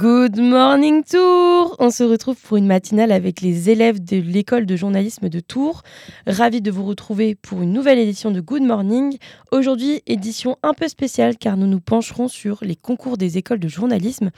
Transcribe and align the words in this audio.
Good 0.00 0.40
morning 0.40 1.04
Tour 1.04 1.76
On 1.78 1.90
se 1.90 2.02
retrouve 2.02 2.40
pour 2.40 2.56
une 2.56 2.66
matinale 2.66 3.12
avec 3.12 3.42
les 3.42 3.68
élèves 3.68 4.02
de 4.02 4.16
l'école 4.16 4.64
de 4.64 4.74
journalisme 4.74 5.28
de 5.28 5.40
Tours. 5.40 5.82
Ravi 6.26 6.62
de 6.62 6.70
vous 6.70 6.86
retrouver 6.86 7.34
pour 7.34 7.60
une 7.60 7.74
nouvelle 7.74 7.98
édition 7.98 8.30
de 8.30 8.40
Good 8.40 8.62
Morning. 8.62 9.18
Aujourd'hui, 9.52 10.00
édition 10.06 10.56
un 10.62 10.72
peu 10.72 10.88
spéciale 10.88 11.36
car 11.36 11.58
nous 11.58 11.66
nous 11.66 11.80
pencherons 11.80 12.28
sur 12.28 12.60
les 12.62 12.76
concours 12.76 13.18
des 13.18 13.36
écoles 13.36 13.58
de 13.58 13.68
journalisme. 13.68 14.30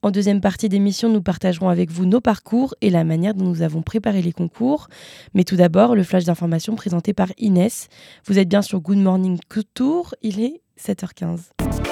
En 0.00 0.10
deuxième 0.10 0.40
partie 0.40 0.70
d'émission, 0.70 1.10
nous 1.10 1.20
partagerons 1.20 1.68
avec 1.68 1.90
vous 1.90 2.06
nos 2.06 2.22
parcours 2.22 2.74
et 2.80 2.88
la 2.88 3.04
manière 3.04 3.34
dont 3.34 3.44
nous 3.44 3.60
avons 3.60 3.82
préparé 3.82 4.22
les 4.22 4.32
concours. 4.32 4.88
Mais 5.34 5.44
tout 5.44 5.56
d'abord, 5.56 5.96
le 5.96 6.02
flash 6.02 6.24
d'information 6.24 6.76
présenté 6.76 7.12
par 7.12 7.28
Inès. 7.36 7.88
Vous 8.24 8.38
êtes 8.38 8.48
bien 8.48 8.62
sur 8.62 8.80
Good 8.80 8.96
Morning 8.96 9.38
Tour, 9.74 10.14
il 10.22 10.40
est 10.40 10.62
7h15. 10.80 11.89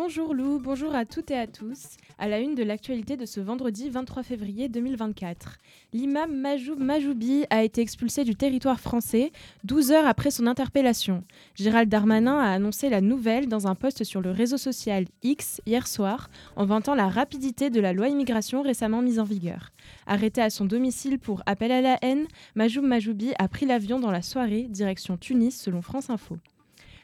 Bonjour 0.00 0.32
Lou, 0.32 0.60
bonjour 0.60 0.94
à 0.94 1.04
toutes 1.04 1.32
et 1.32 1.36
à 1.36 1.48
tous. 1.48 1.96
À 2.20 2.28
la 2.28 2.38
une 2.38 2.54
de 2.54 2.62
l'actualité 2.62 3.16
de 3.16 3.26
ce 3.26 3.40
vendredi 3.40 3.90
23 3.90 4.22
février 4.22 4.68
2024. 4.68 5.58
L'imam 5.92 6.32
Majoub 6.32 6.78
Majoubi 6.78 7.46
a 7.50 7.64
été 7.64 7.80
expulsé 7.80 8.22
du 8.22 8.36
territoire 8.36 8.78
français 8.78 9.32
12 9.64 9.90
heures 9.90 10.06
après 10.06 10.30
son 10.30 10.46
interpellation. 10.46 11.24
Gérald 11.56 11.88
Darmanin 11.88 12.38
a 12.38 12.52
annoncé 12.52 12.90
la 12.90 13.00
nouvelle 13.00 13.48
dans 13.48 13.66
un 13.66 13.74
post 13.74 14.04
sur 14.04 14.20
le 14.20 14.30
réseau 14.30 14.56
social 14.56 15.04
X 15.24 15.60
hier 15.66 15.88
soir 15.88 16.30
en 16.54 16.64
vantant 16.64 16.94
la 16.94 17.08
rapidité 17.08 17.68
de 17.68 17.80
la 17.80 17.92
loi 17.92 18.06
immigration 18.06 18.62
récemment 18.62 19.02
mise 19.02 19.18
en 19.18 19.24
vigueur. 19.24 19.72
Arrêté 20.06 20.40
à 20.40 20.50
son 20.50 20.64
domicile 20.64 21.18
pour 21.18 21.42
appel 21.44 21.72
à 21.72 21.80
la 21.80 21.98
haine, 22.02 22.28
Majoub 22.54 22.82
Majoubi 22.82 23.32
a 23.40 23.48
pris 23.48 23.66
l'avion 23.66 23.98
dans 23.98 24.12
la 24.12 24.22
soirée 24.22 24.68
direction 24.70 25.16
Tunis 25.16 25.60
selon 25.60 25.82
France 25.82 26.08
Info. 26.08 26.38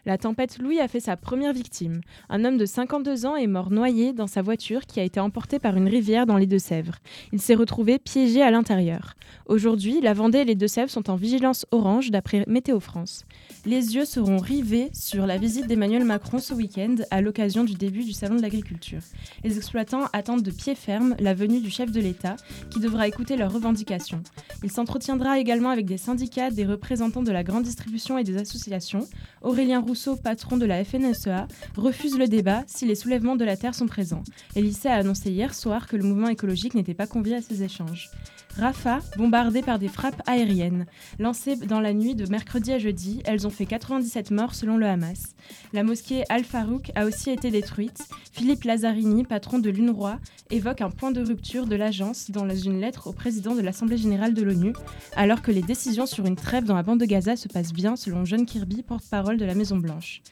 La 0.07 0.19
tempête 0.19 0.59
Louis 0.59 0.81
a 0.81 0.89
fait 0.89 1.01
sa 1.01 1.17
première 1.17 1.55
victime. 1.55 2.03
Un 2.29 2.45
homme 2.45 2.59
de 2.59 2.67
52 2.67 3.25
ans 3.25 3.37
est 3.37 3.47
mort 3.47 3.71
noyé 3.71 4.13
dans 4.13 4.27
sa 4.27 4.43
voiture 4.43 4.85
qui 4.85 5.01
a 5.01 5.03
été 5.03 5.19
emportée 5.19 5.59
par 5.59 5.77
une 5.77 5.89
rivière 5.89 6.27
dans 6.27 6.37
les 6.37 6.47
Deux-Sèvres. 6.47 6.97
Il 7.33 7.41
s'est 7.41 7.55
retrouvé 7.55 7.99
piégé 7.99 8.43
à 8.43 8.51
l'intérieur. 8.51 9.15
Aujourd'hui, 9.47 10.03
la 10.03 10.13
Vendée 10.13 10.41
et 10.41 10.45
les 10.45 10.55
Deux-Sèvres 10.55 10.91
sont 10.91 11.09
en 11.09 11.17
vigilance 11.17 11.65
orange 11.71 12.11
d'après 12.11 12.45
Météo 12.47 12.81
France. 12.81 13.25
Les 13.65 13.95
yeux 13.95 14.05
seront 14.05 14.37
rivés 14.37 14.91
sur 14.93 15.27
la 15.27 15.39
visite 15.39 15.67
d'Emmanuel 15.69 16.05
Macron 16.05 16.39
ce 16.39 16.53
week-end 16.53 16.97
à 17.11 17.23
l'occasion 17.23 17.65
du 17.65 17.73
début 17.73 18.05
du 18.05 18.13
Salon 18.13 18.37
de 18.37 18.43
l'agriculture. 18.43 19.01
Les 19.43 19.57
exploitants 19.57 20.05
attendent 20.13 20.43
de 20.43 20.51
pied 20.51 20.75
ferme 20.75 21.17
la 21.19 21.33
venue 21.33 21.61
du 21.61 21.71
chef 21.71 21.91
de 21.91 22.01
l'État 22.01 22.37
qui 22.71 22.79
devra 22.79 23.09
écouter 23.09 23.37
leurs 23.37 23.53
revendications. 23.53 24.23
Il 24.63 24.71
s'entretiendra 24.71 25.39
également 25.39 25.71
avec 25.71 25.87
des 25.87 25.97
syndicats, 25.97 26.51
des 26.51 26.67
représentants 26.67 27.23
de 27.23 27.33
la 27.33 27.43
grande 27.43 27.65
distribution 27.65 28.19
et 28.19 28.25
des 28.25 28.37
associations. 28.37 29.09
Aurélien 29.41 29.81
Rousseau, 29.95 30.17
patron 30.17 30.57
de 30.57 30.67
la 30.67 30.85
FNSEA, 30.85 31.47
refuse 31.77 32.19
le 32.19 32.27
débat 32.27 32.65
si 32.67 32.85
les 32.85 32.97
soulèvements 32.97 33.37
de 33.37 33.45
la 33.45 33.57
Terre 33.57 33.77
sont 33.77 33.87
présents. 33.87 34.25
Et 34.57 34.61
a 34.85 34.95
annoncé 34.97 35.31
hier 35.31 35.55
soir 35.55 35.87
que 35.87 35.95
le 35.95 36.03
mouvement 36.03 36.27
écologique 36.27 36.75
n'était 36.75 36.95
pas 36.95 37.07
convié 37.07 37.37
à 37.37 37.41
ces 37.41 37.63
échanges. 37.63 38.11
Rafah, 38.57 39.01
bombardée 39.17 39.63
par 39.63 39.79
des 39.79 39.89
frappes 39.89 40.23
aériennes. 40.27 40.87
Lancées 41.19 41.57
dans 41.57 41.81
la 41.81 41.93
nuit 41.93 42.15
de 42.15 42.31
mercredi 42.31 42.73
à 42.73 42.79
jeudi, 42.79 43.21
elles 43.25 43.47
ont 43.47 43.51
fait 43.51 43.67
97 43.67 44.31
morts 44.31 44.55
selon 44.55 44.77
le 44.77 44.87
Hamas. 44.87 45.35
La 45.73 45.83
mosquée 45.83 46.25
Al-Farouk 46.29 46.93
a 46.95 47.05
aussi 47.05 47.31
été 47.31 47.51
détruite. 47.51 48.07
Philippe 48.33 48.65
Lazzarini, 48.65 49.25
patron 49.25 49.59
de 49.59 49.71
l'UNRWA, 49.71 50.21
évoque 50.51 50.83
un 50.83 50.91
point 50.91 51.11
de 51.11 51.25
rupture 51.25 51.67
de 51.67 51.75
l'agence 51.75 52.31
dans 52.31 52.49
une 52.49 52.81
lettre 52.81 53.09
au 53.09 53.13
président 53.13 53.55
de 53.57 53.61
l'Assemblée 53.61 53.99
générale 53.99 54.35
de 54.35 54.43
l'ONU, 54.43 54.73
alors 55.17 55.43
que 55.43 55.51
les 55.51 55.63
décisions 55.63 56.07
sur 56.07 56.25
une 56.25 56.37
trêve 56.37 56.65
dans 56.65 56.77
la 56.77 56.83
bande 56.85 57.01
de 57.01 57.07
Gaza 57.07 57.35
se 57.37 57.49
passent 57.49 57.73
bien 57.73 57.97
selon 57.97 58.25
John 58.25 58.47
Kirby, 58.47 58.83
porte-parole 58.83 59.37
de 59.37 59.45
la 59.45 59.55
Maison-Blanche. 59.55 60.23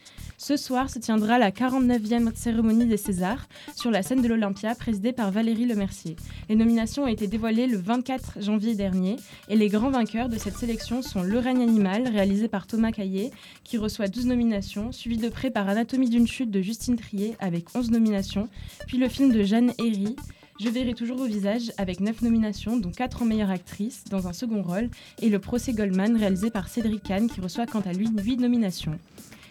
Ce 0.45 0.57
soir 0.57 0.91
se 0.91 0.99
tiendra 0.99 1.39
la 1.39 1.53
49e 1.53 2.35
cérémonie 2.35 2.87
des 2.87 2.97
Césars 2.97 3.47
sur 3.77 3.93
la 3.93 4.03
scène 4.03 4.23
de 4.23 4.27
l'Olympia, 4.27 4.75
présidée 4.75 5.13
par 5.13 5.31
Valérie 5.31 5.67
Lemercier. 5.67 6.17
Les 6.49 6.57
nominations 6.57 7.05
ont 7.05 7.07
été 7.07 7.29
dévoilées 7.29 7.69
le 7.69 7.79
24 7.79 8.43
janvier 8.43 8.75
dernier 8.75 9.15
et 9.49 9.55
les 9.55 9.69
grands 9.69 9.93
vainqueurs 9.93 10.29
de 10.29 10.37
cette 10.39 10.57
sélection 10.57 11.01
sont 11.01 11.23
Le 11.23 11.39
règne 11.39 11.63
animal, 11.63 12.09
réalisé 12.09 12.49
par 12.49 12.67
Thomas 12.67 12.91
Caillé, 12.91 13.31
qui 13.63 13.79
reçoit 13.79 14.09
12 14.09 14.27
nominations, 14.27 14.91
suivi 14.91 15.17
de 15.17 15.29
près 15.29 15.53
par 15.53 15.69
Anatomie 15.69 16.11
d'une 16.11 16.27
chute 16.27 16.51
de 16.51 16.61
Justine 16.61 16.97
Trier 16.97 17.37
avec 17.39 17.67
11 17.77 17.93
nominations, 17.93 18.49
puis 18.89 18.99
le 18.99 19.09
film 19.09 19.31
de 19.31 19.45
Jeanne 19.45 19.73
Herry, 19.79 20.17
je 20.59 20.69
verrai 20.69 20.95
toujours 20.95 21.19
vos 21.19 21.27
visages 21.27 21.71
avec 21.79 22.01
9 22.01 22.21
nominations, 22.23 22.77
dont 22.77 22.91
4 22.91 23.23
en 23.23 23.27
meilleure 23.27 23.51
actrice 23.51 24.03
dans 24.11 24.27
un 24.27 24.33
second 24.33 24.63
rôle, 24.63 24.91
et 25.21 25.29
le 25.29 25.39
procès 25.39 25.73
Goldman 25.73 26.17
réalisé 26.17 26.51
par 26.51 26.67
Cédric 26.67 27.05
Kahn 27.05 27.29
qui 27.29 27.41
reçoit 27.41 27.67
quant 27.67 27.83
à 27.83 27.93
lui 27.93 28.09
8 28.09 28.39
nominations. 28.39 28.99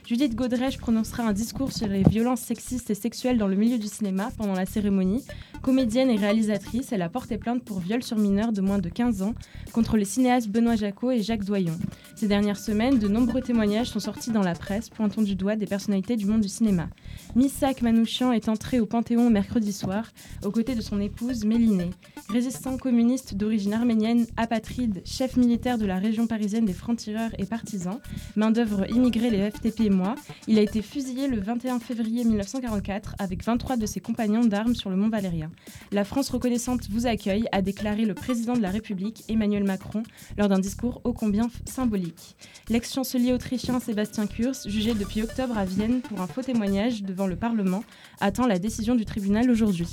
Judith 0.06 0.36
Godrèche 0.36 0.78
prononcera 0.78 1.24
un 1.24 1.32
discours 1.32 1.72
sur 1.72 1.88
les 1.88 2.04
violences 2.04 2.42
sexistes 2.42 2.90
et 2.90 2.96
sexuelles 2.96 3.38
dans 3.38 3.48
le 3.48 3.56
milieu 3.56 3.78
du 3.78 3.88
cinéma 3.88 4.30
pendant 4.38 4.54
la 4.54 4.66
cérémonie. 4.66 5.24
Comédienne 5.62 6.10
et 6.10 6.16
réalisatrice, 6.16 6.92
elle 6.92 7.04
a 7.04 7.10
porté 7.10 7.38
plainte 7.38 7.64
pour 7.64 7.80
viol 7.80 8.02
sur 8.02 8.18
mineur 8.18 8.52
de 8.52 8.62
moins 8.62 8.80
de 8.80 8.90
15 8.90 9.22
ans 9.22 9.36
contre 9.74 9.96
les 9.96 10.06
cinéastes 10.06 10.50
Benoît 10.50 10.76
Jacot 10.76 11.12
et 11.12 11.22
Jacques 11.22 11.46
Doyon. 11.46 11.78
Ces 12.16 12.28
dernières 12.28 12.58
semaines, 12.58 12.98
de 12.98 13.08
nombreux 13.08 13.42
témoignages 13.42 13.90
sont 13.90 14.00
sortis 14.00 14.32
dans 14.32 14.42
la 14.42 14.56
presse 14.56 14.90
pointant 14.90 15.22
du 15.22 15.36
doigt 15.36 15.56
des 15.56 15.68
personnalités 15.68 16.16
du 16.16 16.26
monde 16.26 16.42
du 16.42 16.50
cinéma. 16.50 16.88
Missak 17.36 17.84
Manouchian 17.84 18.32
est 18.32 18.50
entré 18.50 18.80
au 18.80 18.88
Panthéon 18.88 19.30
mercredi 19.30 19.72
soir 19.72 20.06
aux 20.44 20.50
côtés 20.50 20.74
de 20.74 20.82
son 20.82 21.00
épouse 21.00 21.46
Mélinée. 21.46 21.92
Résistant 22.30 22.78
communiste 22.78 23.36
d'origine 23.36 23.74
arménienne, 23.74 24.26
apatride, 24.38 25.04
chef 25.06 25.38
militaire 25.38 25.78
de 25.78 25.86
la 25.86 26.00
région 26.00 26.26
parisienne 26.26 26.66
des 26.66 26.74
francs-tireurs 26.74 27.32
et 27.38 27.46
partisans, 27.46 28.00
main-d'œuvre 28.36 28.90
immigrée 28.90 29.30
les 29.30 29.52
FTP 29.52 29.82
et 29.82 29.90
moi, 29.92 30.16
il 30.48 30.58
a 30.58 30.62
été 30.62 30.82
fusillé 30.82 31.28
le 31.28 31.40
21 31.40 31.80
février 31.80 32.24
1944 32.24 33.16
avec 33.20 33.44
23 33.44 33.78
de 33.78 33.86
ses 33.86 34.00
compagnons 34.00 34.46
d'armes 34.46 34.74
sur 34.74 34.90
le 34.90 34.96
Mont 34.96 35.10
Valérien. 35.10 35.51
La 35.92 36.04
France 36.04 36.30
reconnaissante 36.30 36.90
vous 36.90 37.08
accueille, 37.08 37.46
a 37.52 37.62
déclaré 37.62 38.06
le 38.06 38.14
président 38.14 38.54
de 38.54 38.62
la 38.62 38.70
République, 38.70 39.24
Emmanuel 39.30 39.64
Macron, 39.64 40.04
lors 40.38 40.50
d'un 40.50 40.60
discours 40.60 41.02
ô 41.04 41.14
combien 41.14 41.50
symbolique. 41.66 42.36
L'ex-chancelier 42.70 43.34
autrichien 43.34 43.80
Sébastien 43.80 44.28
Kurz, 44.28 44.68
jugé 44.68 44.94
depuis 44.94 45.22
octobre 45.22 45.58
à 45.58 45.66
Vienne 45.66 46.02
pour 46.02 46.22
un 46.22 46.28
faux 46.28 46.42
témoignage 46.42 47.04
devant 47.04 47.28
le 47.28 47.36
Parlement, 47.36 47.84
attend 48.20 48.48
la 48.48 48.60
décision 48.60 48.96
du 48.96 49.06
tribunal 49.06 49.50
aujourd'hui. 49.50 49.88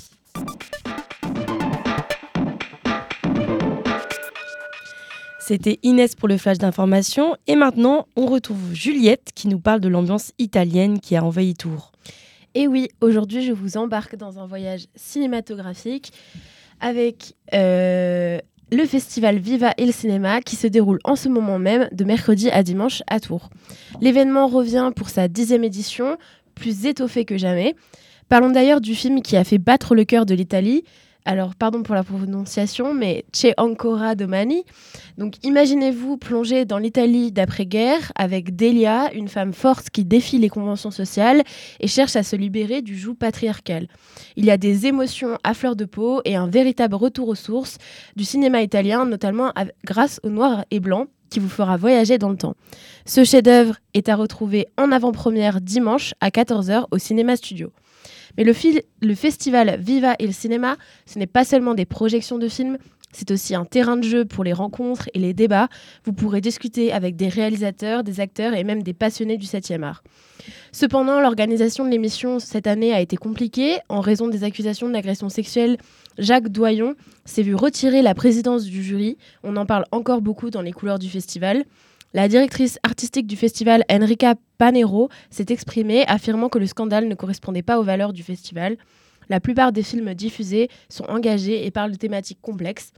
C'était 5.49 5.79
Inès 5.81 6.13
pour 6.13 6.27
le 6.27 6.37
flash 6.37 6.59
d'information. 6.59 7.35
Et 7.47 7.55
maintenant, 7.55 8.05
on 8.15 8.27
retrouve 8.27 8.71
Juliette 8.71 9.31
qui 9.33 9.47
nous 9.47 9.59
parle 9.59 9.79
de 9.79 9.87
l'ambiance 9.87 10.31
italienne 10.37 10.99
qui 10.99 11.15
a 11.15 11.23
envahi 11.23 11.55
Tours. 11.55 11.91
Et 12.55 12.67
oui, 12.67 12.89
aujourd'hui, 13.01 13.43
je 13.43 13.53
vous 13.53 13.77
embarque 13.77 14.15
dans 14.15 14.39
un 14.39 14.47
voyage 14.47 14.87
cinématographique 14.95 16.11
avec 16.79 17.35
euh, 17.53 18.39
le 18.71 18.85
festival 18.85 19.37
Viva 19.37 19.73
il 19.77 19.93
Cinéma 19.93 20.41
qui 20.41 20.55
se 20.55 20.67
déroule 20.67 20.99
en 21.03 21.15
ce 21.15 21.29
moment 21.29 21.59
même 21.59 21.89
de 21.91 22.03
mercredi 22.03 22.49
à 22.49 22.63
dimanche 22.63 23.03
à 23.07 23.19
Tours. 23.19 23.49
L'événement 24.01 24.47
revient 24.47 24.91
pour 24.95 25.09
sa 25.09 25.27
dixième 25.27 25.63
édition, 25.63 26.17
plus 26.55 26.85
étoffé 26.85 27.25
que 27.25 27.37
jamais. 27.37 27.75
Parlons 28.29 28.49
d'ailleurs 28.49 28.81
du 28.81 28.95
film 28.95 29.21
qui 29.21 29.37
a 29.37 29.43
fait 29.43 29.57
battre 29.57 29.95
le 29.95 30.05
cœur 30.05 30.25
de 30.25 30.35
l'Italie, 30.35 30.83
alors 31.25 31.53
pardon 31.55 31.83
pour 31.83 31.95
la 31.95 32.03
prononciation, 32.03 32.93
mais 32.93 33.25
C'è 33.31 33.53
ancora 33.57 34.15
domani. 34.15 34.63
Donc 35.17 35.35
imaginez-vous 35.43 36.17
plonger 36.17 36.65
dans 36.65 36.77
l'Italie 36.77 37.31
d'après-guerre 37.31 38.11
avec 38.15 38.55
Delia, 38.55 39.13
une 39.13 39.27
femme 39.27 39.53
forte 39.53 39.89
qui 39.89 40.05
défie 40.05 40.37
les 40.37 40.49
conventions 40.49 40.91
sociales 40.91 41.43
et 41.79 41.87
cherche 41.87 42.15
à 42.15 42.23
se 42.23 42.35
libérer 42.35 42.81
du 42.81 42.97
joug 42.97 43.15
patriarcal. 43.15 43.87
Il 44.37 44.45
y 44.45 44.51
a 44.51 44.57
des 44.57 44.87
émotions 44.87 45.37
à 45.43 45.53
fleur 45.53 45.75
de 45.75 45.85
peau 45.85 46.21
et 46.25 46.35
un 46.35 46.47
véritable 46.47 46.95
retour 46.95 47.27
aux 47.27 47.35
sources 47.35 47.77
du 48.15 48.23
cinéma 48.23 48.61
italien, 48.61 49.05
notamment 49.05 49.51
grâce 49.85 50.19
au 50.23 50.29
noir 50.29 50.65
et 50.71 50.79
blanc 50.79 51.07
qui 51.29 51.39
vous 51.39 51.49
fera 51.49 51.77
voyager 51.77 52.17
dans 52.17 52.29
le 52.29 52.37
temps. 52.37 52.55
Ce 53.05 53.23
chef-d'œuvre 53.23 53.75
est 53.93 54.09
à 54.09 54.15
retrouver 54.15 54.67
en 54.77 54.91
avant-première 54.91 55.61
dimanche 55.61 56.13
à 56.21 56.29
14h 56.29 56.85
au 56.91 56.97
Cinéma 56.97 57.35
Studio. 57.35 57.71
Mais 58.37 58.43
le, 58.43 58.53
le 59.01 59.15
festival 59.15 59.79
Viva 59.79 60.15
il 60.19 60.33
Cinéma, 60.33 60.77
ce 61.05 61.19
n'est 61.19 61.27
pas 61.27 61.43
seulement 61.43 61.73
des 61.73 61.85
projections 61.85 62.37
de 62.37 62.47
films, 62.47 62.77
C'est 63.11 63.31
aussi 63.31 63.55
un 63.55 63.65
terrain 63.65 63.97
de 63.97 64.03
jeu 64.03 64.25
pour 64.25 64.43
les 64.43 64.53
rencontres 64.53 65.09
et 65.13 65.19
les 65.19 65.33
débats. 65.33 65.67
Vous 66.05 66.13
pourrez 66.13 66.41
discuter 66.41 66.91
avec 66.93 67.15
des 67.15 67.27
réalisateurs, 67.27 68.03
des 68.03 68.19
acteurs 68.19 68.53
et 68.53 68.63
même 68.63 68.83
des 68.83 68.93
passionnés 68.93 69.37
du 69.37 69.47
7e 69.47 69.83
art. 69.83 70.03
Cependant, 70.71 71.19
l'organisation 71.19 71.85
de 71.85 71.89
l'émission 71.89 72.39
cette 72.39 72.67
année 72.67 72.93
a 72.93 73.01
été 73.01 73.17
compliquée 73.17 73.79
en 73.89 73.99
raison 73.99 74.27
des 74.27 74.43
accusations 74.43 74.89
d'agression 74.89 75.29
sexuelle. 75.29 75.77
Jacques 76.19 76.49
Doyon 76.49 76.95
s'est 77.25 77.41
vu 77.41 77.55
retirer 77.55 78.01
la 78.01 78.13
présidence 78.13 78.65
du 78.65 78.83
jury. 78.83 79.17
On 79.43 79.55
en 79.55 79.65
parle 79.65 79.85
encore 79.91 80.21
beaucoup 80.21 80.51
dans 80.51 80.61
les 80.61 80.71
couleurs 80.71 80.99
du 80.99 81.09
festival. 81.09 81.65
La 82.13 82.27
directrice 82.27 82.79
artistique 82.81 83.27
du 83.27 83.35
festival, 83.35 83.83
Enrica 83.89 84.33
Panero, 84.57 85.09
s'est 85.29 85.45
exprimée, 85.49 86.05
affirmant 86.07 86.49
que 86.49 86.57
le 86.57 86.65
scandale 86.65 87.07
ne 87.07 87.13
correspondait 87.13 87.61
pas 87.61 87.79
aux 87.79 87.83
valeurs 87.83 88.13
du 88.13 88.23
festival. 88.23 88.77
La 89.29 89.39
plupart 89.39 89.71
des 89.71 89.83
films 89.83 90.15
diffusés 90.15 90.69
sont 90.89 91.03
engagés 91.05 91.67
et 91.67 91.71
parlent 91.71 91.91
de 91.91 91.97
thématiques 91.97 92.41
complexes. 92.41 92.93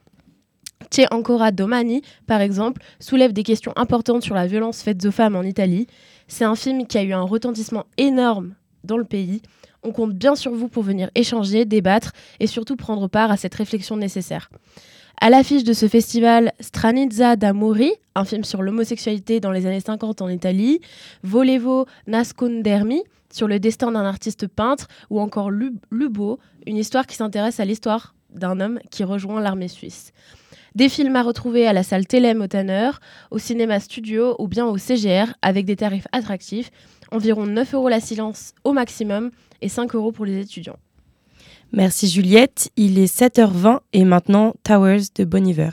C'è 0.89 1.05
ancora 1.11 1.51
domani, 1.51 2.01
par 2.25 2.41
exemple, 2.41 2.81
soulève 2.99 3.33
des 3.33 3.43
questions 3.43 3.73
importantes 3.75 4.23
sur 4.23 4.33
la 4.33 4.47
violence 4.47 4.81
faite 4.81 5.05
aux 5.05 5.11
femmes 5.11 5.35
en 5.35 5.43
Italie. 5.43 5.87
C'est 6.27 6.45
un 6.45 6.55
film 6.55 6.87
qui 6.87 6.97
a 6.97 7.03
eu 7.03 7.13
un 7.13 7.21
retentissement 7.21 7.85
énorme 7.97 8.55
dans 8.83 8.97
le 8.97 9.03
pays. 9.03 9.41
On 9.83 9.91
compte 9.91 10.13
bien 10.13 10.35
sur 10.35 10.53
vous 10.53 10.69
pour 10.69 10.83
venir 10.83 11.09
échanger, 11.15 11.65
débattre 11.65 12.13
et 12.39 12.47
surtout 12.47 12.75
prendre 12.75 13.07
part 13.07 13.31
à 13.31 13.37
cette 13.37 13.55
réflexion 13.55 13.97
nécessaire. 13.97 14.49
À 15.23 15.29
l'affiche 15.29 15.63
de 15.63 15.73
ce 15.73 15.87
festival, 15.87 16.51
Stranizza 16.59 17.35
d'Amori, 17.35 17.91
un 18.15 18.25
film 18.25 18.43
sur 18.43 18.63
l'homosexualité 18.63 19.39
dans 19.39 19.51
les 19.51 19.67
années 19.67 19.79
50 19.79 20.23
en 20.23 20.29
Italie, 20.29 20.81
Volevo 21.21 21.85
nascondermi, 22.07 23.03
sur 23.31 23.47
le 23.47 23.59
destin 23.59 23.91
d'un 23.91 24.03
artiste 24.03 24.47
peintre, 24.47 24.87
ou 25.11 25.19
encore 25.19 25.51
Lubo, 25.51 26.39
une 26.65 26.75
histoire 26.75 27.05
qui 27.05 27.17
s'intéresse 27.17 27.59
à 27.59 27.65
l'histoire 27.65 28.15
d'un 28.33 28.59
homme 28.59 28.79
qui 28.89 29.03
rejoint 29.03 29.41
l'armée 29.41 29.67
suisse. 29.67 30.11
Des 30.73 30.89
films 30.89 31.15
à 31.15 31.21
retrouver 31.21 31.67
à 31.67 31.73
la 31.73 31.83
salle 31.83 32.07
Télém 32.07 32.41
au 32.41 32.47
Tanner, 32.47 32.89
au 33.29 33.37
cinéma 33.37 33.79
studio 33.79 34.35
ou 34.39 34.47
bien 34.47 34.65
au 34.65 34.79
CGR 34.79 35.35
avec 35.43 35.65
des 35.65 35.75
tarifs 35.75 36.07
attractifs, 36.13 36.71
environ 37.11 37.45
9 37.45 37.75
euros 37.75 37.89
la 37.89 37.99
silence 37.99 38.55
au 38.63 38.73
maximum 38.73 39.29
et 39.61 39.69
5 39.69 39.93
euros 39.93 40.11
pour 40.11 40.25
les 40.25 40.39
étudiants. 40.39 40.79
Merci 41.73 42.09
Juliette, 42.09 42.69
il 42.75 42.99
est 42.99 43.13
7h20 43.13 43.79
et 43.93 44.03
maintenant 44.03 44.53
Towers 44.63 45.03
de 45.15 45.23
Bon 45.23 45.47
Iver. 45.47 45.69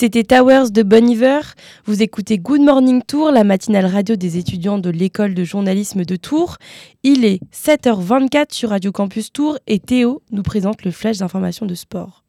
C'était 0.00 0.22
Towers 0.22 0.70
de 0.70 0.84
Bon 0.84 1.10
Iver. 1.10 1.40
Vous 1.84 2.04
écoutez 2.04 2.38
Good 2.38 2.60
Morning 2.60 3.02
Tour, 3.02 3.32
la 3.32 3.42
matinale 3.42 3.86
radio 3.86 4.14
des 4.14 4.38
étudiants 4.38 4.78
de 4.78 4.90
l'école 4.90 5.34
de 5.34 5.42
journalisme 5.42 6.04
de 6.04 6.14
Tours. 6.14 6.58
Il 7.02 7.24
est 7.24 7.40
7h24 7.52 8.54
sur 8.54 8.68
Radio 8.68 8.92
Campus 8.92 9.32
Tours 9.32 9.58
et 9.66 9.80
Théo 9.80 10.22
nous 10.30 10.44
présente 10.44 10.84
le 10.84 10.92
flash 10.92 11.18
d'information 11.18 11.66
de 11.66 11.74
sport. 11.74 12.22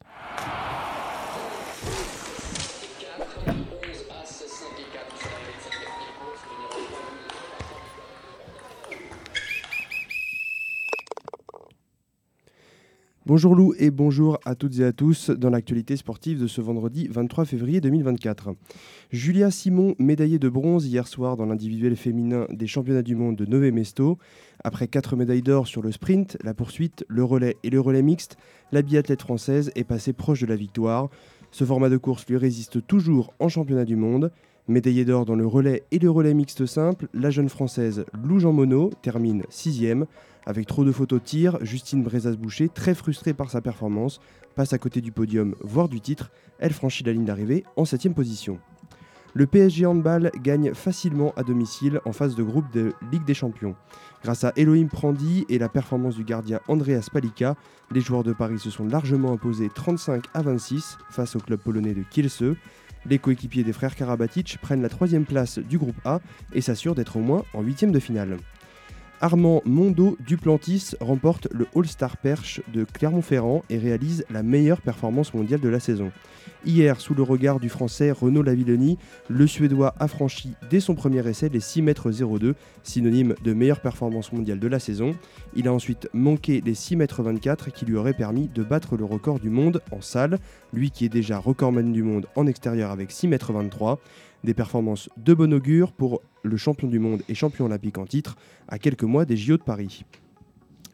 Bonjour 13.26 13.54
Lou 13.54 13.74
et 13.78 13.90
bonjour 13.90 14.40
à 14.46 14.54
toutes 14.54 14.78
et 14.78 14.84
à 14.84 14.94
tous 14.94 15.28
dans 15.28 15.50
l'actualité 15.50 15.94
sportive 15.94 16.40
de 16.40 16.46
ce 16.46 16.62
vendredi 16.62 17.06
23 17.10 17.44
février 17.44 17.82
2024. 17.82 18.54
Julia 19.10 19.50
Simon, 19.50 19.94
médaillée 19.98 20.38
de 20.38 20.48
bronze 20.48 20.86
hier 20.86 21.06
soir 21.06 21.36
dans 21.36 21.44
l'individuel 21.44 21.96
féminin 21.96 22.46
des 22.50 22.66
championnats 22.66 23.02
du 23.02 23.16
monde 23.16 23.36
de 23.36 23.44
Nové 23.44 23.72
Mesto. 23.72 24.16
Après 24.64 24.88
quatre 24.88 25.16
médailles 25.16 25.42
d'or 25.42 25.66
sur 25.66 25.82
le 25.82 25.92
sprint, 25.92 26.38
la 26.42 26.54
poursuite, 26.54 27.04
le 27.08 27.22
relais 27.22 27.58
et 27.62 27.68
le 27.68 27.78
relais 27.78 28.00
mixte, 28.00 28.38
la 28.72 28.80
biathlète 28.80 29.20
française 29.20 29.70
est 29.74 29.84
passée 29.84 30.14
proche 30.14 30.40
de 30.40 30.46
la 30.46 30.56
victoire. 30.56 31.10
Ce 31.50 31.64
format 31.64 31.90
de 31.90 31.98
course 31.98 32.26
lui 32.26 32.38
résiste 32.38 32.86
toujours 32.86 33.34
en 33.38 33.50
championnat 33.50 33.84
du 33.84 33.96
monde. 33.96 34.32
Médaillée 34.66 35.04
d'or 35.04 35.26
dans 35.26 35.34
le 35.34 35.46
relais 35.46 35.82
et 35.90 35.98
le 35.98 36.10
relais 36.10 36.32
mixte 36.32 36.64
simple, 36.64 37.08
la 37.12 37.28
jeune 37.28 37.50
française 37.50 38.06
Lou 38.14 38.38
Jean 38.38 38.54
Monod 38.54 38.94
termine 39.02 39.42
sixième. 39.50 40.06
Avec 40.46 40.66
trop 40.66 40.84
de 40.84 40.92
photos 40.92 41.20
tir, 41.22 41.58
Justine 41.62 42.02
Brezas-Boucher, 42.02 42.68
très 42.68 42.94
frustrée 42.94 43.34
par 43.34 43.50
sa 43.50 43.60
performance, 43.60 44.20
passe 44.54 44.72
à 44.72 44.78
côté 44.78 45.00
du 45.00 45.12
podium, 45.12 45.54
voire 45.60 45.88
du 45.88 46.00
titre. 46.00 46.30
Elle 46.58 46.72
franchit 46.72 47.04
la 47.04 47.12
ligne 47.12 47.24
d'arrivée 47.24 47.64
en 47.76 47.84
septième 47.84 48.14
position. 48.14 48.58
Le 49.32 49.46
PSG 49.46 49.86
Handball 49.86 50.32
gagne 50.42 50.74
facilement 50.74 51.32
à 51.36 51.44
domicile 51.44 52.00
en 52.04 52.12
phase 52.12 52.34
de 52.34 52.42
groupe 52.42 52.68
de 52.72 52.92
Ligue 53.12 53.24
des 53.24 53.34
Champions. 53.34 53.76
Grâce 54.24 54.42
à 54.42 54.52
Elohim 54.56 54.88
Prandi 54.88 55.46
et 55.48 55.58
la 55.58 55.68
performance 55.68 56.16
du 56.16 56.24
gardien 56.24 56.58
Andreas 56.66 57.08
Palika, 57.12 57.54
les 57.92 58.00
joueurs 58.00 58.24
de 58.24 58.32
Paris 58.32 58.58
se 58.58 58.70
sont 58.70 58.86
largement 58.86 59.32
imposés 59.32 59.68
35 59.72 60.24
à 60.34 60.42
26 60.42 60.98
face 61.10 61.36
au 61.36 61.38
club 61.38 61.60
polonais 61.60 61.94
de 61.94 62.02
Kielce. 62.02 62.42
Les 63.06 63.18
coéquipiers 63.18 63.62
des 63.62 63.72
frères 63.72 63.94
Karabatic 63.94 64.58
prennent 64.60 64.82
la 64.82 64.88
troisième 64.88 65.24
place 65.24 65.58
du 65.58 65.78
groupe 65.78 66.00
A 66.04 66.20
et 66.52 66.60
s'assurent 66.60 66.96
d'être 66.96 67.16
au 67.16 67.20
moins 67.20 67.44
en 67.54 67.62
huitième 67.62 67.92
de 67.92 68.00
finale. 68.00 68.36
Armand 69.22 69.60
Mondo 69.66 70.16
Duplantis 70.26 70.92
remporte 70.98 71.46
le 71.50 71.66
All-Star 71.76 72.16
Perche 72.16 72.62
de 72.72 72.84
Clermont-Ferrand 72.84 73.62
et 73.68 73.76
réalise 73.76 74.24
la 74.30 74.42
meilleure 74.42 74.80
performance 74.80 75.34
mondiale 75.34 75.60
de 75.60 75.68
la 75.68 75.78
saison. 75.78 76.10
Hier, 76.64 76.98
sous 77.00 77.14
le 77.14 77.22
regard 77.22 77.60
du 77.60 77.68
français 77.68 78.12
Renaud 78.12 78.42
Lavillenie, 78.42 78.96
le 79.28 79.46
Suédois 79.46 79.94
a 79.98 80.08
franchi 80.08 80.54
dès 80.70 80.80
son 80.80 80.94
premier 80.94 81.26
essai 81.28 81.50
les 81.50 81.60
6 81.60 81.82
mètres 81.82 82.10
02, 82.10 82.54
synonyme 82.82 83.34
de 83.44 83.52
meilleure 83.52 83.80
performance 83.80 84.32
mondiale 84.32 84.58
de 84.58 84.68
la 84.68 84.78
saison. 84.78 85.14
Il 85.54 85.68
a 85.68 85.72
ensuite 85.72 86.08
manqué 86.14 86.62
les 86.64 86.74
6 86.74 86.96
mètres 86.96 87.22
24 87.22 87.70
qui 87.72 87.84
lui 87.84 87.96
auraient 87.96 88.14
permis 88.14 88.48
de 88.48 88.62
battre 88.62 88.96
le 88.96 89.04
record 89.04 89.38
du 89.38 89.50
monde 89.50 89.82
en 89.90 90.00
salle, 90.00 90.38
lui 90.72 90.90
qui 90.90 91.04
est 91.04 91.10
déjà 91.10 91.38
recordman 91.38 91.92
du 91.92 92.02
monde 92.02 92.26
en 92.36 92.46
extérieur 92.46 92.90
avec 92.90 93.10
6 93.10 93.28
mètres 93.28 93.52
23. 93.52 94.00
Des 94.44 94.54
performances 94.54 95.10
de 95.18 95.34
bon 95.34 95.52
augure 95.52 95.92
pour 95.92 96.22
le 96.42 96.56
champion 96.56 96.88
du 96.88 96.98
monde 96.98 97.22
et 97.28 97.34
champion 97.34 97.66
olympique 97.66 97.98
en 97.98 98.06
titre 98.06 98.36
à 98.68 98.78
quelques 98.78 99.04
mois 99.04 99.24
des 99.24 99.36
JO 99.36 99.56
de 99.56 99.62
Paris. 99.62 100.04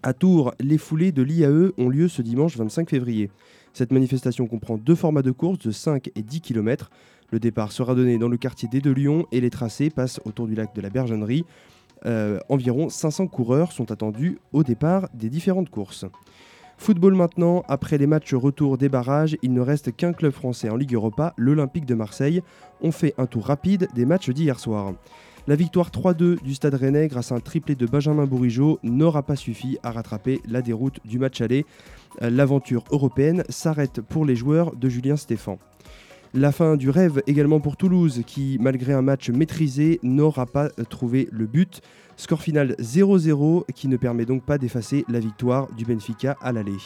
À 0.02 0.12
Tours, 0.12 0.54
les 0.60 0.78
foulées 0.78 1.12
de 1.12 1.22
l'IAE 1.22 1.72
ont 1.78 1.88
lieu 1.88 2.08
ce 2.08 2.22
dimanche 2.22 2.56
25 2.56 2.90
février. 2.90 3.30
Cette 3.72 3.92
manifestation 3.92 4.46
comprend 4.46 4.76
deux 4.78 4.94
formats 4.94 5.22
de 5.22 5.30
course 5.30 5.58
de 5.58 5.70
5 5.70 6.10
et 6.14 6.22
10 6.22 6.40
km. 6.40 6.90
Le 7.30 7.38
départ 7.38 7.72
sera 7.72 7.94
donné 7.94 8.18
dans 8.18 8.28
le 8.28 8.36
quartier 8.36 8.68
des 8.68 8.80
Deux 8.80 8.94
Lions 8.94 9.26
et 9.32 9.40
les 9.40 9.50
tracés 9.50 9.90
passent 9.90 10.20
autour 10.24 10.46
du 10.46 10.54
lac 10.54 10.74
de 10.74 10.80
la 10.80 10.90
Bergennerie. 10.90 11.44
Euh, 12.04 12.38
environ 12.48 12.88
500 12.88 13.26
coureurs 13.26 13.72
sont 13.72 13.90
attendus 13.90 14.38
au 14.52 14.62
départ 14.62 15.08
des 15.14 15.28
différentes 15.28 15.70
courses. 15.70 16.04
Football 16.78 17.14
maintenant, 17.14 17.64
après 17.68 17.98
les 17.98 18.06
matchs 18.06 18.34
retour 18.34 18.78
des 18.78 18.88
barrages, 18.88 19.36
il 19.42 19.52
ne 19.52 19.60
reste 19.60 19.96
qu'un 19.96 20.12
club 20.12 20.32
français 20.32 20.68
en 20.68 20.76
Ligue 20.76 20.94
Europa, 20.94 21.34
l'Olympique 21.36 21.86
de 21.86 21.94
Marseille. 21.94 22.42
On 22.80 22.92
fait 22.92 23.14
un 23.18 23.26
tour 23.26 23.46
rapide 23.46 23.88
des 23.94 24.04
matchs 24.04 24.30
d'hier 24.30 24.60
soir. 24.60 24.92
La 25.48 25.56
victoire 25.56 25.90
3-2 25.90 26.42
du 26.42 26.54
Stade 26.54 26.74
Rennais 26.74 27.08
grâce 27.08 27.32
à 27.32 27.36
un 27.36 27.40
triplé 27.40 27.76
de 27.76 27.86
Benjamin 27.86 28.26
Bourigeau 28.26 28.78
n'aura 28.82 29.22
pas 29.22 29.36
suffi 29.36 29.78
à 29.82 29.92
rattraper 29.92 30.40
la 30.48 30.60
déroute 30.60 30.98
du 31.04 31.18
match 31.18 31.40
aller. 31.40 31.64
L'aventure 32.20 32.84
européenne 32.90 33.44
s'arrête 33.48 34.00
pour 34.00 34.24
les 34.24 34.34
joueurs 34.34 34.74
de 34.74 34.88
Julien 34.88 35.16
Stéphan. 35.16 35.58
La 36.34 36.52
fin 36.52 36.76
du 36.76 36.90
rêve 36.90 37.22
également 37.26 37.60
pour 37.60 37.76
Toulouse 37.76 38.22
qui, 38.26 38.58
malgré 38.60 38.92
un 38.92 39.02
match 39.02 39.30
maîtrisé, 39.30 40.00
n'aura 40.02 40.46
pas 40.46 40.68
trouvé 40.90 41.28
le 41.32 41.46
but. 41.46 41.80
Score 42.16 42.42
final 42.42 42.74
0-0 42.80 43.64
qui 43.74 43.88
ne 43.88 43.96
permet 43.96 44.26
donc 44.26 44.44
pas 44.44 44.58
d'effacer 44.58 45.04
la 45.08 45.20
victoire 45.20 45.72
du 45.72 45.84
Benfica 45.84 46.36
à 46.40 46.52
l'aller. 46.52 46.76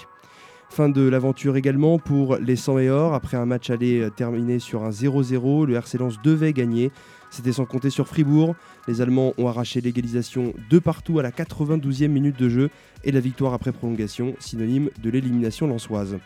Fin 0.69 0.89
de 0.89 1.03
l'aventure 1.03 1.57
également 1.57 1.99
pour 1.99 2.37
les 2.37 2.55
100 2.55 2.79
et 2.79 2.91
or. 2.91 3.15
Après 3.15 3.37
un 3.37 3.47
match 3.47 3.71
aller 3.71 4.09
terminé 4.15 4.61
sur 4.61 4.85
un 4.85 4.91
0-0, 4.91 5.67
le 5.67 5.75
RC 5.75 5.99
Lens 5.99 6.23
devait 6.23 6.53
gagner. 6.53 6.93
C'était 7.31 7.53
sans 7.53 7.65
compter 7.65 7.91
sur 7.91 8.07
Fribourg. 8.07 8.55
Les 8.87 9.01
Allemands 9.01 9.35
ont 9.37 9.49
arraché 9.49 9.81
l'égalisation 9.81 10.53
de 10.71 10.79
partout 10.79 11.19
à 11.19 11.23
la 11.23 11.31
92e 11.33 12.09
minute 12.09 12.39
de 12.39 12.49
jeu 12.49 12.71
et 13.03 13.11
la 13.11 13.21
victoire 13.21 13.53
après 13.53 13.73
prolongation, 13.73 14.35
synonyme 14.39 14.91
de 15.03 15.11
l'élimination 15.11 15.67
lensoise. 15.67 16.19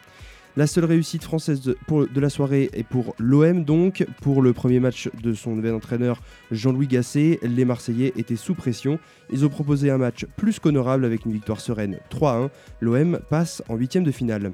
La 0.56 0.68
seule 0.68 0.84
réussite 0.84 1.24
française 1.24 1.62
de, 1.62 1.76
la 2.14 2.30
soirée 2.30 2.70
est 2.74 2.84
pour 2.84 3.16
l'OM 3.18 3.64
donc. 3.64 4.06
Pour 4.22 4.40
le 4.40 4.52
premier 4.52 4.78
match 4.78 5.10
de 5.20 5.34
son 5.34 5.56
nouvel 5.56 5.74
entraîneur 5.74 6.22
Jean-Louis 6.52 6.86
Gasset, 6.86 7.40
les 7.42 7.64
Marseillais 7.64 8.12
étaient 8.16 8.36
sous 8.36 8.54
pression. 8.54 9.00
Ils 9.32 9.44
ont 9.44 9.48
proposé 9.48 9.90
un 9.90 9.98
match 9.98 10.26
plus 10.36 10.60
qu'honorable 10.60 11.04
avec 11.04 11.24
une 11.24 11.32
victoire 11.32 11.60
sereine 11.60 11.98
3-1. 12.08 12.50
L'OM 12.80 13.18
passe 13.28 13.64
en 13.68 13.74
huitième 13.74 14.04
de 14.04 14.12
finale. 14.12 14.52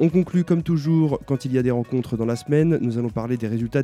On 0.00 0.10
conclut 0.10 0.44
comme 0.44 0.62
toujours 0.62 1.18
quand 1.26 1.44
il 1.44 1.52
y 1.52 1.58
a 1.58 1.62
des 1.62 1.72
rencontres 1.72 2.16
dans 2.16 2.24
la 2.24 2.36
semaine. 2.36 2.78
Nous 2.80 2.98
allons 2.98 3.08
parler 3.08 3.36
des 3.36 3.48
résultats 3.48 3.82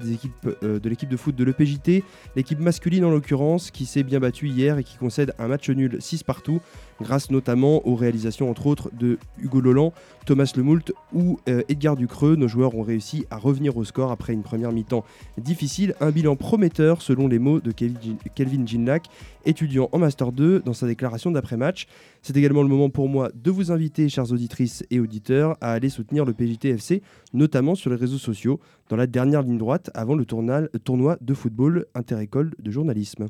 euh, 0.62 0.78
de 0.78 0.88
l'équipe 0.88 1.08
de 1.08 1.16
foot 1.16 1.34
de 1.34 1.42
l'EPJT, 1.42 2.04
l'équipe 2.36 2.60
masculine 2.60 3.04
en 3.04 3.10
l'occurrence, 3.10 3.72
qui 3.72 3.84
s'est 3.84 4.04
bien 4.04 4.20
battue 4.20 4.48
hier 4.48 4.78
et 4.78 4.84
qui 4.84 4.96
concède 4.96 5.34
un 5.40 5.48
match 5.48 5.68
nul 5.70 5.96
6 5.98 6.22
partout, 6.22 6.60
grâce 7.00 7.30
notamment 7.30 7.86
aux 7.86 7.94
réalisations 7.94 8.50
entre 8.50 8.66
autres 8.66 8.90
de 8.98 9.18
Hugo 9.38 9.60
Loland, 9.60 9.92
Thomas 10.26 10.52
Lemoult 10.56 10.92
ou 11.12 11.38
euh, 11.48 11.62
Edgar 11.68 11.96
Ducreux. 11.96 12.36
Nos 12.36 12.48
joueurs 12.48 12.74
ont 12.74 12.82
réussi 12.82 13.26
à 13.30 13.36
revenir 13.36 13.76
au 13.76 13.84
score 13.84 14.10
après 14.10 14.32
une 14.32 14.42
première 14.42 14.72
mi-temps 14.72 15.04
difficile. 15.38 15.94
Un 16.00 16.10
bilan 16.10 16.36
prometteur 16.36 17.02
selon 17.02 17.28
les 17.28 17.38
mots 17.38 17.60
de 17.60 17.72
Kelvin 17.72 18.66
Ginlach, 18.66 19.02
étudiant 19.44 19.88
en 19.92 19.98
Master 19.98 20.32
2 20.32 20.60
dans 20.60 20.72
sa 20.72 20.86
déclaration 20.86 21.30
d'après-match. 21.30 21.86
C'est 22.22 22.36
également 22.36 22.62
le 22.62 22.68
moment 22.68 22.90
pour 22.90 23.08
moi 23.08 23.30
de 23.34 23.50
vous 23.50 23.70
inviter, 23.70 24.08
chères 24.08 24.32
auditrices 24.32 24.84
et 24.90 25.00
auditeurs, 25.00 25.56
à 25.60 25.72
aller 25.72 25.90
soutenir 25.90 26.24
le 26.24 26.32
PJTFC, 26.32 27.02
notamment 27.32 27.74
sur 27.74 27.90
les 27.90 27.96
réseaux 27.96 28.18
sociaux, 28.18 28.60
dans 28.88 28.96
la 28.96 29.06
dernière 29.06 29.42
ligne 29.42 29.58
droite 29.58 29.90
avant 29.94 30.14
le 30.14 30.24
tournoi 30.24 31.16
de 31.20 31.34
football 31.34 31.86
interécole 31.94 32.54
de 32.58 32.70
journalisme. 32.70 33.26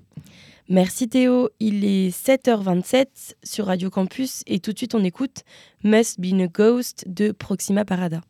Merci 0.68 1.08
Théo, 1.08 1.50
il 1.60 1.84
est 1.84 2.08
7h27 2.08 3.34
sur 3.42 3.66
Radio 3.66 3.90
Campus 3.90 4.42
et 4.46 4.60
tout 4.60 4.72
de 4.72 4.78
suite 4.78 4.94
on 4.94 5.04
écoute 5.04 5.44
Must 5.82 6.18
Be 6.20 6.40
a 6.40 6.46
Ghost 6.46 7.04
de 7.06 7.32
Proxima 7.32 7.84
Parada. 7.84 8.22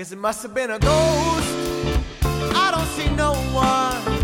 guess 0.00 0.12
it 0.12 0.18
must 0.18 0.42
have 0.42 0.54
been 0.54 0.70
a 0.70 0.78
ghost. 0.78 1.54
I 2.22 2.70
don't 2.74 2.86
see 2.86 3.14
no 3.16 3.34
one. 3.52 4.19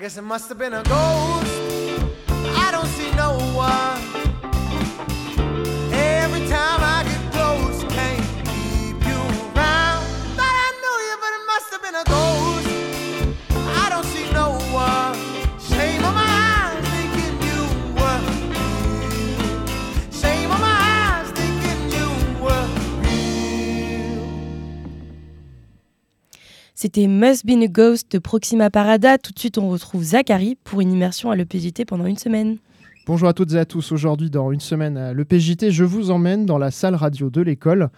Guess 0.00 0.16
it 0.16 0.22
must 0.22 0.48
have 0.48 0.56
been 0.56 0.72
a 0.72 0.82
ghost. 0.82 1.49
C'était 26.92 27.06
Must 27.06 27.46
Be 27.46 27.50
a 27.62 27.68
Ghost 27.68 28.10
de 28.10 28.18
Proxima 28.18 28.68
Parada. 28.68 29.16
Tout 29.16 29.30
de 29.30 29.38
suite, 29.38 29.58
on 29.58 29.68
retrouve 29.68 30.02
Zachary 30.02 30.56
pour 30.64 30.80
une 30.80 30.90
immersion 30.90 31.30
à 31.30 31.36
l'EPJT 31.36 31.84
pendant 31.86 32.04
une 32.04 32.16
semaine. 32.16 32.56
Bonjour 33.06 33.28
à 33.28 33.32
toutes 33.32 33.52
et 33.52 33.58
à 33.58 33.64
tous. 33.64 33.92
Aujourd'hui, 33.92 34.28
dans 34.28 34.50
une 34.50 34.58
semaine 34.58 34.96
à 34.96 35.14
l'EPJT, 35.14 35.70
je 35.70 35.84
vous 35.84 36.10
emmène 36.10 36.46
dans 36.46 36.58
la 36.58 36.72
salle 36.72 36.96
radio 36.96 37.30
de 37.30 37.42
l'école, 37.42 37.90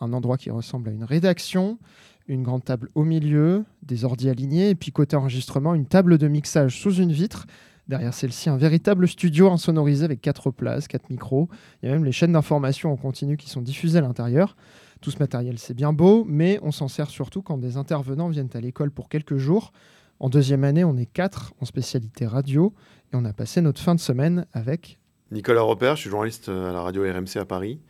un 0.00 0.14
endroit 0.14 0.38
qui 0.38 0.48
ressemble 0.48 0.88
à 0.88 0.92
une 0.92 1.04
rédaction, 1.04 1.78
une 2.26 2.42
grande 2.42 2.64
table 2.64 2.88
au 2.94 3.04
milieu, 3.04 3.66
des 3.82 4.06
ordis 4.06 4.30
alignés, 4.30 4.70
et 4.70 4.74
puis 4.74 4.92
côté 4.92 5.14
enregistrement, 5.14 5.74
une 5.74 5.84
table 5.84 6.16
de 6.16 6.26
mixage 6.26 6.80
sous 6.80 6.94
une 6.94 7.12
vitre. 7.12 7.46
Derrière 7.86 8.14
celle-ci, 8.14 8.48
un 8.48 8.56
véritable 8.56 9.08
studio 9.08 9.50
insonorisé 9.50 10.06
avec 10.06 10.22
quatre 10.22 10.50
places, 10.50 10.88
quatre 10.88 11.10
micros. 11.10 11.50
Il 11.82 11.86
y 11.86 11.92
a 11.92 11.92
même 11.92 12.06
les 12.06 12.12
chaînes 12.12 12.32
d'information 12.32 12.90
en 12.90 12.96
continu 12.96 13.36
qui 13.36 13.50
sont 13.50 13.60
diffusées 13.60 13.98
à 13.98 14.02
l'intérieur. 14.02 14.56
Tout 15.00 15.10
ce 15.10 15.18
matériel, 15.18 15.58
c'est 15.58 15.74
bien 15.74 15.92
beau, 15.92 16.24
mais 16.26 16.58
on 16.62 16.72
s'en 16.72 16.88
sert 16.88 17.10
surtout 17.10 17.42
quand 17.42 17.58
des 17.58 17.76
intervenants 17.76 18.28
viennent 18.28 18.50
à 18.54 18.60
l'école 18.60 18.90
pour 18.90 19.08
quelques 19.08 19.36
jours. 19.36 19.72
En 20.20 20.28
deuxième 20.28 20.64
année, 20.64 20.84
on 20.84 20.96
est 20.96 21.06
quatre 21.06 21.54
en 21.60 21.64
spécialité 21.64 22.26
radio 22.26 22.74
et 23.12 23.16
on 23.16 23.24
a 23.24 23.32
passé 23.32 23.60
notre 23.60 23.80
fin 23.80 23.94
de 23.94 24.00
semaine 24.00 24.46
avec 24.52 24.98
Nicolas 25.30 25.62
Repère, 25.62 25.94
je 25.94 26.02
suis 26.02 26.10
journaliste 26.10 26.48
euh, 26.48 26.70
à 26.70 26.72
la 26.72 26.80
radio 26.80 27.02
RMC 27.02 27.36
à 27.36 27.44
Paris. 27.44 27.80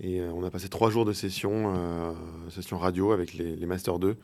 Et 0.00 0.20
euh, 0.20 0.30
on 0.34 0.44
a 0.44 0.50
passé 0.50 0.68
trois 0.68 0.90
jours 0.90 1.04
de 1.04 1.12
session, 1.12 1.72
euh, 1.74 2.12
session 2.50 2.78
radio 2.78 3.12
avec 3.12 3.32
les, 3.34 3.56
les 3.56 3.66
Master 3.66 3.98
2 3.98 4.16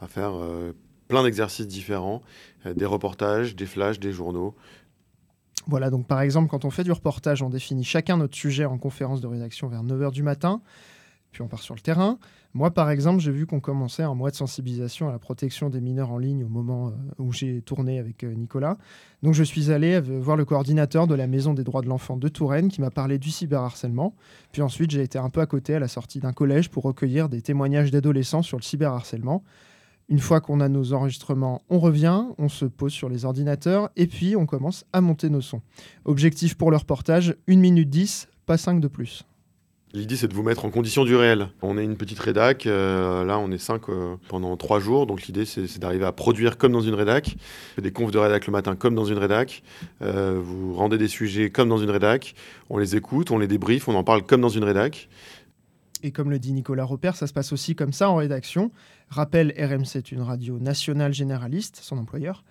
à 0.00 0.06
faire 0.06 0.34
euh, 0.34 0.72
plein 1.08 1.22
d'exercices 1.22 1.66
différents, 1.66 2.22
euh, 2.66 2.74
des 2.74 2.86
reportages, 2.86 3.56
des 3.56 3.66
flashs, 3.66 3.98
des 3.98 4.12
journaux. 4.12 4.54
Voilà, 5.66 5.90
donc 5.90 6.06
par 6.06 6.20
exemple, 6.20 6.48
quand 6.48 6.64
on 6.64 6.70
fait 6.70 6.84
du 6.84 6.92
reportage, 6.92 7.42
on 7.42 7.48
définit 7.48 7.84
chacun 7.84 8.18
notre 8.18 8.36
sujet 8.36 8.64
en 8.64 8.76
conférence 8.76 9.20
de 9.20 9.26
rédaction 9.26 9.68
vers 9.68 9.82
9h 9.82 10.12
du 10.12 10.22
matin, 10.22 10.60
puis 11.34 11.42
on 11.42 11.48
part 11.48 11.60
sur 11.60 11.74
le 11.74 11.80
terrain. 11.80 12.18
Moi, 12.54 12.70
par 12.70 12.88
exemple, 12.88 13.20
j'ai 13.20 13.32
vu 13.32 13.44
qu'on 13.44 13.60
commençait 13.60 14.04
un 14.04 14.14
mois 14.14 14.30
de 14.30 14.36
sensibilisation 14.36 15.08
à 15.08 15.12
la 15.12 15.18
protection 15.18 15.68
des 15.68 15.80
mineurs 15.80 16.12
en 16.12 16.18
ligne 16.18 16.44
au 16.44 16.48
moment 16.48 16.88
euh, 16.88 16.92
où 17.18 17.32
j'ai 17.32 17.60
tourné 17.60 17.98
avec 17.98 18.24
euh, 18.24 18.32
Nicolas. 18.32 18.78
Donc 19.22 19.34
je 19.34 19.42
suis 19.42 19.70
allé 19.70 20.00
voir 20.00 20.36
le 20.36 20.44
coordinateur 20.44 21.06
de 21.06 21.14
la 21.14 21.26
Maison 21.26 21.52
des 21.52 21.64
droits 21.64 21.82
de 21.82 21.88
l'enfant 21.88 22.16
de 22.16 22.28
Touraine 22.28 22.68
qui 22.68 22.80
m'a 22.80 22.90
parlé 22.90 23.18
du 23.18 23.30
cyberharcèlement. 23.30 24.14
Puis 24.52 24.62
ensuite, 24.62 24.92
j'ai 24.92 25.02
été 25.02 25.18
un 25.18 25.28
peu 25.28 25.40
à 25.40 25.46
côté 25.46 25.74
à 25.74 25.78
la 25.80 25.88
sortie 25.88 26.20
d'un 26.20 26.32
collège 26.32 26.70
pour 26.70 26.84
recueillir 26.84 27.28
des 27.28 27.42
témoignages 27.42 27.90
d'adolescents 27.90 28.42
sur 28.42 28.56
le 28.56 28.62
cyberharcèlement. 28.62 29.42
Une 30.08 30.18
fois 30.18 30.40
qu'on 30.40 30.60
a 30.60 30.68
nos 30.68 30.92
enregistrements, 30.92 31.62
on 31.70 31.80
revient, 31.80 32.24
on 32.38 32.48
se 32.48 32.66
pose 32.66 32.92
sur 32.92 33.08
les 33.08 33.24
ordinateurs 33.24 33.90
et 33.96 34.06
puis 34.06 34.36
on 34.36 34.46
commence 34.46 34.84
à 34.92 35.00
monter 35.00 35.30
nos 35.30 35.40
sons. 35.40 35.62
Objectif 36.04 36.56
pour 36.56 36.70
le 36.70 36.76
reportage, 36.76 37.34
1 37.48 37.56
minute 37.56 37.90
10, 37.90 38.28
pas 38.46 38.58
5 38.58 38.80
de 38.80 38.88
plus. 38.88 39.24
L'idée, 39.94 40.16
c'est 40.16 40.26
de 40.26 40.34
vous 40.34 40.42
mettre 40.42 40.64
en 40.64 40.70
condition 40.70 41.04
du 41.04 41.14
réel. 41.14 41.50
On 41.62 41.78
est 41.78 41.84
une 41.84 41.96
petite 41.96 42.18
rédac, 42.18 42.66
euh, 42.66 43.24
là 43.24 43.38
on 43.38 43.52
est 43.52 43.58
cinq 43.58 43.88
euh, 43.88 44.16
pendant 44.28 44.56
trois 44.56 44.80
jours, 44.80 45.06
donc 45.06 45.22
l'idée 45.28 45.44
c'est 45.44 45.78
d'arriver 45.78 46.04
à 46.04 46.10
produire 46.10 46.58
comme 46.58 46.72
dans 46.72 46.80
une 46.80 46.94
rédac, 46.94 47.36
des 47.80 47.92
confs 47.92 48.10
de 48.10 48.18
rédac 48.18 48.48
le 48.48 48.50
matin 48.50 48.74
comme 48.74 48.96
dans 48.96 49.04
une 49.04 49.18
rédac, 49.18 49.62
euh, 50.02 50.40
vous 50.42 50.74
rendez 50.74 50.98
des 50.98 51.06
sujets 51.06 51.48
comme 51.48 51.68
dans 51.68 51.78
une 51.78 51.90
rédac, 51.90 52.34
on 52.70 52.78
les 52.78 52.96
écoute, 52.96 53.30
on 53.30 53.38
les 53.38 53.46
débriefe, 53.46 53.86
on 53.86 53.94
en 53.94 54.02
parle 54.02 54.24
comme 54.24 54.40
dans 54.40 54.48
une 54.48 54.64
rédac. 54.64 55.08
Et 56.02 56.10
comme 56.10 56.28
le 56.28 56.40
dit 56.40 56.52
Nicolas 56.52 56.84
Repère, 56.84 57.14
ça 57.14 57.28
se 57.28 57.32
passe 57.32 57.52
aussi 57.52 57.76
comme 57.76 57.92
ça 57.92 58.10
en 58.10 58.16
rédaction. 58.16 58.72
Rappel, 59.10 59.54
RMC 59.56 59.94
est 59.94 60.10
une 60.10 60.22
radio 60.22 60.58
nationale 60.58 61.14
généraliste, 61.14 61.78
son 61.80 61.98
employeur. 61.98 62.42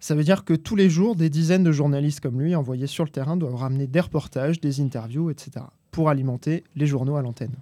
Ça 0.00 0.14
veut 0.14 0.22
dire 0.22 0.44
que 0.44 0.52
tous 0.52 0.76
les 0.76 0.90
jours, 0.90 1.16
des 1.16 1.30
dizaines 1.30 1.64
de 1.64 1.72
journalistes 1.72 2.20
comme 2.20 2.38
lui, 2.38 2.54
envoyés 2.54 2.86
sur 2.86 3.04
le 3.04 3.10
terrain, 3.10 3.38
doivent 3.38 3.56
ramener 3.56 3.86
des 3.86 4.00
reportages, 4.00 4.60
des 4.60 4.82
interviews, 4.82 5.30
etc., 5.30 5.64
pour 5.90 6.08
alimenter 6.08 6.64
les 6.76 6.86
journaux 6.86 7.16
à 7.16 7.22
l'antenne. 7.22 7.56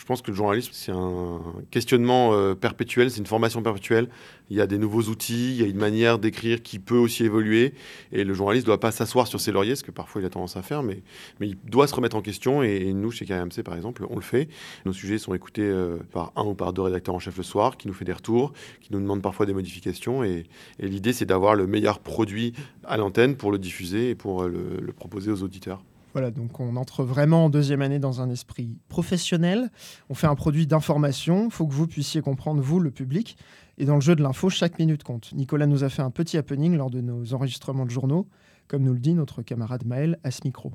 Je 0.00 0.06
pense 0.06 0.22
que 0.22 0.30
le 0.30 0.36
journalisme, 0.36 0.70
c'est 0.72 0.92
un 0.92 1.42
questionnement 1.70 2.32
euh, 2.32 2.54
perpétuel, 2.54 3.10
c'est 3.10 3.18
une 3.18 3.26
formation 3.26 3.62
perpétuelle. 3.62 4.08
Il 4.48 4.56
y 4.56 4.62
a 4.62 4.66
des 4.66 4.78
nouveaux 4.78 5.02
outils, 5.02 5.50
il 5.50 5.60
y 5.60 5.62
a 5.62 5.66
une 5.66 5.76
manière 5.76 6.18
d'écrire 6.18 6.62
qui 6.62 6.78
peut 6.78 6.96
aussi 6.96 7.22
évoluer. 7.22 7.74
Et 8.10 8.24
le 8.24 8.32
journaliste 8.32 8.64
ne 8.64 8.70
doit 8.70 8.80
pas 8.80 8.92
s'asseoir 8.92 9.26
sur 9.26 9.42
ses 9.42 9.52
lauriers, 9.52 9.76
ce 9.76 9.82
que 9.82 9.90
parfois 9.90 10.22
il 10.22 10.24
a 10.24 10.30
tendance 10.30 10.56
à 10.56 10.62
faire, 10.62 10.82
mais, 10.82 11.02
mais 11.38 11.48
il 11.48 11.58
doit 11.66 11.86
se 11.86 11.94
remettre 11.94 12.16
en 12.16 12.22
question. 12.22 12.62
Et, 12.62 12.94
nous, 12.94 13.10
chez 13.10 13.26
KMC, 13.26 13.62
par 13.62 13.76
exemple, 13.76 14.06
on 14.08 14.14
le 14.14 14.22
fait. 14.22 14.48
Nos 14.86 14.94
sujets 14.94 15.18
sont 15.18 15.34
écoutés 15.34 15.68
euh, 15.68 15.98
par 16.12 16.32
un 16.34 16.44
ou 16.44 16.54
par 16.54 16.72
deux 16.72 16.80
rédacteurs 16.80 17.14
en 17.14 17.18
chef 17.18 17.36
le 17.36 17.42
soir, 17.42 17.76
qui 17.76 17.86
nous 17.86 17.94
fait 17.94 18.06
des 18.06 18.14
retours, 18.14 18.54
qui 18.80 18.94
nous 18.94 19.00
demandent 19.00 19.20
parfois 19.20 19.44
des 19.44 19.52
modifications. 19.52 20.24
Et, 20.24 20.44
l'idée, 20.78 21.12
c'est 21.12 21.26
d'avoir 21.26 21.54
le 21.54 21.66
meilleur 21.66 21.98
produit 21.98 22.54
à 22.84 22.96
l'antenne 22.96 23.36
pour 23.36 23.52
le 23.52 23.58
diffuser 23.58 24.08
et 24.08 24.14
pour 24.14 24.44
euh, 24.44 24.48
le 24.48 24.92
proposer 24.94 25.30
aux 25.30 25.42
auditeurs. 25.42 25.82
Voilà, 26.12 26.30
donc 26.30 26.58
on 26.58 26.76
entre 26.76 27.04
vraiment 27.04 27.44
en 27.44 27.50
deuxième 27.50 27.82
année 27.82 28.00
dans 28.00 28.20
un 28.20 28.30
esprit 28.30 28.76
professionnel. 28.88 29.70
On 30.08 30.14
fait 30.14 30.26
un 30.26 30.34
produit 30.34 30.66
d'information. 30.66 31.46
Il 31.46 31.50
faut 31.52 31.66
que 31.66 31.72
vous 31.72 31.86
puissiez 31.86 32.20
comprendre, 32.20 32.60
vous, 32.60 32.80
le 32.80 32.90
public. 32.90 33.36
Et 33.78 33.84
dans 33.84 33.94
le 33.94 34.00
jeu 34.00 34.16
de 34.16 34.22
l'info, 34.22 34.50
chaque 34.50 34.78
minute 34.78 35.04
compte. 35.04 35.32
Nicolas 35.32 35.66
nous 35.66 35.84
a 35.84 35.88
fait 35.88 36.02
un 36.02 36.10
petit 36.10 36.36
happening 36.36 36.76
lors 36.76 36.90
de 36.90 37.00
nos 37.00 37.32
enregistrements 37.32 37.86
de 37.86 37.90
journaux, 37.90 38.26
comme 38.66 38.82
nous 38.82 38.92
le 38.92 38.98
dit 38.98 39.14
notre 39.14 39.42
camarade 39.42 39.86
Maël 39.86 40.18
à 40.24 40.30
ce 40.30 40.40
micro. 40.44 40.72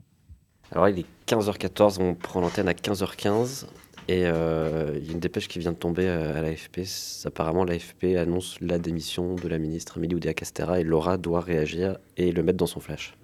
Alors 0.72 0.90
il 0.90 1.00
est 1.00 1.06
15h14, 1.28 1.98
on 2.00 2.16
prend 2.16 2.42
l'antenne 2.42 2.68
à 2.68 2.74
15h15 2.74 3.66
et 4.08 4.26
euh, 4.26 4.98
il 4.98 5.06
y 5.06 5.10
a 5.10 5.14
une 5.14 5.20
dépêche 5.20 5.48
qui 5.48 5.60
vient 5.60 5.72
de 5.72 5.78
tomber 5.78 6.08
à 6.08 6.42
l'AFP. 6.42 6.82
Apparemment 7.26 7.64
l'AFP 7.64 8.18
annonce 8.18 8.60
la 8.62 8.80
démission 8.80 9.36
de 9.36 9.48
la 9.48 9.60
ministre 9.60 9.98
Amélie 9.98 10.16
Oudéa-Castera 10.16 10.80
et 10.80 10.84
Laura 10.84 11.18
doit 11.18 11.42
réagir 11.42 11.98
et 12.18 12.32
le 12.32 12.42
mettre 12.42 12.58
dans 12.58 12.66
son 12.66 12.80
flash. 12.80 13.16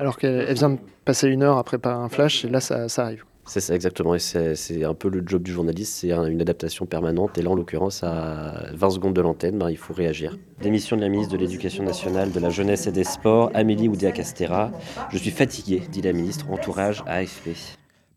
Alors 0.00 0.16
qu'elle 0.16 0.46
elle 0.48 0.56
vient 0.56 0.70
de 0.70 0.78
passer 1.04 1.28
une 1.28 1.42
heure 1.42 1.58
à 1.58 1.62
préparer 1.64 2.02
un 2.02 2.08
flash, 2.08 2.44
et 2.44 2.48
là, 2.48 2.60
ça, 2.60 2.88
ça 2.88 3.04
arrive. 3.04 3.24
C'est 3.44 3.60
ça 3.60 3.74
exactement, 3.74 4.14
et 4.14 4.18
c'est 4.20 4.84
un 4.84 4.94
peu 4.94 5.08
le 5.10 5.22
job 5.26 5.42
du 5.42 5.50
journaliste, 5.52 5.94
c'est 5.94 6.12
un- 6.12 6.26
une 6.26 6.40
adaptation 6.40 6.86
permanente, 6.86 7.36
et 7.36 7.42
là 7.42 7.50
en 7.50 7.54
l'occurrence 7.54 8.02
à 8.04 8.66
20 8.74 8.90
secondes 8.90 9.14
de 9.14 9.20
l'antenne, 9.20 9.58
ben, 9.58 9.70
il 9.70 9.76
faut 9.76 9.92
réagir. 9.92 10.38
Démission 10.62 10.96
de 10.96 11.02
la 11.02 11.08
ministre 11.08 11.32
de 11.32 11.38
l'Éducation 11.38 11.82
nationale, 11.84 12.30
de 12.32 12.38
la 12.40 12.48
jeunesse 12.50 12.86
et 12.86 12.92
des 12.92 13.02
sports, 13.04 13.50
Amélie 13.54 13.88
Oudéa-Castera. 13.88 14.70
Je 15.10 15.18
suis 15.18 15.30
fatigué, 15.32 15.82
dit 15.90 16.00
la 16.00 16.12
ministre, 16.12 16.46
entourage 16.50 17.02
AFP. 17.06 17.50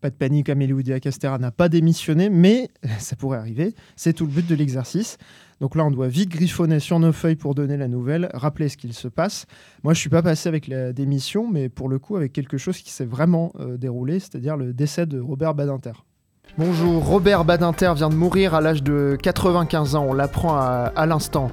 Pas 0.00 0.10
de 0.10 0.14
panique, 0.14 0.50
Amélie 0.50 0.72
Oudéa-Castera 0.74 1.38
n'a 1.38 1.50
pas 1.50 1.68
démissionné, 1.68 2.28
mais 2.30 2.68
ça 2.98 3.16
pourrait 3.16 3.38
arriver. 3.38 3.74
C'est 3.96 4.12
tout 4.12 4.26
le 4.26 4.30
but 4.32 4.46
de 4.46 4.54
l'exercice. 4.54 5.16
Donc 5.60 5.76
là, 5.76 5.84
on 5.84 5.90
doit 5.90 6.08
vite 6.08 6.30
griffonner 6.30 6.80
sur 6.80 6.98
nos 6.98 7.12
feuilles 7.12 7.36
pour 7.36 7.54
donner 7.54 7.76
la 7.76 7.88
nouvelle, 7.88 8.30
rappeler 8.34 8.68
ce 8.68 8.76
qu'il 8.76 8.92
se 8.92 9.08
passe. 9.08 9.46
Moi, 9.82 9.94
je 9.94 10.00
suis 10.00 10.10
pas 10.10 10.22
passé 10.22 10.48
avec 10.48 10.66
la 10.66 10.92
démission, 10.92 11.50
mais 11.50 11.68
pour 11.68 11.88
le 11.88 11.98
coup, 11.98 12.16
avec 12.16 12.32
quelque 12.32 12.58
chose 12.58 12.78
qui 12.78 12.90
s'est 12.90 13.04
vraiment 13.04 13.52
euh, 13.60 13.76
déroulé, 13.76 14.20
c'est-à-dire 14.20 14.56
le 14.56 14.72
décès 14.72 15.06
de 15.06 15.20
Robert 15.20 15.54
Badinter. 15.54 15.92
Bonjour, 16.56 17.04
Robert 17.04 17.44
Badinter 17.44 17.94
vient 17.96 18.08
de 18.08 18.14
mourir 18.14 18.54
à 18.54 18.60
l'âge 18.60 18.80
de 18.80 19.18
95 19.20 19.96
ans. 19.96 20.06
On 20.08 20.12
l'apprend 20.12 20.56
à, 20.56 21.04
l'instant. 21.04 21.50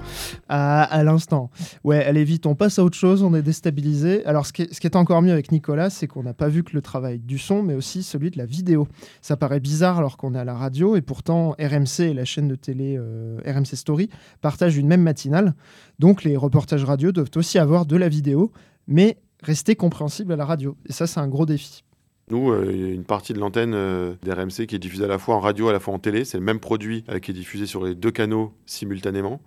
À, 0.48 1.04
l'instant. 1.04 1.50
Ouais, 1.84 2.06
allez 2.06 2.24
vite, 2.24 2.46
on 2.46 2.54
passe 2.54 2.78
à 2.78 2.84
autre 2.84 2.96
chose, 2.96 3.24
on 3.24 3.34
est 3.34 3.42
déstabilisé. 3.42 4.24
Alors, 4.28 4.46
ce 4.46 4.54
qui 4.54 4.62
est, 4.62 4.72
ce 4.72 4.80
qui 4.80 4.86
est 4.86 4.96
encore 4.96 5.24
mieux 5.24 5.32
avec 5.32 5.52
Nicolas, 5.52 5.90
c'est 5.90 6.06
qu'on 6.06 6.22
n'a 6.22 6.36
pas 6.36 6.50
vu 6.50 6.64
que 6.64 6.74
le 6.76 6.84
travail 6.84 7.18
du 7.18 7.40
son, 7.40 7.64
mais 7.64 7.74
aussi 7.74 8.04
celui 8.04 8.30
de 8.30 8.38
la 8.38 8.46
vidéo. 8.46 8.88
Ça 9.24 9.38
paraît 9.38 9.60
bizarre 9.60 9.98
alors 9.98 10.18
qu'on 10.18 10.36
est 10.36 10.40
à 10.40 10.46
la 10.46 10.54
radio, 10.54 10.96
et 10.96 11.02
pourtant 11.02 11.56
RMC 11.60 12.02
et 12.02 12.14
la 12.14 12.26
chaîne 12.26 12.48
de 12.48 12.56
télé 12.56 12.96
euh, 13.00 13.40
RMC 13.44 13.76
Story 13.76 14.08
partagent 14.42 14.78
une 14.78 14.88
même 14.88 15.02
matinale. 15.02 15.56
Donc, 15.98 16.24
les 16.24 16.38
reportages 16.38 16.86
radio 16.86 17.12
doivent 17.12 17.32
aussi 17.38 17.58
avoir 17.58 17.88
de 17.88 17.96
la 17.96 18.08
vidéo, 18.08 18.52
mais 18.88 19.18
rester 19.42 19.76
compréhensible 19.76 20.32
à 20.34 20.36
la 20.36 20.46
radio. 20.46 20.78
Et 20.88 20.94
ça, 20.94 21.08
c'est 21.08 21.20
un 21.20 21.28
gros 21.28 21.48
défi. 21.48 21.84
Nous, 22.32 22.50
euh, 22.50 22.94
une 22.94 23.04
partie 23.04 23.34
de 23.34 23.40
l'antenne 23.40 23.74
euh, 23.74 24.14
d'RMC 24.24 24.66
qui 24.66 24.76
est 24.76 24.80
diffusée 24.80 25.04
à 25.04 25.08
la 25.08 25.18
fois 25.20 25.36
en 25.36 25.42
radio, 25.42 25.68
à 25.68 25.74
la 25.74 25.82
fois 25.82 25.94
en 25.94 26.00
télé. 26.00 26.24
C'est 26.24 26.38
le 26.38 26.44
même 26.46 26.62
produit 26.62 27.04
euh, 27.10 27.20
qui 27.20 27.32
est 27.32 27.34
diffusé 27.34 27.66
sur 27.66 27.84
les 27.84 27.94
deux 27.94 28.10
canaux 28.12 28.54
simultanément. 28.66 29.42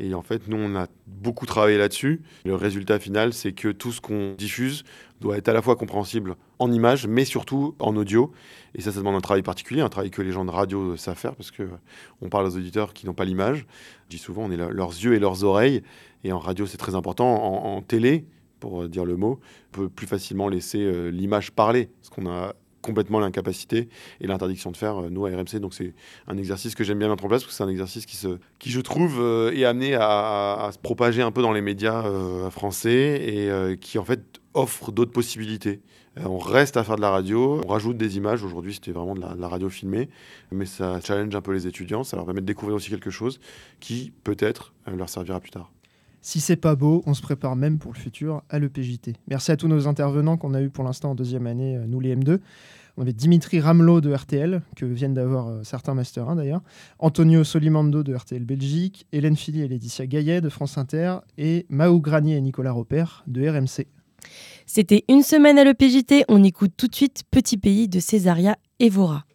Et 0.00 0.14
en 0.14 0.22
fait, 0.22 0.48
nous, 0.48 0.56
on 0.56 0.74
a 0.74 0.88
beaucoup 1.06 1.46
travaillé 1.46 1.78
là-dessus. 1.78 2.22
Le 2.44 2.56
résultat 2.56 2.98
final, 2.98 3.32
c'est 3.32 3.52
que 3.52 3.68
tout 3.68 3.92
ce 3.92 4.00
qu'on 4.00 4.34
diffuse 4.36 4.82
doit 5.20 5.36
être 5.36 5.48
à 5.48 5.52
la 5.52 5.62
fois 5.62 5.76
compréhensible 5.76 6.34
en 6.58 6.72
images, 6.72 7.06
mais 7.06 7.24
surtout 7.24 7.76
en 7.78 7.94
audio. 7.94 8.32
Et 8.74 8.80
ça, 8.80 8.90
ça 8.90 8.98
demande 8.98 9.14
un 9.14 9.20
travail 9.20 9.42
particulier, 9.42 9.80
un 9.82 9.88
travail 9.88 10.10
que 10.10 10.20
les 10.20 10.32
gens 10.32 10.44
de 10.44 10.50
radio 10.50 10.96
savent 10.96 11.16
faire, 11.16 11.36
parce 11.36 11.52
qu'on 11.52 12.28
parle 12.28 12.46
aux 12.46 12.56
auditeurs 12.56 12.94
qui 12.94 13.06
n'ont 13.06 13.14
pas 13.14 13.24
l'image. 13.24 13.64
Je 14.06 14.16
dis 14.16 14.18
souvent, 14.18 14.42
on 14.42 14.50
est 14.50 14.56
le- 14.56 14.70
leurs 14.72 14.90
yeux 14.90 15.14
et 15.14 15.20
leurs 15.20 15.44
oreilles. 15.44 15.84
Et 16.24 16.32
en 16.32 16.40
radio, 16.40 16.66
c'est 16.66 16.78
très 16.78 16.96
important. 16.96 17.32
En 17.64 17.80
télé, 17.80 18.24
pour 18.60 18.82
euh, 18.82 18.88
dire 18.88 19.04
le 19.04 19.16
mot, 19.16 19.40
peut 19.72 19.88
plus 19.88 20.06
facilement 20.06 20.48
laisser 20.48 20.80
euh, 20.80 21.10
l'image 21.10 21.52
parler, 21.52 21.90
parce 22.00 22.10
qu'on 22.10 22.30
a 22.30 22.54
complètement 22.82 23.18
l'incapacité 23.18 23.88
et 24.20 24.26
l'interdiction 24.26 24.70
de 24.70 24.76
faire, 24.76 25.02
euh, 25.02 25.08
nous, 25.10 25.26
à 25.26 25.30
RMC. 25.30 25.58
Donc 25.60 25.74
c'est 25.74 25.94
un 26.26 26.36
exercice 26.36 26.74
que 26.74 26.84
j'aime 26.84 26.98
bien 26.98 27.08
mettre 27.08 27.24
en 27.24 27.28
place, 27.28 27.42
parce 27.42 27.52
que 27.52 27.56
c'est 27.56 27.64
un 27.64 27.68
exercice 27.68 28.06
qui, 28.06 28.16
se, 28.16 28.38
qui 28.58 28.70
je 28.70 28.80
trouve, 28.80 29.20
est 29.54 29.64
amené 29.64 29.94
à, 29.94 30.70
se 30.72 30.78
propager 30.78 31.22
un 31.22 31.30
peu 31.30 31.42
dans 31.42 31.52
les 31.52 31.62
médias 31.62 32.04
français 32.50 33.22
et 33.22 33.78
qui, 33.78 33.98
en 33.98 34.04
fait, 34.04 34.22
offre 34.52 34.92
d'autres 34.92 35.12
possibilités. 35.12 35.80
On 36.16 36.38
reste 36.38 36.76
à 36.76 36.84
faire 36.84 36.96
de 36.96 37.00
la 37.00 37.10
radio, 37.10 37.60
on 37.64 37.68
rajoute 37.68 37.96
des 37.96 38.16
images. 38.16 38.44
Aujourd'hui, 38.44 38.74
c'était 38.74 38.92
vraiment 38.92 39.14
de 39.14 39.20
la, 39.20 39.34
de 39.34 39.40
la 39.40 39.48
radio 39.48 39.68
filmée, 39.68 40.08
mais 40.52 40.66
ça 40.66 41.00
challenge 41.00 41.34
un 41.34 41.40
peu 41.40 41.52
les 41.52 41.66
étudiants, 41.66 42.04
ça 42.04 42.16
leur 42.16 42.24
permet 42.24 42.40
de 42.40 42.46
découvrir 42.46 42.76
aussi 42.76 42.90
quelque 42.90 43.10
chose 43.10 43.40
qui, 43.80 44.12
peut-être, 44.22 44.74
leur 44.86 45.08
servira 45.08 45.40
plus 45.40 45.50
tard. 45.50 45.73
Si 46.24 46.40
c'est 46.40 46.56
pas 46.56 46.74
beau, 46.74 47.02
on 47.04 47.12
se 47.12 47.20
prépare 47.20 47.54
même 47.54 47.78
pour 47.78 47.92
le 47.92 47.98
futur 47.98 48.42
à 48.48 48.58
l'EPJT. 48.58 49.12
Merci 49.28 49.52
à 49.52 49.58
tous 49.58 49.68
nos 49.68 49.86
intervenants 49.86 50.38
qu'on 50.38 50.54
a 50.54 50.62
eu 50.62 50.70
pour 50.70 50.82
l'instant 50.82 51.10
en 51.10 51.14
deuxième 51.14 51.46
année, 51.46 51.76
euh, 51.76 51.84
nous 51.86 52.00
les 52.00 52.16
M2. 52.16 52.38
On 52.96 53.02
avait 53.02 53.12
Dimitri 53.12 53.60
Ramelot 53.60 54.00
de 54.00 54.10
RTL, 54.10 54.62
que 54.74 54.86
viennent 54.86 55.12
d'avoir 55.12 55.48
euh, 55.48 55.60
certains 55.64 55.92
Master 55.92 56.30
1 56.30 56.36
d'ailleurs, 56.36 56.62
Antonio 56.98 57.44
Solimando 57.44 58.02
de 58.02 58.14
RTL 58.14 58.42
Belgique, 58.42 59.06
Hélène 59.12 59.36
Philly 59.36 59.60
et 59.60 59.68
Laetitia 59.68 60.06
Gaillet 60.06 60.40
de 60.40 60.48
France 60.48 60.78
Inter, 60.78 61.16
et 61.36 61.66
Mahou 61.68 62.00
Granier 62.00 62.36
et 62.36 62.40
Nicolas 62.40 62.72
Robert 62.72 63.22
de 63.26 63.46
RMC. 63.46 63.86
C'était 64.64 65.04
une 65.10 65.22
semaine 65.22 65.58
à 65.58 65.64
l'EPJT. 65.64 66.24
On 66.28 66.42
écoute 66.42 66.72
tout 66.74 66.88
de 66.88 66.94
suite 66.94 67.24
Petit 67.30 67.58
Pays 67.58 67.86
de 67.86 68.00
Césaria 68.00 68.56
Evora. 68.80 69.26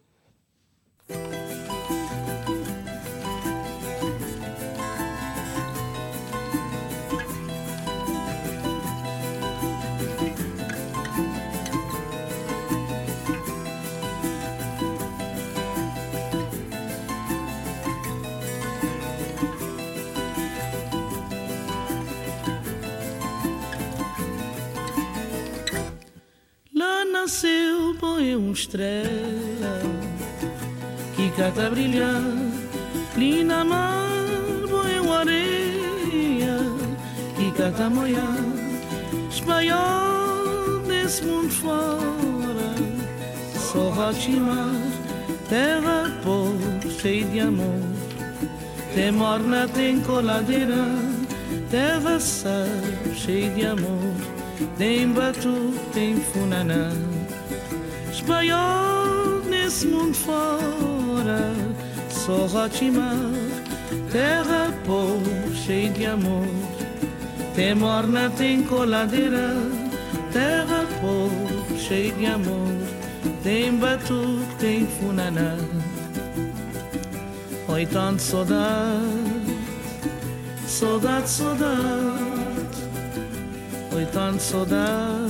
Nasceu, 27.20 27.94
põe 28.00 28.34
uma 28.34 28.52
estrela 28.52 29.82
que 31.14 31.30
cata 31.36 31.68
brilhar. 31.68 32.22
Ali 33.14 33.44
na 33.44 33.62
mar, 33.62 34.08
põe 34.70 35.00
uma 35.00 35.18
areia 35.18 36.56
que 37.36 37.50
cata 37.52 37.84
a 37.84 37.90
moiar. 37.90 38.38
Espanhol 39.30 40.80
desse 40.88 41.22
mundo 41.24 41.50
fora, 41.50 42.70
só 43.54 43.90
Rotimar, 43.90 44.74
terra 45.50 46.10
pobre, 46.22 46.90
cheia 46.90 47.24
de 47.26 47.40
amor. 47.40 47.82
Tem 48.94 49.12
morna, 49.12 49.68
tem 49.68 50.00
coladeira, 50.00 50.86
terra 51.70 52.18
sal, 52.18 52.64
cheia 53.14 53.50
de 53.50 53.66
amor. 53.66 54.14
Tem 54.78 55.08
batu, 55.08 55.74
tem 55.92 56.16
funaná 56.16 57.09
Espanhol 58.30 59.40
nesse 59.50 59.88
mundo 59.88 60.14
fora. 60.14 61.52
Só 62.08 62.46
Rotimar 62.46 63.16
Terra 64.12 64.72
pobre, 64.86 65.56
cheia 65.56 65.90
de 65.90 66.06
amor. 66.06 66.46
Tem 67.56 67.74
morna, 67.74 68.30
tem 68.30 68.62
coladeira 68.62 69.52
Terra 70.32 70.86
pobre, 71.00 71.76
cheia 71.76 72.12
de 72.12 72.26
amor. 72.26 72.72
Tem 73.42 73.74
batu, 73.76 74.38
tem 74.60 74.86
funaná. 74.86 75.56
Oi, 77.66 77.84
tanto 77.86 78.22
saudade 78.22 79.50
Saudade, 80.68 81.28
saudade. 81.28 81.90
Oi, 83.92 84.06
tanta 84.12 84.38
saudade, 84.38 85.29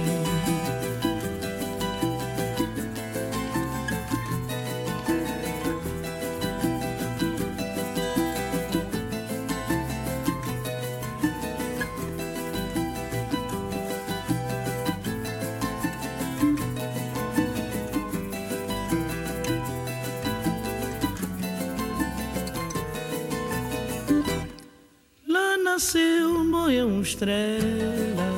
Nasceu 25.81 26.43
boia 26.51 26.85
uma 26.85 27.01
estrela 27.01 28.29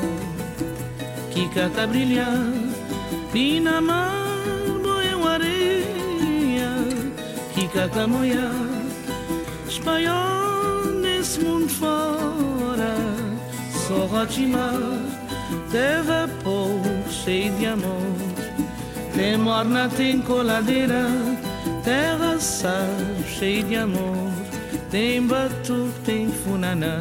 que 1.29 1.49
cata 1.49 1.85
brilhar 1.85 2.53
e 3.33 3.59
na 3.59 3.81
mar 3.81 4.37
uma 5.17 5.31
areia 5.31 6.71
que 7.53 7.67
cata 7.67 8.07
moiar 8.07 8.49
espanhol 9.67 10.85
nesse 11.01 11.41
mundo 11.41 11.67
fora 11.67 12.95
só 13.87 14.05
Rotimar 14.05 14.79
terra 15.69 16.29
pobre 16.45 17.11
cheia 17.11 17.51
de 17.51 17.65
amor. 17.65 18.15
Tem 19.13 19.37
morna 19.37 19.89
tem 19.89 20.21
coladeira 20.21 21.07
terra 21.83 22.39
sal 22.39 22.87
cheia 23.27 23.63
de 23.63 23.75
amor. 23.75 24.31
Tem 24.89 25.25
batu, 25.25 25.91
tem 26.05 26.29
funaná 26.29 26.99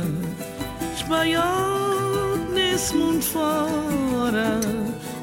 Espanhol 1.02 2.36
nesse 2.54 2.94
mundo 2.94 3.22
fora, 3.22 4.60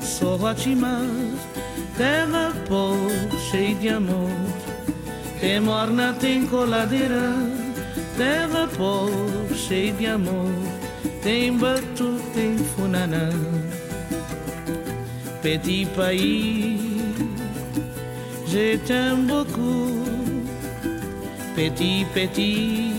só 0.02 0.36
Guatimar, 0.36 1.08
terra 1.96 2.52
pobre, 2.68 3.40
cheia 3.50 3.76
de 3.76 3.88
amor. 3.88 4.30
Tem 5.40 5.62
morna, 5.62 6.14
tem 6.20 6.46
coladeira, 6.48 7.34
terra 8.18 8.68
pobre, 8.76 9.56
cheia 9.56 9.94
de 9.94 10.06
amor. 10.08 10.52
Tem 11.24 11.58
batu, 11.58 12.20
tem 12.34 12.58
funaná. 12.58 13.30
Petit 15.42 15.86
pays, 15.96 16.80
je 18.48 18.78
t'aime 18.80 19.28
beaucoup. 19.28 20.04
Petit, 21.56 22.06
petit, 22.14 22.99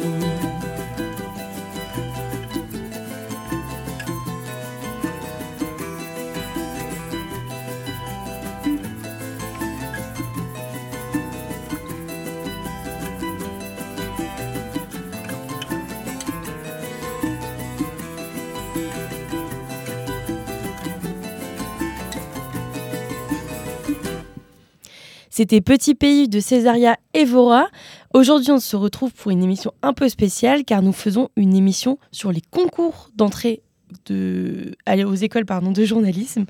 C'était 25.41 25.59
Petit 25.59 25.95
Pays 25.95 26.29
de 26.29 26.39
Césaria 26.39 26.97
Evora. 27.15 27.65
Aujourd'hui, 28.13 28.51
on 28.51 28.59
se 28.59 28.75
retrouve 28.75 29.11
pour 29.11 29.31
une 29.31 29.41
émission 29.41 29.73
un 29.81 29.91
peu 29.91 30.07
spéciale 30.07 30.63
car 30.63 30.83
nous 30.83 30.91
faisons 30.93 31.29
une 31.35 31.55
émission 31.55 31.97
sur 32.11 32.31
les 32.31 32.41
concours 32.41 33.09
d'entrée 33.15 33.63
aux 34.07 35.15
écoles 35.15 35.47
pardon, 35.47 35.71
de 35.71 35.83
journalisme. 35.83 36.45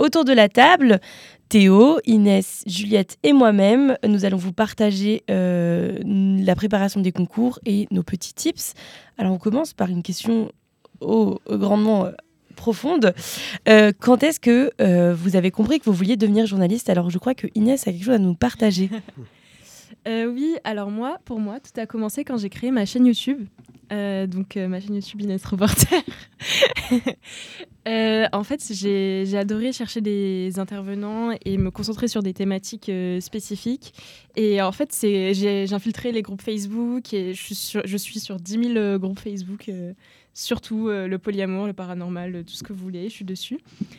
Autour 0.00 0.24
de 0.24 0.32
la 0.32 0.48
table, 0.48 0.98
Théo, 1.50 2.00
Inès, 2.04 2.64
Juliette 2.66 3.16
et 3.22 3.32
moi-même, 3.32 3.96
nous 4.04 4.24
allons 4.24 4.38
vous 4.38 4.52
partager 4.52 5.22
euh, 5.30 6.00
la 6.04 6.56
préparation 6.56 7.00
des 7.00 7.12
concours 7.12 7.60
et 7.64 7.86
nos 7.92 8.02
petits 8.02 8.34
tips. 8.34 8.74
Alors, 9.18 9.34
on 9.34 9.38
commence 9.38 9.72
par 9.72 9.88
une 9.88 10.02
question 10.02 10.50
au, 11.00 11.38
au 11.46 11.58
grandement 11.58 12.06
euh, 12.06 12.10
profonde. 12.52 13.14
Euh, 13.68 13.92
quand 13.98 14.22
est-ce 14.22 14.40
que 14.40 14.70
euh, 14.80 15.14
vous 15.14 15.36
avez 15.36 15.50
compris 15.50 15.78
que 15.78 15.84
vous 15.84 15.92
vouliez 15.92 16.16
devenir 16.16 16.46
journaliste? 16.46 16.90
Alors, 16.90 17.10
je 17.10 17.18
crois 17.18 17.34
que 17.34 17.46
Inès 17.54 17.86
a 17.86 17.92
quelque 17.92 18.04
chose 18.04 18.14
à 18.14 18.18
nous 18.18 18.34
partager. 18.34 18.90
Euh, 20.08 20.26
oui, 20.26 20.56
alors 20.64 20.90
moi, 20.90 21.18
pour 21.24 21.38
moi, 21.38 21.60
tout 21.60 21.78
a 21.78 21.86
commencé 21.86 22.24
quand 22.24 22.36
j'ai 22.36 22.48
créé 22.48 22.72
ma 22.72 22.86
chaîne 22.86 23.06
YouTube. 23.06 23.46
Donc 23.90 24.56
ma 24.56 24.80
chaîne 24.80 24.94
YouTube 24.94 25.20
Inès 25.20 25.44
Reporter. 25.44 26.02
En 28.32 28.42
fait, 28.42 28.72
j'ai 28.72 29.36
adoré 29.36 29.72
chercher 29.72 30.00
des 30.00 30.58
intervenants 30.58 31.30
et 31.44 31.58
me 31.58 31.70
concentrer 31.70 32.08
sur 32.08 32.22
des 32.22 32.32
thématiques 32.32 32.90
spécifiques. 33.20 33.92
Et 34.36 34.62
en 34.62 34.72
fait, 34.72 34.96
j'ai 35.02 35.72
infiltré 35.72 36.12
les 36.12 36.22
groupes 36.22 36.42
Facebook 36.42 37.12
et 37.12 37.34
je 37.34 37.42
suis 37.42 37.54
sur, 37.54 37.82
je 37.84 37.96
suis 37.96 38.18
sur 38.18 38.36
10 38.36 38.52
000 38.52 38.76
euh, 38.76 38.98
groupes 38.98 39.18
Facebook, 39.18 39.70
surtout 40.34 40.88
euh, 40.88 41.06
le 41.06 41.18
polyamour, 41.18 41.66
le 41.66 41.72
paranormal, 41.72 42.34
euh, 42.34 42.42
tout 42.42 42.54
ce 42.54 42.62
que 42.62 42.72
vous 42.72 42.82
voulez, 42.82 43.08
je 43.08 43.14
suis 43.14 43.24
dessus. 43.24 43.58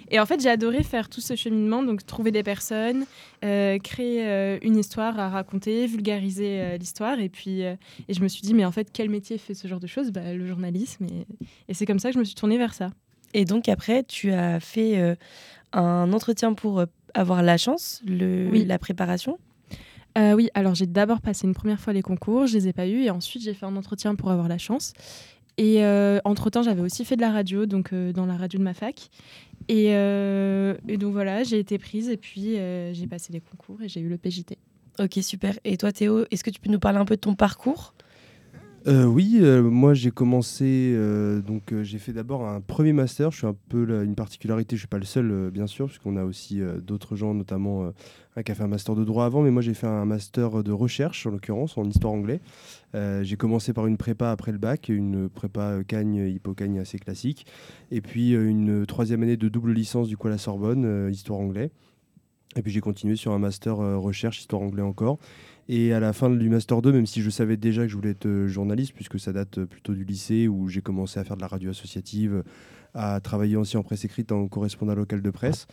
Et 0.10 0.20
en 0.20 0.26
fait, 0.26 0.42
j'ai 0.42 0.50
adoré 0.50 0.84
faire 0.84 1.10
tout 1.10 1.22
ce 1.22 1.36
cheminement, 1.36 1.84
donc 1.84 2.06
trouver 2.06 2.32
des 2.32 2.44
personnes, 2.44 3.06
euh, 3.44 3.78
créer 3.80 4.60
une 4.66 4.78
histoire 4.78 5.20
à 5.20 5.30
raconter, 5.30 5.88
vulgariser 5.88 6.78
l'histoire. 6.78 7.20
Et 7.20 7.30
puis, 7.30 7.62
et 7.62 7.78
je 8.10 8.22
me 8.22 8.28
suis 8.28 8.42
dit, 8.42 8.54
mais 8.54 8.66
en 8.66 8.72
fait, 8.72 8.90
quel 8.92 9.10
métier 9.10 9.38
fait 9.38 9.54
ce 9.54 9.68
genre 9.68 9.80
de 9.80 9.88
choses? 9.88 10.12
Bah, 10.12 10.34
Le 10.34 10.46
journalisme. 10.48 11.06
Et, 11.06 11.26
et 11.70 11.74
c'est 11.74 11.86
comme 11.86 12.00
ça 12.00 12.10
que 12.10 12.16
je 12.16 12.20
me 12.20 12.24
suis 12.24 12.36
tournée 12.36 12.58
vers 12.58 12.74
ça. 12.74 12.92
Et 13.34 13.46
donc, 13.46 13.70
après, 13.70 14.04
tu 14.04 14.32
as 14.32 14.60
fait 14.60 15.18
un 15.74 16.14
entretien 16.14 16.54
pour 16.54 16.84
avoir 17.14 17.44
la 17.44 17.58
chance, 17.58 18.02
le, 18.06 18.50
Oui. 18.52 18.66
la 18.66 18.80
préparation? 18.80 19.38
Euh, 20.18 20.34
oui, 20.34 20.50
alors 20.54 20.76
j'ai 20.76 20.86
d'abord 20.86 21.22
passé 21.22 21.48
une 21.48 21.56
première 21.56 21.80
fois 21.80 21.92
les 21.92 22.04
concours, 22.04 22.46
je 22.46 22.54
les 22.54 22.68
ai 22.68 22.74
pas 22.74 22.88
eus, 22.88 23.02
et 23.04 23.10
ensuite 23.10 23.42
j'ai 23.42 23.56
fait 23.56 23.66
un 23.66 23.76
entretien 23.76 24.14
pour 24.14 24.30
avoir 24.30 24.48
la 24.48 24.60
chance. 24.60 24.94
Et 25.58 25.84
euh, 25.84 26.20
entre-temps, 26.26 26.64
j'avais 26.64 26.82
aussi 26.82 27.06
fait 27.06 27.16
de 27.16 27.22
la 27.22 27.32
radio, 27.32 27.66
donc 27.66 27.94
euh, 27.94 28.12
dans 28.12 28.26
la 28.26 28.36
radio 28.36 28.58
de 28.58 28.64
ma 28.64 28.74
fac. 28.74 29.10
Et, 29.68 29.94
euh, 29.94 30.76
et 30.88 30.98
donc 30.98 31.14
voilà, 31.14 31.44
j'ai 31.44 31.60
été 31.60 31.78
prise, 31.78 32.10
et 32.10 32.18
puis 32.18 32.58
j'ai 32.94 33.08
passé 33.08 33.32
les 33.34 33.42
concours, 33.42 33.82
et 33.82 33.88
j'ai 33.88 34.00
eu 34.00 34.10
le 34.10 34.18
PJT. 34.18 34.58
Ok, 35.00 35.20
super. 35.22 35.58
Et 35.64 35.78
toi, 35.78 35.92
Théo, 35.92 36.26
est-ce 36.30 36.44
que 36.44 36.50
tu 36.50 36.60
peux 36.60 36.70
nous 36.70 36.80
parler 36.80 37.00
un 37.00 37.06
peu 37.06 37.16
de 37.16 37.22
ton 37.22 37.36
parcours? 37.36 37.94
Euh, 38.86 39.06
oui, 39.06 39.38
euh, 39.40 39.62
moi 39.62 39.94
j'ai 39.94 40.12
commencé, 40.12 40.92
euh, 40.94 41.42
donc 41.42 41.74
j'ai 41.84 42.00
fait 42.00 42.12
d'abord 42.12 42.46
un 42.46 42.60
premier 42.60 42.92
master. 42.92 43.32
Je 43.32 43.38
suis 43.38 43.48
un 43.48 43.56
peu 43.70 44.04
une 44.04 44.16
particularité, 44.16 44.76
je 44.76 44.82
suis 44.82 44.88
pas 44.90 44.98
le 44.98 45.06
seul 45.06 45.52
bien 45.52 45.68
sûr, 45.68 45.86
puisqu'on 45.86 46.18
a 46.18 46.26
aussi 46.26 46.60
d'autres 46.82 47.16
gens, 47.16 47.34
notamment 47.34 47.94
un 48.36 48.44
qui 48.44 48.52
a 48.52 48.56
fait 48.56 48.64
un 48.64 48.68
master 48.68 48.96
de 48.96 49.06
droit 49.06 49.26
avant, 49.26 49.42
mais 49.42 49.52
moi 49.52 49.62
j'ai 49.62 49.74
fait 49.74 49.88
un 49.88 50.04
master 50.04 50.64
de 50.64 50.72
recherche 50.74 51.26
en 51.26 51.32
l'occurrence 51.32 51.78
en 51.78 51.86
histoire 51.86 52.14
anglais. 52.14 52.42
J'ai 52.94 53.38
commencé 53.38 53.72
par 53.72 53.88
une 53.88 53.96
prépa 53.96 54.32
après 54.32 54.52
le 54.52 54.58
bac, 54.58 54.90
une 54.90 55.30
prépa 55.30 55.82
Cagne, 55.88 56.30
Hippocagne 56.30 56.80
assez 56.80 57.00
classique, 57.00 57.46
et 57.90 58.02
puis 58.02 58.32
une 58.34 58.86
troisième 58.86 59.24
année 59.24 59.38
de 59.38 59.48
double 59.48 59.72
licence 59.72 60.10
du 60.10 60.18
coup 60.18 60.28
à 60.28 60.32
la 60.32 60.38
Sorbonne, 60.38 61.10
histoire 61.10 61.40
anglais. 61.40 61.72
Et 62.56 62.62
puis 62.62 62.72
j'ai 62.72 62.82
continué 62.82 63.16
sur 63.16 63.32
un 63.32 63.40
master 63.40 63.78
recherche 63.78 64.40
histoire 64.40 64.62
anglais 64.62 64.84
encore. 64.84 65.20
Et 65.70 65.94
à 65.94 66.00
la 66.00 66.12
fin 66.12 66.30
du 66.30 66.50
Master 66.50 66.82
2, 66.82 66.92
même 66.92 67.06
si 67.06 67.22
je 67.22 67.30
savais 67.30 67.56
déjà 67.56 67.84
que 67.84 67.88
je 67.88 67.96
voulais 67.96 68.12
être 68.12 68.26
euh, 68.26 68.48
journaliste, 68.48 68.94
puisque 68.94 69.20
ça 69.20 69.32
date 69.32 69.60
euh, 69.60 69.66
plutôt 69.66 69.94
du 69.94 70.04
lycée 70.04 70.48
où 70.48 70.68
j'ai 70.68 70.82
commencé 70.82 71.20
à 71.20 71.24
faire 71.24 71.38
de 71.38 71.42
la 71.42 71.48
radio 71.48 71.70
associative, 71.70 72.44
à 72.94 73.20
travailler 73.22 73.56
aussi 73.56 73.78
en 73.78 73.84
presse 73.84 74.04
écrite 74.04 74.32
en 74.32 74.48
correspondant 74.48 74.94
local 74.94 75.22
de 75.22 75.30
presse, 75.30 75.68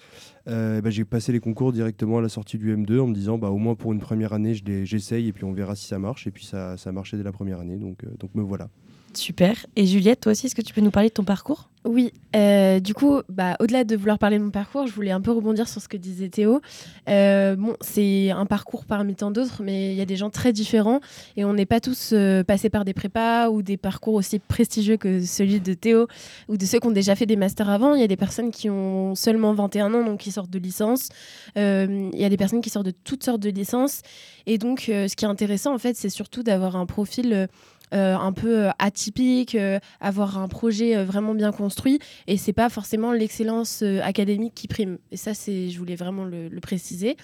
euh, 0.48 0.80
bah, 0.80 0.90
j'ai 0.90 1.04
passé 1.04 1.32
les 1.32 1.40
concours 1.40 1.72
directement 1.72 2.18
à 2.18 2.22
la 2.22 2.28
sortie 2.28 2.56
du 2.56 2.74
M2 2.74 3.00
en 3.00 3.08
me 3.08 3.14
disant 3.14 3.36
bah, 3.36 3.50
au 3.50 3.58
moins 3.58 3.74
pour 3.74 3.92
une 3.92 4.00
première 4.00 4.32
année, 4.32 4.54
j'essaye 4.54 5.28
et 5.28 5.32
puis 5.32 5.44
on 5.44 5.52
verra 5.52 5.74
si 5.74 5.86
ça 5.86 5.98
marche. 5.98 6.26
Et 6.26 6.30
puis 6.30 6.44
ça, 6.44 6.76
ça 6.76 6.90
a 6.90 6.92
marché 6.92 7.16
dès 7.16 7.24
la 7.24 7.32
première 7.32 7.58
année, 7.58 7.76
donc, 7.76 8.04
donc 8.18 8.34
me 8.34 8.42
voilà. 8.42 8.70
Super. 9.14 9.66
Et 9.76 9.86
Juliette, 9.86 10.20
toi 10.20 10.32
aussi, 10.32 10.46
est-ce 10.46 10.54
que 10.54 10.62
tu 10.62 10.72
peux 10.72 10.80
nous 10.80 10.90
parler 10.90 11.08
de 11.08 11.14
ton 11.14 11.24
parcours? 11.24 11.70
Oui, 11.86 12.12
euh, 12.36 12.78
du 12.78 12.92
coup, 12.92 13.22
bah, 13.30 13.56
au-delà 13.58 13.84
de 13.84 13.96
vouloir 13.96 14.18
parler 14.18 14.38
de 14.38 14.44
mon 14.44 14.50
parcours, 14.50 14.86
je 14.86 14.92
voulais 14.92 15.12
un 15.12 15.22
peu 15.22 15.32
rebondir 15.32 15.66
sur 15.66 15.80
ce 15.80 15.88
que 15.88 15.96
disait 15.96 16.28
Théo. 16.28 16.60
Euh, 17.08 17.56
bon, 17.56 17.74
c'est 17.80 18.30
un 18.30 18.44
parcours 18.44 18.84
parmi 18.84 19.14
tant 19.14 19.30
d'autres, 19.30 19.62
mais 19.62 19.92
il 19.92 19.96
y 19.96 20.02
a 20.02 20.04
des 20.04 20.16
gens 20.16 20.28
très 20.28 20.52
différents 20.52 21.00
et 21.38 21.44
on 21.46 21.54
n'est 21.54 21.64
pas 21.64 21.80
tous 21.80 22.10
euh, 22.12 22.44
passés 22.44 22.68
par 22.68 22.84
des 22.84 22.92
prépas 22.92 23.48
ou 23.48 23.62
des 23.62 23.78
parcours 23.78 24.12
aussi 24.12 24.40
prestigieux 24.40 24.98
que 24.98 25.24
celui 25.24 25.58
de 25.58 25.72
Théo 25.72 26.06
ou 26.48 26.58
de 26.58 26.66
ceux 26.66 26.80
qui 26.80 26.86
ont 26.86 26.92
déjà 26.92 27.16
fait 27.16 27.24
des 27.24 27.36
masters 27.36 27.70
avant. 27.70 27.94
Il 27.94 28.02
y 28.02 28.04
a 28.04 28.08
des 28.08 28.16
personnes 28.18 28.50
qui 28.50 28.68
ont 28.68 29.14
seulement 29.14 29.54
21 29.54 29.94
ans, 29.94 30.04
donc 30.04 30.20
qui 30.20 30.32
sortent 30.32 30.50
de 30.50 30.58
licence. 30.58 31.08
Il 31.56 32.10
y 32.12 32.24
a 32.24 32.28
des 32.28 32.36
personnes 32.36 32.60
qui 32.60 32.68
sortent 32.68 32.86
de 32.86 32.94
toutes 33.04 33.24
sortes 33.24 33.40
de 33.40 33.48
licences. 33.48 34.02
Et 34.46 34.58
donc, 34.58 34.82
ce 34.86 35.16
qui 35.16 35.24
est 35.24 35.28
intéressant, 35.28 35.74
en 35.74 35.78
fait, 35.78 35.96
c'est 35.96 36.10
surtout 36.10 36.42
d'avoir 36.42 36.76
un 36.76 36.84
profil. 36.84 37.48
Euh, 37.92 38.16
un 38.16 38.32
peu 38.32 38.66
euh, 38.66 38.70
atypique, 38.78 39.54
euh, 39.54 39.78
avoir 40.00 40.38
un 40.38 40.48
projet 40.48 41.02
vraiment 41.04 41.34
bien 41.34 41.52
construit. 41.52 41.98
Et 42.26 42.36
c'est 42.36 42.52
pas 42.52 42.68
forcément 42.68 43.12
l'excellence 43.12 43.82
académique 44.02 44.54
qui 44.54 44.68
prime. 44.68 44.98
Et 45.10 45.16
ça, 45.16 45.34
c'est, 45.34 45.70
je 45.70 45.78
voulais 45.78 45.96
vraiment 45.96 46.24
le, 46.24 46.48
préciser. 46.60 47.16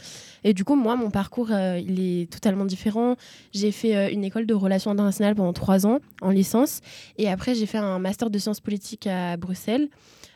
Et 0.45 0.55
du 0.55 0.65
coup, 0.65 0.77
moi, 0.77 0.97
mon 0.97 1.11
parcours, 1.11 1.51
il 1.51 2.01
est 2.01 2.33
totalement 2.33 2.65
différent. 2.65 3.17
J'ai 3.53 3.71
fait 3.71 4.13
une 4.15 4.25
école 4.25 4.47
de 4.47 4.55
relations 4.55 4.91
internationales 4.91 5.35
pendant 5.35 5.53
trois 5.53 5.87
ans 5.87 5.99
en 6.23 6.31
licence. 6.31 6.81
Et 7.19 7.29
après, 7.29 7.55
j'ai 7.55 7.67
fait 7.67 7.77
un 7.77 7.99
master 7.99 8.31
de 8.31 8.39
sciences 8.39 8.61
politiques 8.61 9.07
à 9.07 9.37
Bruxelles. 9.37 9.89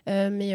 Mais 0.06 0.54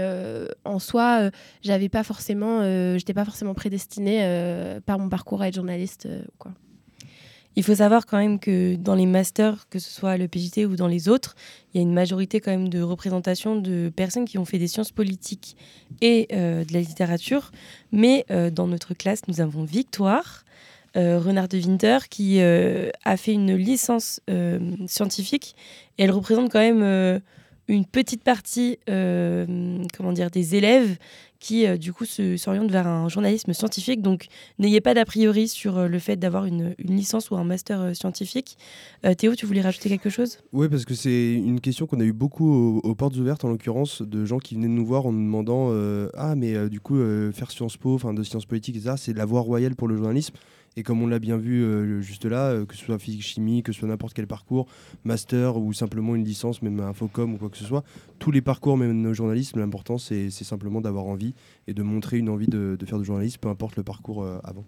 en 0.64 0.80
soi, 0.80 1.20
euh, 1.22 1.32
j'avais 1.62 1.90
pas 1.90 2.04
forcément, 2.04 2.62
j'étais 2.98 3.14
pas 3.14 3.26
forcément 3.26 3.54
prédestinée 3.54 4.80
par 4.86 5.00
mon 5.00 5.10
parcours 5.10 5.42
à 5.42 5.48
être 5.48 5.56
journaliste. 5.56 6.08
ou 6.08 6.32
quoi. 6.38 6.52
Il 7.56 7.64
faut 7.64 7.76
savoir 7.76 8.06
quand 8.06 8.18
même 8.18 8.40
que 8.40 8.76
dans 8.76 8.96
les 8.96 9.06
masters, 9.06 9.68
que 9.70 9.80
ce 9.80 9.90
soit 9.90 10.18
le 10.18 10.28
PJT 10.28 10.66
ou 10.66 10.76
dans 10.76 10.88
les 10.88 11.08
autres, 11.08 11.36
il 11.74 11.78
y 11.78 11.80
a 11.80 11.84
une 11.84 11.94
majorité 11.94 12.42
quand 12.42 12.52
même 12.52 12.68
de 12.68 12.82
représentation 12.82 13.56
de 13.56 13.92
personnes 13.96 14.26
qui 14.26 14.38
ont 14.38 14.46
fait 14.46 14.58
des 14.58 14.68
sciences 14.68 14.92
politiques 14.92 15.56
et 16.02 16.28
euh, 16.34 16.66
de 16.66 16.74
la 16.74 16.82
littérature. 16.82 17.52
Mais 17.92 18.26
euh, 18.30 18.50
dans 18.50 18.68
notre 18.68 18.94
classe, 18.94 19.22
nous 19.30 19.40
avons 19.40 19.64
Victoire, 19.64 20.44
euh, 20.98 21.18
Renard 21.18 21.48
de 21.48 21.58
Winter, 21.58 22.00
qui 22.10 22.42
a 22.42 23.18
fait 23.18 23.34
une 23.34 23.56
licence 23.56 24.20
scientifique. 24.88 25.56
Elle 25.98 26.12
représente 26.12 26.52
quand 26.52 26.60
même 26.60 27.22
une 27.68 27.86
petite 27.86 28.24
partie, 28.24 28.80
comment 28.88 30.14
dire, 30.14 30.30
des 30.30 30.56
élèves 30.56 30.98
qui 31.46 31.68
euh, 31.68 31.78
du 31.78 31.94
coup 31.94 32.06
s'orientent 32.06 32.72
vers 32.72 32.88
un 32.88 33.08
journalisme 33.08 33.54
scientifique. 33.54 34.02
Donc 34.02 34.26
n'ayez 34.58 34.82
pas 34.82 34.96
d'a 34.96 35.06
priori 35.06 35.48
sur 35.48 35.78
euh, 35.78 35.88
le 35.88 36.00
fait 36.00 36.16
d'avoir 36.16 36.46
une, 36.46 36.74
licence 36.80 37.30
ou 37.30 37.36
un 37.36 37.44
master 37.44 37.82
euh, 37.82 37.94
scientifique. 37.94 38.58
Théo, 39.18 39.36
tu 39.36 39.46
voulais 39.46 39.62
rajouter 39.62 39.90
quelque 39.90 40.10
chose? 40.10 40.40
Oui, 40.52 40.68
parce 40.68 40.86
que 40.86 40.96
c'est 40.96 41.34
une 41.34 41.62
question 41.62 41.86
qu'on 41.86 42.00
a 42.00 42.04
eu 42.04 42.14
beaucoup 42.14 42.82
aux, 42.84 42.96
portes 42.96 43.16
ouvertes, 43.18 43.46
en 43.46 43.50
l'occurrence, 43.50 44.02
de 44.02 44.26
gens 44.26 44.40
qui 44.40 44.56
venaient 44.56 44.68
nous 44.68 44.86
voir 44.86 45.06
en 45.06 45.12
nous 45.12 45.22
demandant 45.22 45.70
Ah, 46.16 46.34
mais 46.36 46.70
du 46.70 46.80
coup, 46.80 46.98
faire 47.32 47.52
Sciences 47.52 47.78
Po, 47.78 47.94
enfin 47.94 48.16
de 48.16 48.24
sciences 48.24 48.46
politiques, 48.46 48.78
c'est 48.98 49.16
la 49.16 49.26
voie 49.26 49.42
royale 49.42 49.76
pour 49.76 49.88
le 49.88 49.96
journalisme. 49.96 50.34
Et 50.78 50.84
comme 50.84 51.02
on 51.02 51.08
l'a 51.08 51.20
bien 51.20 51.38
vu 51.38 51.64
euh, 51.64 52.02
juste 52.02 52.26
là, 52.26 52.50
euh, 52.50 52.66
que 52.66 52.76
ce 52.76 52.84
soit 52.84 53.00
physique-chimie, 53.00 53.64
que 53.64 53.72
ce 53.72 53.80
soit 53.80 53.88
n'importe 53.88 54.14
quel 54.14 54.28
parcours, 54.28 54.68
master 55.04 55.58
ou 55.58 55.74
simplement 55.74 56.16
une 56.16 56.24
licence, 56.26 56.62
même 56.62 56.80
un 56.80 56.94
FOCOM 56.94 57.34
ou 57.34 57.38
quoi 57.38 57.50
que 57.50 57.58
ce 57.58 57.66
soit, 57.66 57.84
tous 58.20 58.32
les 58.32 58.42
parcours 58.42 58.78
mènent 58.78 59.08
au 59.08 59.14
journalisme. 59.14 59.60
L'important, 59.60 59.98
c'est 59.98 60.30
c'est 60.30 60.44
simplement 60.44 60.82
d'avoir 60.82 61.06
envie 61.06 61.34
et 61.68 61.74
de 61.74 61.84
montrer 61.84 62.18
une 62.18 62.30
envie 62.30 62.48
de, 62.48 62.76
de 62.80 62.86
faire 62.86 63.00
du 63.00 63.06
journalisme, 63.06 63.40
peu 63.40 63.50
importe 63.50 63.78
le 63.78 63.84
parcours 63.84 64.24
euh, 64.24 64.40
avant. 64.44 64.66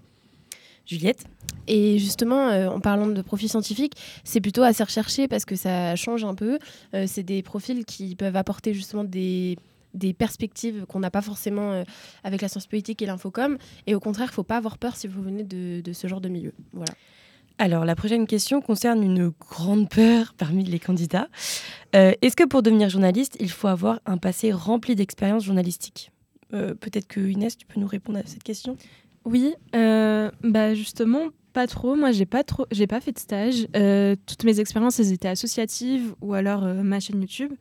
Juliette? 0.88 1.26
Et 1.68 2.00
justement, 2.00 2.48
euh, 2.48 2.70
en 2.70 2.80
parlant 2.80 3.08
de 3.08 3.22
profils 3.22 3.50
scientifiques, 3.50 3.94
c'est 4.24 4.40
plutôt 4.40 4.64
assez 4.64 4.84
recherché 4.84 5.28
parce 5.28 5.44
que 5.44 5.56
ça 5.56 5.96
change 5.98 6.24
un 6.24 6.34
peu. 6.34 6.60
Euh, 6.94 7.04
c'est 7.08 7.24
des 7.24 7.44
profils 7.44 7.84
qui 7.84 8.16
peuvent 8.16 8.38
apporter 8.38 8.74
justement 8.74 9.04
des 9.04 9.58
des 9.98 10.14
perspectives 10.14 10.86
qu'on 10.88 11.00
n'a 11.00 11.12
pas 11.12 11.22
forcément 11.22 11.72
euh, 11.72 11.84
avec 12.24 12.42
la 12.42 12.48
science 12.48 12.68
politique 12.68 13.02
et 13.02 13.06
l'infocom. 13.06 13.58
Et 13.86 13.96
au 13.96 14.00
contraire, 14.00 14.28
il 14.28 14.32
ne 14.32 14.36
faut 14.36 14.44
pas 14.44 14.58
avoir 14.58 14.78
peur 14.78 14.96
si 14.96 15.08
vous 15.08 15.22
venez 15.22 15.44
de, 15.44 15.82
de 15.82 15.94
ce 15.94 16.08
genre 16.08 16.22
de 16.22 16.30
milieu. 16.30 16.54
Voilà. 16.74 16.94
Alors, 17.60 17.86
la 17.86 17.96
prochaine 17.96 18.28
question 18.28 18.62
concerne 18.62 19.02
une 19.02 19.30
grande 19.30 19.90
peur 19.90 20.34
parmi 20.38 20.64
les 20.64 20.80
candidats. 20.80 21.28
Euh, 21.96 22.14
Est-ce 22.22 22.36
que 22.36 22.44
pour 22.44 22.62
devenir 22.62 22.90
journaliste, 22.90 23.36
il 23.40 23.50
faut 23.50 23.68
avoir 23.68 24.00
un 24.06 24.18
passé 24.18 24.52
rempli 24.52 24.96
d'expériences 24.96 25.44
journalistiques? 25.44 26.12
Euh, 26.54 26.76
Peut-être 26.76 27.08
que 27.08 27.20
Inès, 27.20 27.58
tu 27.58 27.66
peux 27.66 27.80
nous 27.80 27.88
répondre 27.88 28.20
à 28.20 28.24
cette 28.26 28.44
question? 28.44 28.78
Oui, 29.26 29.56
euh, 29.76 30.32
bah 30.44 30.74
justement, 30.74 31.30
pas 31.52 31.68
trop. 31.68 31.96
Moi, 31.96 32.12
j'ai 32.12 32.26
pas 32.26 32.44
trop, 32.44 32.68
j'ai 32.72 32.88
pas 32.88 33.02
fait 33.02 33.12
de 33.12 33.20
stage. 33.20 33.68
Euh, 33.76 34.16
toutes 34.26 34.44
mes 34.44 34.60
expériences, 34.60 35.00
elles 35.00 35.12
étaient 35.12 35.28
associatives 35.28 36.14
ou 36.22 36.34
alors 36.34 36.64
euh, 36.64 36.84
ma 36.84 37.00
chaîne 37.00 37.20
YouTube. 37.20 37.52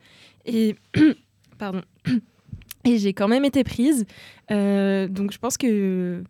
Et 0.45 0.77
pardon. 1.59 1.83
Et 2.85 2.99
j'ai 2.99 3.13
quand 3.13 3.29
même 3.29 3.45
été 3.45 3.65
prise. 3.65 4.07
Euh, 4.51 5.09
donc, 5.09 5.33
je 5.33 5.39
pense 5.39 5.59
que 5.59 6.23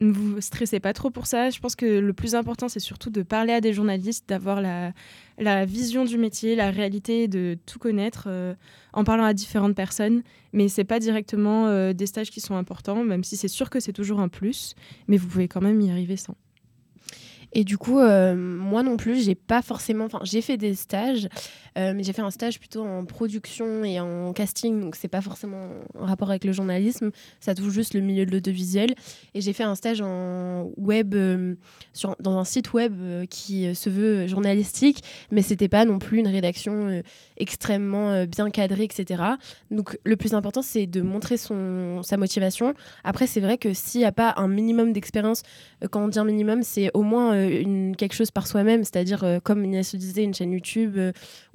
ne 0.00 0.12
vous 0.12 0.40
stressez 0.40 0.78
pas 0.78 0.92
trop 0.92 1.10
pour 1.10 1.26
ça. 1.26 1.48
Je 1.48 1.58
pense 1.60 1.76
que 1.76 1.86
le 1.86 2.12
plus 2.12 2.34
important, 2.34 2.68
c'est 2.68 2.80
surtout 2.80 3.08
de 3.08 3.22
parler 3.22 3.54
à 3.54 3.62
des 3.62 3.72
journalistes, 3.72 4.28
d'avoir 4.28 4.60
la, 4.60 5.64
vision 5.64 6.04
du 6.04 6.18
métier, 6.18 6.56
la 6.56 6.70
réalité, 6.70 7.26
de 7.26 7.56
tout 7.64 7.78
connaître 7.78 8.24
euh, 8.26 8.54
en 8.92 9.04
parlant 9.04 9.24
à 9.24 9.32
différentes 9.32 9.74
personnes. 9.74 10.22
Mais 10.52 10.68
c'est 10.68 10.84
pas 10.84 10.98
directement 10.98 11.68
euh, 11.68 11.94
des 11.94 12.06
stages 12.06 12.30
qui 12.30 12.40
sont 12.40 12.54
importants, 12.54 13.02
même 13.02 13.24
si 13.24 13.38
c'est 13.38 13.48
sûr 13.48 13.70
que 13.70 13.80
c'est 13.80 13.94
toujours 13.94 14.20
un 14.20 14.28
plus. 14.28 14.74
Mais 15.08 15.16
vous 15.16 15.26
pouvez 15.26 15.48
quand 15.48 15.62
même 15.62 15.80
y 15.80 15.90
arriver 15.90 16.16
sans. 16.16 16.34
Et 17.56 17.62
du 17.62 17.78
coup, 17.78 18.00
moi 18.00 18.82
non 18.82 18.96
plus, 18.96 19.24
j'ai 19.24 19.36
pas 19.36 19.62
forcément. 19.62 20.06
Enfin, 20.06 20.18
j'ai 20.24 20.42
fait 20.42 20.56
des 20.56 20.74
stages, 20.74 21.28
mais 21.76 22.02
j'ai 22.02 22.12
fait 22.12 22.22
un 22.22 22.30
stage 22.30 22.58
plutôt 22.58 22.84
en 22.84 23.04
production 23.04 23.84
et 23.84 24.00
en 24.00 24.32
casting, 24.32 24.80
donc 24.80 24.96
c'est 24.96 25.08
pas 25.08 25.20
forcément 25.20 25.68
en 25.98 26.06
rapport 26.06 26.30
avec 26.30 26.44
le 26.44 26.52
journalisme. 26.52 27.10
Ça 27.40 27.54
touche 27.54 27.72
juste 27.72 27.94
le 27.94 28.00
milieu 28.00 28.26
de 28.26 28.30
l'audiovisuel. 28.30 28.94
Et 29.34 29.40
j'ai 29.40 29.52
fait 29.52 29.64
un 29.64 29.74
stage 29.74 30.00
en 30.00 30.70
web, 30.76 31.14
euh, 31.14 31.54
sur, 31.92 32.16
dans 32.20 32.38
un 32.38 32.44
site 32.44 32.72
web 32.72 32.94
euh, 33.00 33.26
qui 33.26 33.66
euh, 33.66 33.74
se 33.74 33.90
veut 33.90 34.26
journalistique, 34.26 35.02
mais 35.30 35.42
c'était 35.42 35.68
pas 35.68 35.84
non 35.84 35.98
plus 35.98 36.18
une 36.18 36.28
rédaction 36.28 36.88
euh, 36.88 37.02
extrêmement 37.36 38.10
euh, 38.10 38.26
bien 38.26 38.50
cadrée, 38.50 38.84
etc. 38.84 39.22
Donc 39.70 39.98
le 40.04 40.16
plus 40.16 40.34
important, 40.34 40.62
c'est 40.62 40.86
de 40.86 41.02
montrer 41.02 41.36
son, 41.36 42.02
sa 42.02 42.16
motivation. 42.16 42.74
Après, 43.02 43.26
c'est 43.26 43.40
vrai 43.40 43.58
que 43.58 43.72
s'il 43.72 44.00
n'y 44.00 44.06
a 44.06 44.12
pas 44.12 44.34
un 44.36 44.48
minimum 44.48 44.92
d'expérience, 44.92 45.42
euh, 45.82 45.88
quand 45.88 46.04
on 46.04 46.08
dit 46.08 46.18
un 46.18 46.24
minimum, 46.24 46.62
c'est 46.62 46.90
au 46.94 47.02
moins 47.02 47.34
euh, 47.34 47.92
quelque 47.94 48.14
chose 48.14 48.30
par 48.30 48.46
soi-même, 48.46 48.84
c'est-à-dire, 48.84 49.24
euh, 49.24 49.38
comme 49.42 49.64
Inès 49.64 49.92
le 49.92 49.98
disait, 49.98 50.22
une 50.22 50.34
chaîne 50.34 50.52
YouTube 50.52 50.94
euh, 50.96 51.12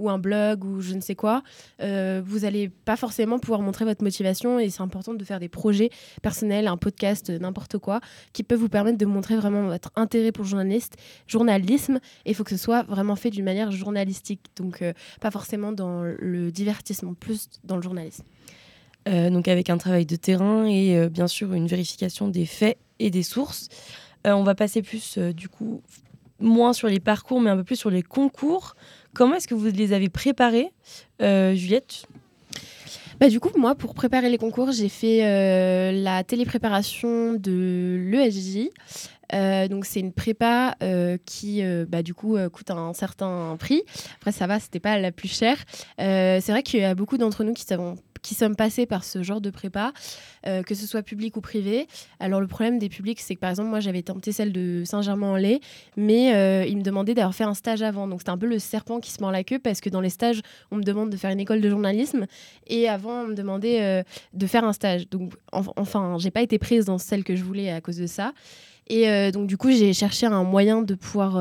un 0.09 0.19
blog 0.19 0.63
ou 0.65 0.81
je 0.81 0.93
ne 0.93 1.01
sais 1.01 1.15
quoi. 1.15 1.43
Euh, 1.81 2.21
vous 2.25 2.39
n'allez 2.39 2.69
pas 2.69 2.95
forcément 2.95 3.39
pouvoir 3.39 3.61
montrer 3.61 3.85
votre 3.85 4.03
motivation 4.03 4.59
et 4.59 4.69
c'est 4.69 4.81
important 4.81 5.13
de 5.13 5.23
faire 5.23 5.39
des 5.39 5.49
projets 5.49 5.89
personnels, 6.21 6.67
un 6.67 6.77
podcast, 6.77 7.29
euh, 7.29 7.39
n'importe 7.39 7.77
quoi, 7.77 8.01
qui 8.33 8.43
peuvent 8.43 8.59
vous 8.59 8.69
permettre 8.69 8.97
de 8.97 9.05
montrer 9.05 9.35
vraiment 9.37 9.63
votre 9.63 9.91
intérêt 9.95 10.31
pour 10.31 10.43
le 10.43 10.49
journaliste, 10.49 10.97
journalisme. 11.27 11.99
Et 12.25 12.31
il 12.31 12.35
faut 12.35 12.43
que 12.43 12.51
ce 12.51 12.57
soit 12.57 12.83
vraiment 12.83 13.15
fait 13.15 13.29
d'une 13.29 13.45
manière 13.45 13.71
journalistique, 13.71 14.41
donc 14.55 14.81
euh, 14.81 14.93
pas 15.21 15.31
forcément 15.31 15.71
dans 15.71 16.03
le 16.03 16.51
divertissement, 16.51 17.13
plus 17.13 17.49
dans 17.63 17.75
le 17.75 17.81
journalisme. 17.81 18.23
Donc 19.05 19.47
avec 19.47 19.71
un 19.71 19.77
travail 19.77 20.05
de 20.05 20.15
terrain 20.15 20.65
et 20.65 21.09
bien 21.09 21.27
sûr 21.27 21.53
une 21.53 21.65
vérification 21.65 22.27
des 22.27 22.45
faits 22.45 22.77
et 22.99 23.09
des 23.09 23.23
sources. 23.23 23.67
On 24.23 24.43
va 24.43 24.53
passer 24.53 24.83
plus 24.83 25.17
du 25.17 25.49
coup 25.49 25.81
moins 26.39 26.73
sur 26.73 26.87
les 26.87 26.99
parcours 26.99 27.41
mais 27.41 27.49
un 27.49 27.57
peu 27.57 27.63
plus 27.63 27.75
sur 27.75 27.89
les 27.89 28.03
concours. 28.03 28.75
Comment 29.19 29.35
est-ce 29.35 29.49
que 29.49 29.53
vous 29.53 29.65
les 29.65 29.91
avez 29.91 30.07
préparés, 30.07 30.71
Euh, 31.21 31.53
Juliette? 31.53 32.05
Bah, 33.19 33.27
du 33.27 33.41
coup, 33.41 33.49
moi, 33.57 33.75
pour 33.75 33.93
préparer 33.93 34.29
les 34.29 34.37
concours, 34.37 34.71
j'ai 34.71 34.87
fait 34.87 35.25
euh, 35.25 35.91
la 35.91 36.23
télépréparation 36.23 37.33
de 37.33 37.97
l'ESJ. 38.09 38.69
Euh, 39.33 39.67
donc 39.67 39.83
c'est 39.85 39.99
une 39.99 40.13
prépa 40.13 40.75
qui 41.25 41.61
bah, 41.89 42.01
du 42.01 42.13
coup 42.13 42.37
coûte 42.53 42.71
un 42.71 42.93
certain 42.93 43.57
prix. 43.59 43.83
Après 44.15 44.31
ça 44.31 44.47
va, 44.47 44.57
c'était 44.57 44.79
pas 44.79 44.97
la 44.97 45.11
plus 45.11 45.27
chère. 45.27 45.57
C'est 45.97 46.47
vrai 46.47 46.63
qu'il 46.63 46.79
y 46.79 46.85
a 46.85 46.95
beaucoup 46.95 47.17
d'entre 47.17 47.43
nous 47.43 47.53
qui 47.53 47.63
savent 47.63 47.95
qui 48.21 48.35
sommes 48.35 48.55
passés 48.55 48.85
par 48.85 49.03
ce 49.03 49.23
genre 49.23 49.41
de 49.41 49.49
prépa, 49.49 49.93
euh, 50.47 50.63
que 50.63 50.75
ce 50.75 50.85
soit 50.87 51.01
public 51.01 51.37
ou 51.37 51.41
privé. 51.41 51.87
Alors 52.19 52.41
le 52.41 52.47
problème 52.47 52.79
des 52.79 52.89
publics, 52.89 53.19
c'est 53.19 53.35
que 53.35 53.39
par 53.39 53.49
exemple 53.49 53.69
moi 53.69 53.79
j'avais 53.79 54.01
tenté 54.01 54.31
celle 54.31 54.51
de 54.51 54.83
Saint-Germain-en-Laye, 54.85 55.59
mais 55.97 56.33
euh, 56.35 56.65
ils 56.65 56.77
me 56.77 56.81
demandaient 56.83 57.13
d'avoir 57.13 57.33
fait 57.35 57.43
un 57.43 57.53
stage 57.53 57.81
avant. 57.81 58.07
Donc 58.07 58.19
c'était 58.21 58.31
un 58.31 58.37
peu 58.37 58.47
le 58.47 58.59
serpent 58.59 58.99
qui 58.99 59.11
se 59.11 59.21
mord 59.21 59.31
la 59.31 59.43
queue 59.43 59.59
parce 59.59 59.81
que 59.81 59.89
dans 59.89 60.01
les 60.01 60.09
stages 60.09 60.41
on 60.71 60.75
me 60.77 60.83
demande 60.83 61.09
de 61.09 61.17
faire 61.17 61.31
une 61.31 61.39
école 61.39 61.61
de 61.61 61.69
journalisme 61.69 62.25
et 62.67 62.87
avant 62.89 63.21
on 63.23 63.27
me 63.27 63.33
demandait 63.35 63.81
euh, 63.83 64.03
de 64.33 64.47
faire 64.47 64.63
un 64.63 64.73
stage. 64.73 65.09
Donc 65.09 65.33
en- 65.51 65.63
enfin 65.77 66.17
j'ai 66.19 66.31
pas 66.31 66.41
été 66.41 66.57
prise 66.59 66.85
dans 66.85 66.97
celle 66.97 67.23
que 67.23 67.35
je 67.35 67.43
voulais 67.43 67.69
à 67.71 67.81
cause 67.81 67.97
de 67.97 68.07
ça. 68.07 68.33
Et 68.91 69.31
donc, 69.31 69.45
du 69.45 69.55
coup, 69.55 69.69
j'ai 69.69 69.93
cherché 69.93 70.25
un 70.25 70.43
moyen 70.43 70.81
de 70.81 70.95
pouvoir 70.95 71.33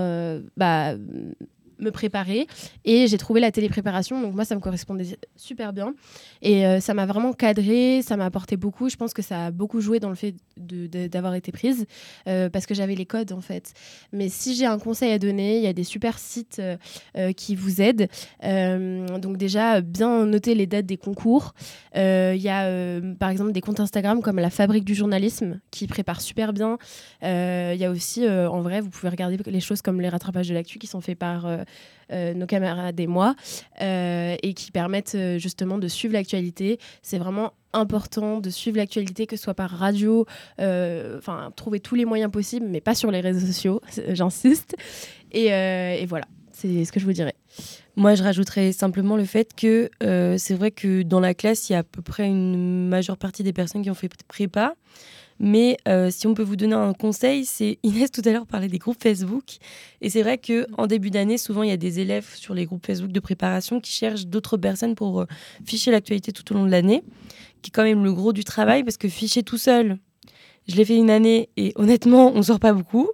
bah, 0.58 0.96
me 1.78 1.90
préparer. 1.90 2.46
Et 2.84 3.06
j'ai 3.06 3.18
trouvé 3.18 3.40
la 3.40 3.50
télépréparation. 3.50 4.20
Donc, 4.20 4.34
moi, 4.34 4.44
ça 4.44 4.54
me 4.54 4.60
correspondait 4.60 5.18
super 5.36 5.72
bien. 5.72 5.94
Et 6.42 6.66
euh, 6.66 6.80
ça 6.80 6.94
m'a 6.94 7.06
vraiment 7.06 7.32
cadré, 7.32 8.02
ça 8.02 8.16
m'a 8.16 8.26
apporté 8.26 8.56
beaucoup. 8.56 8.88
Je 8.88 8.96
pense 8.96 9.14
que 9.14 9.22
ça 9.22 9.46
a 9.46 9.50
beaucoup 9.50 9.80
joué 9.80 10.00
dans 10.00 10.08
le 10.08 10.14
fait 10.14 10.34
d'avoir 10.56 11.34
été 11.34 11.52
prise 11.52 11.86
euh, 12.26 12.48
parce 12.48 12.66
que 12.66 12.74
j'avais 12.74 12.94
les 12.94 13.06
codes, 13.06 13.32
en 13.32 13.40
fait. 13.40 13.72
Mais 14.12 14.28
si 14.28 14.54
j'ai 14.54 14.66
un 14.66 14.78
conseil 14.78 15.12
à 15.12 15.18
donner, 15.18 15.58
il 15.58 15.62
y 15.62 15.66
a 15.66 15.72
des 15.72 15.84
super 15.84 16.18
sites 16.18 16.60
euh, 16.60 17.32
qui 17.32 17.54
vous 17.54 17.80
aident. 17.80 18.08
Donc, 18.42 19.36
déjà, 19.36 19.80
bien 19.80 20.26
noter 20.26 20.54
les 20.54 20.66
dates 20.66 20.86
des 20.86 20.96
concours. 20.96 21.54
Il 21.94 22.42
y 22.42 22.48
a, 22.48 23.00
par 23.18 23.30
exemple, 23.30 23.52
des 23.52 23.60
comptes 23.60 23.80
Instagram 23.80 24.20
comme 24.22 24.38
La 24.38 24.50
Fabrique 24.50 24.84
du 24.84 24.94
journalisme 24.94 25.60
qui 25.70 25.86
prépare 25.86 26.20
super 26.20 26.52
bien. 26.52 26.78
Il 27.22 27.76
y 27.76 27.84
a 27.84 27.90
aussi, 27.90 28.28
en 28.28 28.62
vrai, 28.62 28.80
vous 28.80 28.90
pouvez 28.90 29.08
regarder 29.08 29.38
les 29.46 29.60
choses 29.60 29.82
comme 29.82 30.00
les 30.00 30.08
rattrapages 30.08 30.48
de 30.48 30.54
l'actu 30.54 30.78
qui 30.78 30.86
sont 30.86 31.00
faits 31.00 31.18
par 31.18 31.46
nos 32.10 32.46
camarades 32.46 32.98
et 33.00 33.06
moi 33.06 33.34
euh, 33.82 34.36
et 34.42 34.54
qui 34.54 34.70
permettent 34.70 35.14
euh, 35.14 35.38
justement 35.38 35.78
de 35.78 35.88
suivre 35.88 36.14
l'actualité. 36.14 36.78
C'est 37.02 37.18
vraiment 37.18 37.52
important 37.72 38.40
de 38.40 38.50
suivre 38.50 38.78
l'actualité, 38.78 39.26
que 39.26 39.36
ce 39.36 39.42
soit 39.42 39.54
par 39.54 39.70
radio, 39.70 40.26
euh, 40.60 41.18
enfin, 41.18 41.52
trouver 41.54 41.80
tous 41.80 41.94
les 41.94 42.04
moyens 42.04 42.30
possibles, 42.30 42.66
mais 42.68 42.80
pas 42.80 42.94
sur 42.94 43.10
les 43.10 43.20
réseaux 43.20 43.46
sociaux, 43.46 43.80
j'insiste. 44.08 44.74
Et, 45.32 45.52
euh, 45.52 45.96
et 45.98 46.06
voilà, 46.06 46.24
c'est 46.52 46.84
ce 46.84 46.92
que 46.92 47.00
je 47.00 47.04
vous 47.04 47.12
dirais. 47.12 47.34
Moi, 47.96 48.14
je 48.14 48.22
rajouterais 48.22 48.72
simplement 48.72 49.16
le 49.16 49.24
fait 49.24 49.54
que 49.54 49.90
euh, 50.02 50.36
c'est 50.38 50.54
vrai 50.54 50.70
que 50.70 51.02
dans 51.02 51.20
la 51.20 51.34
classe, 51.34 51.68
il 51.68 51.72
y 51.72 51.76
a 51.76 51.80
à 51.80 51.82
peu 51.82 52.00
près 52.00 52.26
une 52.26 52.88
majeure 52.88 53.16
partie 53.16 53.42
des 53.42 53.52
personnes 53.52 53.82
qui 53.82 53.90
ont 53.90 53.94
fait 53.94 54.10
prépa. 54.28 54.74
Mais 55.40 55.76
euh, 55.86 56.10
si 56.10 56.26
on 56.26 56.34
peut 56.34 56.42
vous 56.42 56.56
donner 56.56 56.74
un 56.74 56.92
conseil, 56.92 57.44
c'est 57.44 57.78
Inès 57.82 58.10
tout 58.10 58.22
à 58.24 58.30
l'heure 58.30 58.46
parlait 58.46 58.68
des 58.68 58.78
groupes 58.78 59.02
Facebook. 59.02 59.58
Et 60.00 60.10
c'est 60.10 60.22
vrai 60.22 60.38
que 60.38 60.66
en 60.76 60.86
début 60.86 61.10
d'année, 61.10 61.38
souvent, 61.38 61.62
il 61.62 61.70
y 61.70 61.72
a 61.72 61.76
des 61.76 62.00
élèves 62.00 62.28
sur 62.34 62.54
les 62.54 62.66
groupes 62.66 62.86
Facebook 62.86 63.12
de 63.12 63.20
préparation 63.20 63.80
qui 63.80 63.92
cherchent 63.92 64.26
d'autres 64.26 64.56
personnes 64.56 64.94
pour 64.94 65.20
euh, 65.20 65.26
ficher 65.64 65.90
l'actualité 65.90 66.32
tout 66.32 66.52
au 66.52 66.56
long 66.56 66.64
de 66.64 66.70
l'année, 66.70 67.02
qui 67.62 67.70
est 67.70 67.72
quand 67.72 67.84
même 67.84 68.04
le 68.04 68.12
gros 68.12 68.32
du 68.32 68.44
travail, 68.44 68.84
parce 68.84 68.96
que 68.96 69.08
ficher 69.08 69.42
tout 69.42 69.58
seul, 69.58 69.98
je 70.68 70.76
l'ai 70.76 70.84
fait 70.84 70.96
une 70.96 71.10
année 71.10 71.48
et 71.56 71.72
honnêtement, 71.76 72.32
on 72.34 72.42
sort 72.42 72.60
pas 72.60 72.72
beaucoup. 72.72 73.08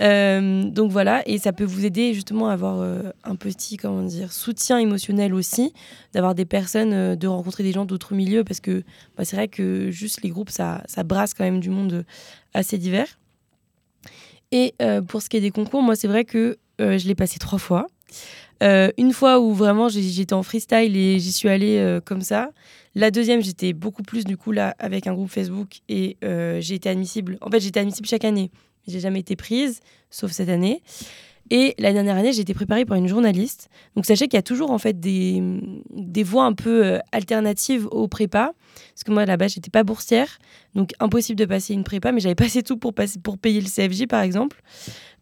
Euh, 0.00 0.64
donc 0.64 0.90
voilà, 0.90 1.22
et 1.26 1.38
ça 1.38 1.52
peut 1.52 1.64
vous 1.64 1.84
aider 1.84 2.14
justement 2.14 2.48
à 2.48 2.54
avoir 2.54 2.80
euh, 2.80 3.10
un 3.22 3.36
petit 3.36 3.76
comment 3.76 4.02
dire 4.02 4.32
soutien 4.32 4.78
émotionnel 4.78 5.34
aussi, 5.34 5.74
d'avoir 6.14 6.34
des 6.34 6.46
personnes, 6.46 6.92
euh, 6.92 7.16
de 7.16 7.26
rencontrer 7.26 7.62
des 7.62 7.72
gens 7.72 7.84
d'autres 7.84 8.14
milieux, 8.14 8.42
parce 8.42 8.60
que 8.60 8.82
bah, 9.16 9.24
c'est 9.24 9.36
vrai 9.36 9.48
que 9.48 9.90
juste 9.90 10.22
les 10.22 10.30
groupes, 10.30 10.50
ça, 10.50 10.82
ça 10.86 11.02
brasse 11.02 11.34
quand 11.34 11.44
même 11.44 11.60
du 11.60 11.70
monde 11.70 12.04
assez 12.54 12.78
divers. 12.78 13.18
Et 14.52 14.74
pour 15.06 15.22
ce 15.22 15.28
qui 15.28 15.36
est 15.36 15.40
des 15.40 15.52
concours, 15.52 15.80
moi 15.80 15.94
c'est 15.94 16.08
vrai 16.08 16.24
que 16.24 16.58
je 16.80 17.06
l'ai 17.06 17.14
passé 17.14 17.38
trois 17.38 17.60
fois. 17.60 17.86
Euh, 18.62 18.90
une 18.98 19.12
fois 19.12 19.40
où 19.40 19.54
vraiment 19.54 19.88
j'étais 19.88 20.34
en 20.34 20.42
freestyle 20.42 20.96
et 20.96 21.18
j'y 21.18 21.32
suis 21.32 21.48
allée 21.48 21.78
euh, 21.78 22.00
comme 22.00 22.20
ça. 22.20 22.50
La 22.94 23.10
deuxième, 23.10 23.42
j'étais 23.42 23.72
beaucoup 23.72 24.02
plus 24.02 24.24
du 24.24 24.36
coup 24.36 24.52
là 24.52 24.74
avec 24.78 25.06
un 25.06 25.14
groupe 25.14 25.30
Facebook 25.30 25.80
et 25.88 26.16
euh, 26.24 26.60
j'ai 26.60 26.74
été 26.74 26.88
admissible. 26.88 27.38
En 27.40 27.50
fait, 27.50 27.60
j'étais 27.60 27.80
admissible 27.80 28.08
chaque 28.08 28.24
année. 28.24 28.50
J'ai 28.86 29.00
jamais 29.00 29.20
été 29.20 29.36
prise, 29.36 29.80
sauf 30.10 30.32
cette 30.32 30.48
année. 30.48 30.82
Et 31.50 31.74
la 31.78 31.92
dernière 31.92 32.16
année, 32.16 32.32
j'ai 32.32 32.42
été 32.42 32.54
préparée 32.54 32.84
par 32.84 32.96
une 32.96 33.08
journaliste. 33.08 33.68
Donc 33.96 34.06
sachez 34.06 34.28
qu'il 34.28 34.36
y 34.36 34.38
a 34.38 34.42
toujours 34.42 34.70
en 34.70 34.78
fait 34.78 35.00
des, 35.00 35.42
des 35.90 36.22
voies 36.22 36.44
un 36.44 36.52
peu 36.52 36.84
euh, 36.84 36.98
alternatives 37.10 37.86
aux 37.90 38.06
prépas. 38.06 38.52
Parce 38.94 39.04
que 39.04 39.10
moi, 39.10 39.26
là-bas, 39.26 39.48
j'étais 39.48 39.70
pas 39.70 39.82
boursière. 39.82 40.38
Donc 40.76 40.92
impossible 41.00 41.38
de 41.38 41.44
passer 41.44 41.74
une 41.74 41.82
prépa, 41.82 42.12
mais 42.12 42.20
j'avais 42.20 42.34
passé 42.36 42.62
tout 42.62 42.76
pour, 42.76 42.94
passer, 42.94 43.18
pour 43.18 43.36
payer 43.36 43.60
le 43.60 43.66
CFJ, 43.66 44.06
par 44.06 44.22
exemple. 44.22 44.62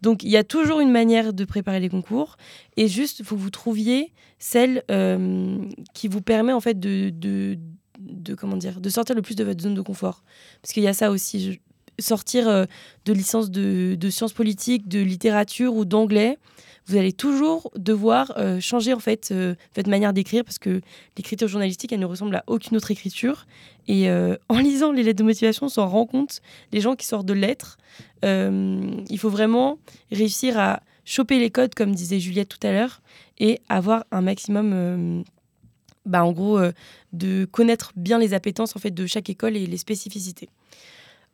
Donc 0.03 0.23
il 0.23 0.31
y 0.31 0.37
a 0.37 0.45
toujours 0.45 0.81
une 0.81 0.91
manière 0.93 1.33
de 1.33 1.45
préparer 1.47 1.81
les 1.81 1.89
concours. 1.89 2.37
Et 2.77 2.89
juste, 2.89 3.21
il 3.21 3.25
faut 3.25 3.37
que 3.37 3.41
vous 3.41 3.51
trouviez 3.51 4.13
celle 4.39 4.83
euh, 4.91 5.59
qui 5.95 6.09
vous 6.09 6.21
permet 6.21 6.53
en 6.53 6.61
fait 6.61 6.79
de, 6.79 7.11
de, 7.11 7.59
de, 7.99 8.35
comment 8.35 8.57
dire, 8.57 8.81
de 8.81 8.89
sortir 8.91 9.17
le 9.17 9.23
plus 9.23 9.35
de 9.35 9.45
votre 9.45 9.63
zone 9.63 9.75
de 9.75 9.81
confort. 9.81 10.23
Parce 10.61 10.73
qu'il 10.73 10.83
y 10.83 10.89
a 10.89 10.93
ça 10.93 11.11
aussi. 11.11 11.59
Sortir 11.99 12.49
euh, 12.49 12.65
de 13.05 13.13
licence 13.13 13.51
de, 13.51 14.11
sciences 14.11 14.33
politiques, 14.33 14.89
de 14.89 15.01
littérature 15.01 15.75
ou 15.75 15.85
d'anglais, 15.85 16.39
vous 16.87 16.97
allez 16.97 17.13
toujours 17.13 17.71
devoir 17.77 18.33
euh, 18.39 18.61
changer 18.61 18.95
en 18.95 18.99
fait 18.99 19.29
euh, 19.31 19.55
votre 19.77 19.91
manière 19.91 20.15
d'écrire 20.15 20.43
parce 20.43 20.59
que 20.59 20.81
l'écriture 21.19 21.47
journalistique 21.47 21.93
elle 21.93 22.01
ne 22.01 22.07
ressemble 22.07 22.37
à 22.37 22.45
aucune 22.47 22.77
autre 22.77 22.91
écriture. 22.91 23.47
Et 23.91 24.11
en 24.51 24.59
lisant 24.59 24.93
les 24.93 25.03
lettres 25.03 25.21
de 25.21 25.25
motivation 25.25 25.65
on 25.65 25.71
s'en 25.71 25.89
rend 25.89 26.05
compte 26.05 26.43
les 26.73 26.81
gens 26.83 26.95
qui 26.95 27.07
sortent 27.07 27.25
de 27.25 27.33
lettres 27.33 27.79
il 28.23 29.19
faut 29.19 29.31
vraiment 29.31 29.79
réussir 30.13 30.59
à 30.59 30.83
choper 31.07 31.39
les 31.39 31.49
codes 31.49 31.75
comme 31.75 31.95
disait 31.95 32.21
Juliette 32.21 32.51
tout 32.51 32.67
à 32.67 32.73
l'heure 32.73 33.01
et 33.39 33.63
avoir 33.71 34.05
un 34.11 34.21
maximum 34.21 35.25
bah, 36.05 36.23
en 36.23 36.33
gros 36.33 36.61
de 37.15 37.47
connaître 37.47 37.93
bien 37.97 38.19
les 38.19 38.35
appétences 38.35 38.77
en 38.77 38.79
fait 38.79 38.91
de 38.91 39.07
chaque 39.07 39.31
école 39.31 39.57
et 39.57 39.65
les 39.65 39.79
spécificités 39.79 40.51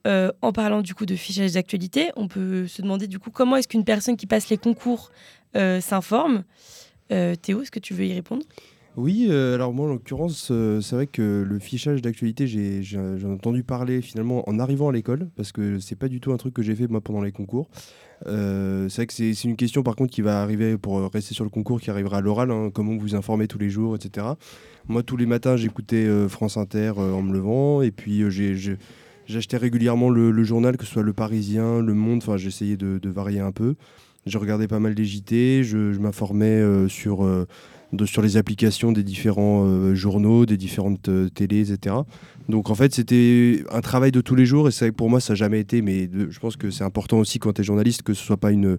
euh, 0.06 0.30
en 0.42 0.52
parlant 0.52 0.82
du 0.82 0.94
coup 0.94 1.06
de 1.06 1.16
fichage 1.16 1.52
d'actualité, 1.52 2.10
on 2.16 2.28
peut 2.28 2.66
se 2.66 2.82
demander 2.82 3.06
du 3.06 3.18
coup 3.18 3.30
comment 3.30 3.56
est-ce 3.56 3.68
qu'une 3.68 3.84
personne 3.84 4.16
qui 4.16 4.26
passe 4.26 4.48
les 4.50 4.58
concours 4.58 5.10
euh, 5.56 5.80
s'informe. 5.80 6.44
Euh, 7.12 7.34
Théo, 7.34 7.62
est-ce 7.62 7.70
que 7.70 7.78
tu 7.80 7.94
veux 7.94 8.06
y 8.06 8.12
répondre? 8.12 8.44
Oui, 8.96 9.28
alors 9.28 9.72
moi 9.74 9.86
en 9.86 9.88
l'occurrence, 9.88 10.52
c'est 10.80 10.94
vrai 10.94 11.08
que 11.08 11.44
le 11.44 11.58
fichage 11.58 12.00
d'actualité, 12.00 12.46
j'ai 12.46 13.26
entendu 13.26 13.64
parler 13.64 14.00
finalement 14.00 14.48
en 14.48 14.60
arrivant 14.60 14.88
à 14.88 14.92
l'école, 14.92 15.28
parce 15.36 15.50
que 15.50 15.80
c'est 15.80 15.96
pas 15.96 16.06
du 16.06 16.20
tout 16.20 16.32
un 16.32 16.36
truc 16.36 16.54
que 16.54 16.62
j'ai 16.62 16.76
fait 16.76 16.86
moi 16.86 17.00
pendant 17.00 17.20
les 17.20 17.32
concours. 17.32 17.68
C'est 18.24 18.94
vrai 18.94 19.06
que 19.08 19.12
c'est 19.12 19.32
une 19.44 19.56
question 19.56 19.82
par 19.82 19.96
contre 19.96 20.12
qui 20.12 20.22
va 20.22 20.40
arriver 20.40 20.78
pour 20.78 21.10
rester 21.12 21.34
sur 21.34 21.42
le 21.42 21.50
concours, 21.50 21.80
qui 21.80 21.90
arrivera 21.90 22.18
à 22.18 22.20
l'oral, 22.20 22.52
hein, 22.52 22.70
comment 22.72 22.96
vous 22.96 23.16
informez 23.16 23.48
tous 23.48 23.58
les 23.58 23.68
jours, 23.68 23.96
etc. 23.96 24.28
Moi 24.86 25.02
tous 25.02 25.16
les 25.16 25.26
matins 25.26 25.56
j'écoutais 25.56 26.06
France 26.28 26.56
Inter 26.56 26.92
en 26.96 27.20
me 27.22 27.32
levant, 27.32 27.82
et 27.82 27.90
puis 27.90 28.22
j'ai- 28.30 28.76
j'achetais 29.26 29.56
régulièrement 29.56 30.10
le, 30.10 30.44
journal, 30.44 30.76
que 30.76 30.84
ce 30.84 30.92
soit 30.92 31.02
Le 31.02 31.12
Parisien, 31.12 31.80
Le 31.80 31.94
Monde, 31.94 32.18
enfin 32.22 32.36
j'essayais 32.36 32.76
de, 32.76 33.08
varier 33.08 33.40
un 33.40 33.52
peu. 33.52 33.74
Je 34.26 34.38
regardais 34.38 34.68
pas 34.68 34.80
mal 34.80 34.94
les 34.94 35.04
JT, 35.04 35.64
je, 35.64 35.92
je 35.92 35.98
m'informais 35.98 36.46
euh, 36.46 36.88
sur, 36.88 37.24
euh, 37.24 37.46
sur 38.06 38.22
les 38.22 38.36
applications 38.36 38.92
des 38.92 39.02
différents 39.02 39.64
euh, 39.64 39.94
journaux, 39.94 40.46
des 40.46 40.56
différentes 40.56 41.08
euh, 41.08 41.28
télés, 41.28 41.72
etc. 41.72 41.96
Donc 42.48 42.70
en 42.70 42.74
fait, 42.74 42.94
c'était 42.94 43.64
un 43.70 43.80
travail 43.80 44.12
de 44.12 44.20
tous 44.20 44.34
les 44.34 44.44
jours 44.44 44.68
et 44.68 44.70
que 44.70 44.90
pour 44.90 45.08
moi, 45.08 45.20
ça 45.20 45.32
n'a 45.32 45.36
jamais 45.36 45.60
été, 45.60 45.80
mais 45.80 46.10
je 46.28 46.38
pense 46.38 46.56
que 46.56 46.70
c'est 46.70 46.84
important 46.84 47.18
aussi 47.18 47.38
quand 47.38 47.54
tu 47.54 47.62
es 47.62 47.64
journaliste 47.64 48.02
que 48.02 48.12
ce 48.12 48.22
soit 48.22 48.36
pas 48.36 48.50
une, 48.50 48.78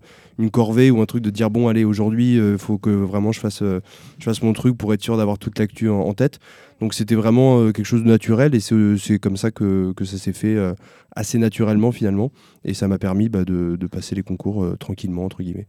corvée 0.51 0.91
ou 0.91 1.01
un 1.01 1.05
truc 1.05 1.23
de 1.23 1.31
dire 1.31 1.49
bon, 1.49 1.67
allez, 1.67 1.83
aujourd'hui, 1.83 2.35
il 2.35 2.57
faut 2.57 2.77
que 2.77 2.89
vraiment 2.89 3.31
je 3.31 3.39
fasse, 3.39 3.61
euh, 3.61 3.79
je 4.19 4.25
fasse 4.25 4.41
mon 4.43 4.53
truc 4.53 4.77
pour 4.77 4.93
être 4.93 5.01
sûr 5.01 5.17
d'avoir 5.17 5.37
toute 5.37 5.57
l'actu 5.57 5.89
en, 5.89 6.13
tête. 6.13 6.39
Donc 6.81 6.93
c'était 6.93 7.15
vraiment 7.15 7.59
euh, 7.59 7.71
quelque 7.71 7.85
chose 7.85 8.03
de 8.03 8.07
naturel 8.07 8.53
et 8.53 8.59
c'est 8.59 9.19
comme 9.19 9.37
ça 9.37 9.51
que, 9.51 9.93
que 9.93 10.05
ça 10.05 10.17
s'est 10.17 10.33
fait 10.33 10.55
euh, 10.55 10.73
assez 11.15 11.37
naturellement 11.37 11.91
finalement. 11.91 12.31
Et 12.63 12.73
ça 12.73 12.87
m'a 12.87 12.97
permis 12.97 13.29
bah, 13.29 13.45
de, 13.45 13.75
de 13.75 13.87
passer 13.87 14.15
les 14.15 14.23
concours 14.23 14.63
euh, 14.63 14.75
tranquillement, 14.77 15.25
entre 15.25 15.41
guillemets. 15.41 15.67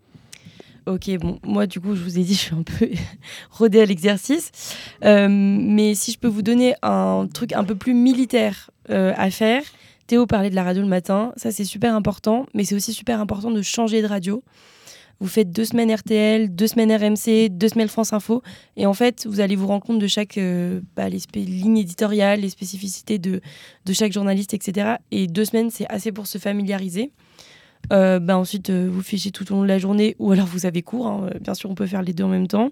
Ok, 0.87 1.11
bon, 1.19 1.41
moi 1.45 1.67
du 1.67 1.81
coup, 1.81 1.97
je 1.97 2.03
vous 2.03 2.17
ai 2.17 2.23
dit, 2.23 2.35
je 2.35 2.39
suis 2.39 2.55
un 2.55 2.63
peu 2.63 2.89
rodée 3.51 3.81
à 3.81 3.87
l'exercice. 3.87 4.53
Euh, 5.05 5.29
mais 5.29 5.95
si 5.95 6.13
je 6.13 6.19
peux 6.19 6.29
vous 6.29 6.43
donner 6.43 6.75
un 6.83 7.29
truc 7.33 7.53
un 7.53 7.65
peu 7.65 7.75
plus 7.75 7.95
militaire 7.95 8.71
euh, 8.91 9.13
à 9.17 9.31
faire, 9.31 9.63
Théo 10.07 10.27
parlait 10.27 10.51
de 10.51 10.55
la 10.55 10.63
radio 10.63 10.83
le 10.83 10.89
matin, 10.89 11.33
ça 11.37 11.51
c'est 11.51 11.65
super 11.65 11.95
important, 11.97 12.47
mais 12.55 12.65
c'est 12.65 12.77
aussi 12.77 12.93
super 12.93 13.21
important 13.21 13.51
de 13.51 13.61
changer 13.63 14.01
de 14.01 14.07
radio. 14.07 14.45
Vous 15.19 15.29
faites 15.29 15.51
deux 15.51 15.65
semaines 15.65 15.93
RTL, 15.93 16.55
deux 16.55 16.67
semaines 16.67 16.93
RMC, 16.93 17.49
deux 17.51 17.69
semaines 17.69 17.89
France 17.89 18.13
Info, 18.13 18.43
et 18.77 18.87
en 18.87 18.93
fait, 18.93 19.27
vous 19.27 19.41
allez 19.41 19.57
vous 19.57 19.67
rendre 19.67 19.85
compte 19.85 19.99
de 19.99 20.07
chaque 20.07 20.39
euh, 20.39 20.81
bah, 20.95 21.09
ligne 21.09 21.79
éditoriale, 21.79 22.41
les 22.41 22.51
spécificités 22.51 23.19
de, 23.19 23.41
de 23.87 23.93
chaque 23.93 24.13
journaliste, 24.13 24.55
etc. 24.55 24.97
Et 25.11 25.27
deux 25.27 25.47
semaines, 25.47 25.71
c'est 25.71 25.87
assez 25.89 26.13
pour 26.13 26.27
se 26.27 26.39
familiariser. 26.39 27.11
Euh, 27.93 28.19
bah 28.19 28.37
ensuite, 28.37 28.71
euh, 28.71 28.89
vous 28.91 29.03
fichez 29.03 29.31
tout 29.31 29.51
au 29.53 29.57
long 29.57 29.63
de 29.63 29.69
la 29.69 29.79
journée, 29.79 30.17
ou 30.19 30.33
alors 30.33 30.47
vous 30.47 30.67
avez 30.67 30.83
cours. 30.83 31.07
hein. 31.07 31.31
Bien 31.41 31.55
sûr, 31.55 31.71
on 31.71 31.75
peut 31.75 31.87
faire 31.87 32.03
les 32.03 32.13
deux 32.13 32.25
en 32.25 32.29
même 32.29 32.49
temps. 32.49 32.71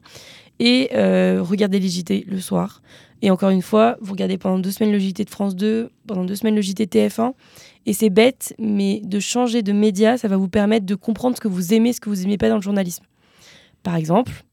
Et 0.60 0.90
euh, 0.94 1.40
regardez 1.42 1.80
les 1.80 1.88
JT 1.88 2.24
le 2.28 2.40
soir. 2.40 2.82
Et 3.22 3.30
encore 3.30 3.50
une 3.50 3.62
fois, 3.62 3.96
vous 4.00 4.12
regardez 4.12 4.38
pendant 4.38 4.58
deux 4.58 4.70
semaines 4.70 4.92
le 4.92 4.98
JT 4.98 5.24
de 5.24 5.30
France 5.30 5.56
2, 5.56 5.90
pendant 6.06 6.24
deux 6.24 6.34
semaines 6.36 6.54
le 6.54 6.60
JT 6.62 6.86
TF1. 6.86 7.32
Et 7.86 7.92
c'est 7.92 8.10
bête, 8.10 8.54
mais 8.58 9.00
de 9.02 9.18
changer 9.18 9.62
de 9.62 9.72
média, 9.72 10.18
ça 10.18 10.28
va 10.28 10.36
vous 10.36 10.48
permettre 10.48 10.86
de 10.86 10.94
comprendre 10.94 11.36
ce 11.36 11.40
que 11.40 11.48
vous 11.48 11.74
aimez, 11.74 11.92
ce 11.92 12.00
que 12.00 12.08
vous 12.10 12.22
aimez 12.24 12.38
pas 12.38 12.48
dans 12.48 12.56
le 12.56 12.62
journalisme. 12.62 13.04
Par 13.82 13.96
exemple, 13.96 14.44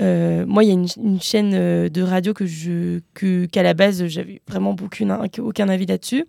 euh, 0.00 0.46
moi, 0.46 0.64
il 0.64 0.68
y 0.68 0.70
a 0.70 0.74
une, 0.74 1.20
chaîne 1.20 1.52
euh, 1.54 1.88
de 1.88 2.02
radio 2.02 2.32
que 2.32 2.46
je, 2.46 3.00
que, 3.14 3.46
qu'à 3.46 3.62
la 3.62 3.74
base, 3.74 4.06
j'avais 4.06 4.40
vraiment 4.46 4.76
aucune, 4.80 5.16
aucun 5.38 5.68
avis 5.68 5.86
là-dessus. 5.86 6.24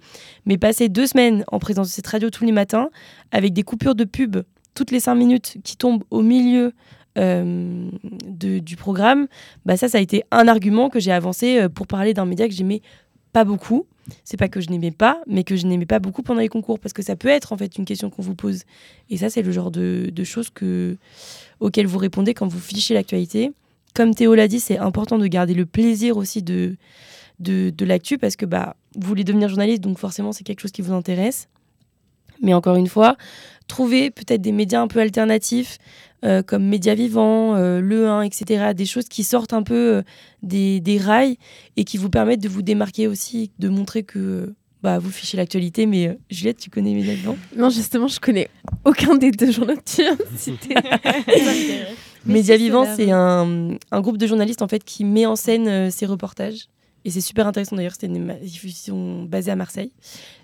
Mais 0.45 0.57
passer 0.57 0.89
deux 0.89 1.05
semaines 1.05 1.43
en 1.51 1.59
présence 1.59 1.87
de 1.87 1.93
cette 1.93 2.07
radio 2.07 2.29
tous 2.29 2.45
les 2.45 2.51
matins, 2.51 2.89
avec 3.31 3.53
des 3.53 3.63
coupures 3.63 3.95
de 3.95 4.05
pub 4.05 4.37
toutes 4.73 4.91
les 4.91 4.99
cinq 4.99 5.15
minutes 5.15 5.57
qui 5.63 5.75
tombent 5.77 6.03
au 6.09 6.21
milieu 6.21 6.73
euh, 7.17 7.89
du 8.23 8.75
programme, 8.75 9.27
bah 9.65 9.75
ça, 9.77 9.89
ça 9.89 9.97
a 9.97 10.01
été 10.01 10.23
un 10.31 10.47
argument 10.47 10.89
que 10.89 10.99
j'ai 10.99 11.11
avancé 11.11 11.67
pour 11.73 11.85
parler 11.85 12.13
d'un 12.13 12.25
média 12.25 12.47
que 12.47 12.53
j'aimais 12.53 12.81
pas 13.33 13.43
beaucoup. 13.43 13.87
C'est 14.23 14.37
pas 14.37 14.47
que 14.47 14.61
je 14.61 14.69
n'aimais 14.69 14.91
pas, 14.91 15.21
mais 15.27 15.43
que 15.43 15.55
je 15.55 15.65
n'aimais 15.67 15.85
pas 15.85 15.99
beaucoup 15.99 16.23
pendant 16.23 16.41
les 16.41 16.49
concours, 16.49 16.79
parce 16.79 16.93
que 16.93 17.01
ça 17.01 17.15
peut 17.15 17.27
être 17.27 17.53
en 17.53 17.57
fait 17.57 17.77
une 17.77 17.85
question 17.85 18.09
qu'on 18.09 18.21
vous 18.21 18.35
pose. 18.35 18.63
Et 19.09 19.17
ça, 19.17 19.29
c'est 19.29 19.41
le 19.41 19.51
genre 19.51 19.71
de, 19.71 20.09
de 20.13 20.23
choses 20.23 20.49
que, 20.49 20.97
auxquelles 21.59 21.87
vous 21.87 21.97
répondez 21.97 22.33
quand 22.33 22.47
vous 22.47 22.59
fichez 22.59 22.93
l'actualité. 22.93 23.51
Comme 23.93 24.13
Théo 24.13 24.35
l'a 24.35 24.47
dit, 24.47 24.59
c'est 24.59 24.77
important 24.77 25.17
de 25.17 25.27
garder 25.27 25.53
le 25.53 25.65
plaisir 25.65 26.17
aussi 26.17 26.41
de, 26.41 26.75
de, 27.39 27.69
de 27.69 27.85
l'actu, 27.85 28.17
parce 28.17 28.35
que 28.35 28.45
bah, 28.45 28.75
vous 28.95 29.07
voulez 29.07 29.23
devenir 29.23 29.49
journaliste, 29.49 29.81
donc 29.81 29.97
forcément, 29.97 30.31
c'est 30.31 30.43
quelque 30.43 30.61
chose 30.61 30.71
qui 30.71 30.81
vous 30.81 30.93
intéresse. 30.93 31.47
Mais 32.41 32.53
encore 32.53 32.75
une 32.75 32.87
fois, 32.87 33.17
trouver 33.67 34.11
peut-être 34.11 34.41
des 34.41 34.51
médias 34.51 34.81
un 34.81 34.87
peu 34.87 34.99
alternatifs, 34.99 35.77
euh, 36.25 36.41
comme 36.41 36.65
Média 36.65 36.95
Vivant, 36.95 37.55
euh, 37.55 37.79
Le 37.79 38.07
1, 38.07 38.23
etc. 38.23 38.73
Des 38.75 38.85
choses 38.85 39.07
qui 39.07 39.23
sortent 39.23 39.53
un 39.53 39.63
peu 39.63 39.95
euh, 39.95 40.01
des, 40.43 40.79
des 40.79 40.97
rails 40.97 41.37
et 41.77 41.83
qui 41.83 41.97
vous 41.97 42.09
permettent 42.09 42.41
de 42.41 42.49
vous 42.49 42.61
démarquer 42.61 43.07
aussi, 43.07 43.51
de 43.59 43.69
montrer 43.69 44.03
que 44.03 44.19
euh, 44.19 44.55
bah, 44.83 44.99
vous 44.99 45.11
fichez 45.11 45.37
l'actualité. 45.37 45.85
Mais 45.85 46.07
euh, 46.09 46.13
Juliette, 46.29 46.57
tu 46.57 46.69
connais 46.69 46.93
Média 46.93 47.13
Vivant? 47.13 47.37
Non, 47.55 47.69
justement, 47.69 48.07
je 48.07 48.19
connais 48.19 48.49
aucun 48.85 49.15
des 49.15 49.31
deux 49.31 49.51
journaux 49.51 49.75
que 49.75 49.95
tu 49.95 50.01
viens 50.01 50.15
de 50.15 50.37
citer. 50.37 50.75
Média 52.25 52.57
Vivant, 52.57 52.85
c'est 52.85 53.05
c'est 53.05 53.11
un, 53.11 53.77
un 53.91 54.01
groupe 54.01 54.17
de 54.17 54.27
journalistes 54.27 54.61
en 54.61 54.67
fait 54.67 54.83
qui 54.83 55.05
met 55.05 55.25
en 55.25 55.35
scène 55.35 55.67
euh, 55.67 55.89
ses 55.89 56.05
reportages. 56.05 56.67
Et 57.05 57.11
c'est 57.11 57.21
super 57.21 57.47
intéressant 57.47 57.75
d'ailleurs, 57.75 57.93
c'était 57.93 58.07
une 58.07 58.33
diffusion 58.41 59.23
basée 59.23 59.51
à 59.51 59.55
Marseille. 59.55 59.91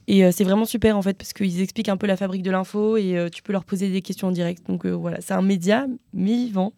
Et 0.07 0.23
euh, 0.23 0.31
c'est 0.31 0.43
vraiment 0.43 0.65
super 0.65 0.97
en 0.97 1.01
fait 1.01 1.17
parce 1.17 1.33
qu'ils 1.33 1.61
expliquent 1.61 1.89
un 1.89 1.97
peu 1.97 2.07
la 2.07 2.17
fabrique 2.17 2.43
de 2.43 2.51
l'info 2.51 2.97
et 2.97 3.17
euh, 3.17 3.29
tu 3.29 3.43
peux 3.43 3.51
leur 3.51 3.65
poser 3.65 3.89
des 3.89 4.01
questions 4.01 4.29
en 4.29 4.31
direct. 4.31 4.65
Donc 4.67 4.85
euh, 4.85 4.91
voilà, 4.91 5.19
c'est 5.21 5.33
un 5.33 5.41
média 5.41 5.87
vivant. 6.13 6.73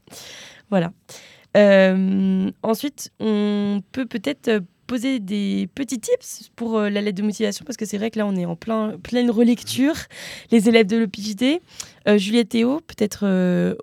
Voilà. 0.69 0.91
Ensuite, 2.61 3.11
on 3.19 3.81
peut 3.91 4.05
peut-être 4.05 4.61
poser 4.85 5.19
des 5.19 5.67
petits 5.73 5.99
tips 5.99 6.51
pour 6.55 6.79
la 6.79 7.01
lettre 7.01 7.17
de 7.17 7.23
motivation 7.23 7.65
parce 7.65 7.77
que 7.77 7.85
c'est 7.85 7.97
vrai 7.97 8.11
que 8.11 8.19
là 8.19 8.27
on 8.27 8.35
est 8.35 8.45
en 8.45 8.55
plein, 8.55 8.95
pleine 9.01 9.31
relecture, 9.31 9.95
les 10.51 10.69
élèves 10.69 10.85
de 10.85 10.97
l'OPJT. 10.97 11.61
Juliette 12.17 12.49
Théo, 12.49 12.79
peut-être 12.81 13.25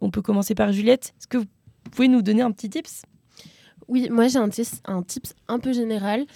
on 0.00 0.10
peut 0.10 0.22
commencer 0.22 0.54
par 0.54 0.72
Juliette. 0.72 1.14
Est-ce 1.18 1.26
que 1.26 1.38
vous 1.38 1.46
pouvez 1.90 2.06
nous 2.06 2.22
donner 2.22 2.42
un 2.42 2.52
petit 2.52 2.70
tips? 2.70 3.02
Oui, 3.88 4.08
moi 4.10 4.28
j'ai 4.28 4.38
un, 4.38 4.48
un 4.86 5.04
un 5.48 5.58
peu 5.58 5.72
général. 5.72 6.26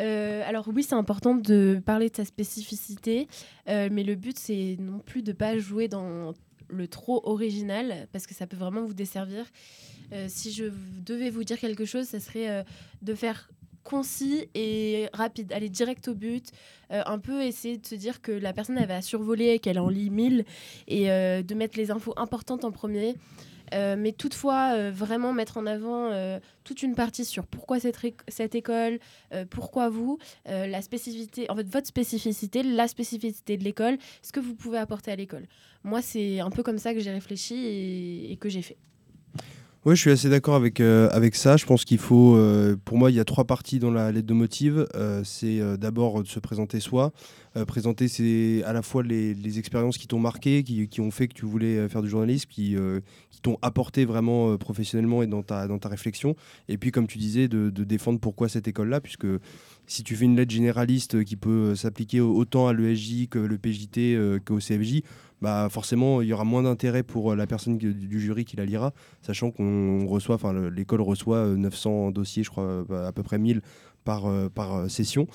Euh, 0.00 0.42
alors 0.46 0.68
oui, 0.68 0.82
c'est 0.82 0.94
important 0.94 1.34
de 1.34 1.80
parler 1.84 2.10
de 2.10 2.16
sa 2.16 2.24
spécificité, 2.24 3.28
euh, 3.68 3.88
mais 3.90 4.02
le 4.02 4.14
but 4.14 4.38
c'est 4.38 4.76
non 4.80 4.98
plus 4.98 5.22
de 5.22 5.32
pas 5.32 5.58
jouer 5.58 5.88
dans 5.88 6.34
le 6.68 6.88
trop 6.88 7.20
original 7.28 8.08
parce 8.12 8.26
que 8.26 8.34
ça 8.34 8.46
peut 8.46 8.56
vraiment 8.56 8.84
vous 8.84 8.94
desservir. 8.94 9.44
Euh, 10.12 10.26
si 10.28 10.52
je 10.52 10.64
devais 11.04 11.30
vous 11.30 11.44
dire 11.44 11.58
quelque 11.58 11.84
chose, 11.84 12.06
ça 12.06 12.20
serait 12.20 12.64
de 13.02 13.14
faire 13.14 13.50
concis 13.84 14.48
et 14.54 15.08
rapide, 15.12 15.52
aller 15.52 15.68
direct 15.68 16.08
au 16.08 16.14
but, 16.14 16.50
un 16.88 17.18
peu 17.18 17.42
essayer 17.42 17.76
de 17.76 17.86
se 17.86 17.94
dire 17.94 18.22
que 18.22 18.32
la 18.32 18.54
personne 18.54 18.78
elle 18.78 18.88
va 18.88 19.02
survoler, 19.02 19.58
qu'elle 19.58 19.78
en 19.78 19.90
lit 19.90 20.08
mille 20.08 20.46
et 20.88 21.04
de 21.06 21.54
mettre 21.54 21.76
les 21.76 21.90
infos 21.90 22.14
importantes 22.16 22.64
en 22.64 22.72
premier. 22.72 23.14
Euh, 23.74 23.96
mais 23.98 24.12
toutefois, 24.12 24.74
euh, 24.74 24.90
vraiment 24.94 25.32
mettre 25.32 25.56
en 25.56 25.66
avant 25.66 26.10
euh, 26.10 26.38
toute 26.62 26.82
une 26.82 26.94
partie 26.94 27.24
sur 27.24 27.46
pourquoi 27.46 27.78
cette, 27.80 28.54
école, 28.54 28.98
pourquoi 29.50 29.88
vous, 29.88 30.18
la 30.46 30.80
spécificité, 30.82 31.50
en 31.50 31.56
fait, 31.56 31.66
votre 31.68 31.86
spécificité, 31.86 32.62
la 32.62 32.88
spécificité 32.88 33.56
de 33.56 33.64
l'école, 33.64 33.98
ce 34.22 34.32
que 34.32 34.40
vous 34.40 34.54
pouvez 34.54 34.78
apporter 34.78 35.10
à 35.10 35.16
l'école. 35.16 35.46
Moi, 35.82 36.00
c'est 36.02 36.40
un 36.40 36.50
peu 36.50 36.62
comme 36.62 36.78
ça 36.78 36.94
que 36.94 37.00
j'ai 37.00 37.10
réfléchi 37.10 38.28
et 38.30 38.36
que 38.36 38.48
j'ai 38.48 38.62
fait. 38.62 38.76
Oui, 39.86 39.96
je 39.96 40.00
suis 40.00 40.10
assez 40.10 40.30
d'accord 40.30 40.54
avec, 40.54 40.80
euh, 40.80 41.10
avec 41.12 41.34
ça. 41.34 41.58
Je 41.58 41.66
pense 41.66 41.84
qu'il 41.84 41.98
faut, 41.98 42.36
euh, 42.36 42.74
pour 42.86 42.96
moi, 42.96 43.10
il 43.10 43.16
y 43.16 43.20
a 43.20 43.24
trois 43.26 43.44
parties 43.44 43.78
dans 43.78 43.90
la 43.90 44.12
lettre 44.12 44.26
de 44.26 44.32
motive. 44.32 44.86
Euh, 44.94 45.20
c'est 45.24 45.60
d'abord 45.76 46.22
de 46.22 46.28
se 46.28 46.40
présenter 46.40 46.80
soi. 46.80 47.12
Présenter, 47.68 48.64
à 48.64 48.72
la 48.72 48.82
fois 48.82 49.04
les, 49.04 49.32
les 49.32 49.58
expériences 49.60 49.96
qui 49.96 50.08
t'ont 50.08 50.18
marqué, 50.18 50.64
qui, 50.64 50.88
qui 50.88 51.00
ont 51.00 51.12
fait 51.12 51.28
que 51.28 51.34
tu 51.34 51.44
voulais 51.44 51.88
faire 51.88 52.02
du 52.02 52.08
journalisme, 52.08 52.48
qui, 52.50 52.76
qui 53.30 53.40
t'ont 53.42 53.58
apporté 53.62 54.04
vraiment 54.04 54.56
professionnellement 54.56 55.22
et 55.22 55.28
dans 55.28 55.44
ta, 55.44 55.68
dans 55.68 55.78
ta 55.78 55.88
réflexion. 55.88 56.34
Et 56.68 56.78
puis, 56.78 56.90
comme 56.90 57.06
tu 57.06 57.18
disais, 57.18 57.46
de, 57.46 57.70
de 57.70 57.84
défendre 57.84 58.18
pourquoi 58.18 58.48
cette 58.48 58.66
école-là, 58.66 59.00
puisque 59.00 59.28
si 59.86 60.02
tu 60.02 60.16
fais 60.16 60.24
une 60.24 60.34
lettre 60.34 60.50
généraliste 60.50 61.22
qui 61.22 61.36
peut 61.36 61.76
s'appliquer 61.76 62.20
autant 62.20 62.66
à 62.66 62.72
l'ESJ 62.72 63.28
que 63.28 63.38
le 63.38 63.56
PJT 63.56 64.18
qu'au 64.44 64.58
CFJ, 64.58 65.02
bah 65.44 65.68
forcément 65.70 66.22
il 66.22 66.28
y 66.28 66.32
aura 66.32 66.44
moins 66.44 66.62
d'intérêt 66.62 67.02
pour 67.02 67.32
euh, 67.32 67.36
la 67.36 67.46
personne 67.46 67.76
du 67.78 68.20
jury 68.20 68.44
qui 68.44 68.56
la 68.56 68.64
lira, 68.64 68.92
sachant 69.22 69.50
qu'on 69.50 70.06
reçoit, 70.06 70.36
enfin 70.36 70.52
le- 70.52 70.70
l'école 70.70 71.02
reçoit 71.02 71.36
euh, 71.36 71.56
900 71.56 72.10
dossiers, 72.10 72.42
je 72.42 72.50
crois 72.50 72.64
euh, 72.64 73.06
à 73.06 73.12
peu 73.12 73.22
près 73.22 73.38
1000 73.38 73.60
par, 74.04 74.26
euh, 74.26 74.48
par 74.48 74.74
euh, 74.74 74.88
session 74.88 75.26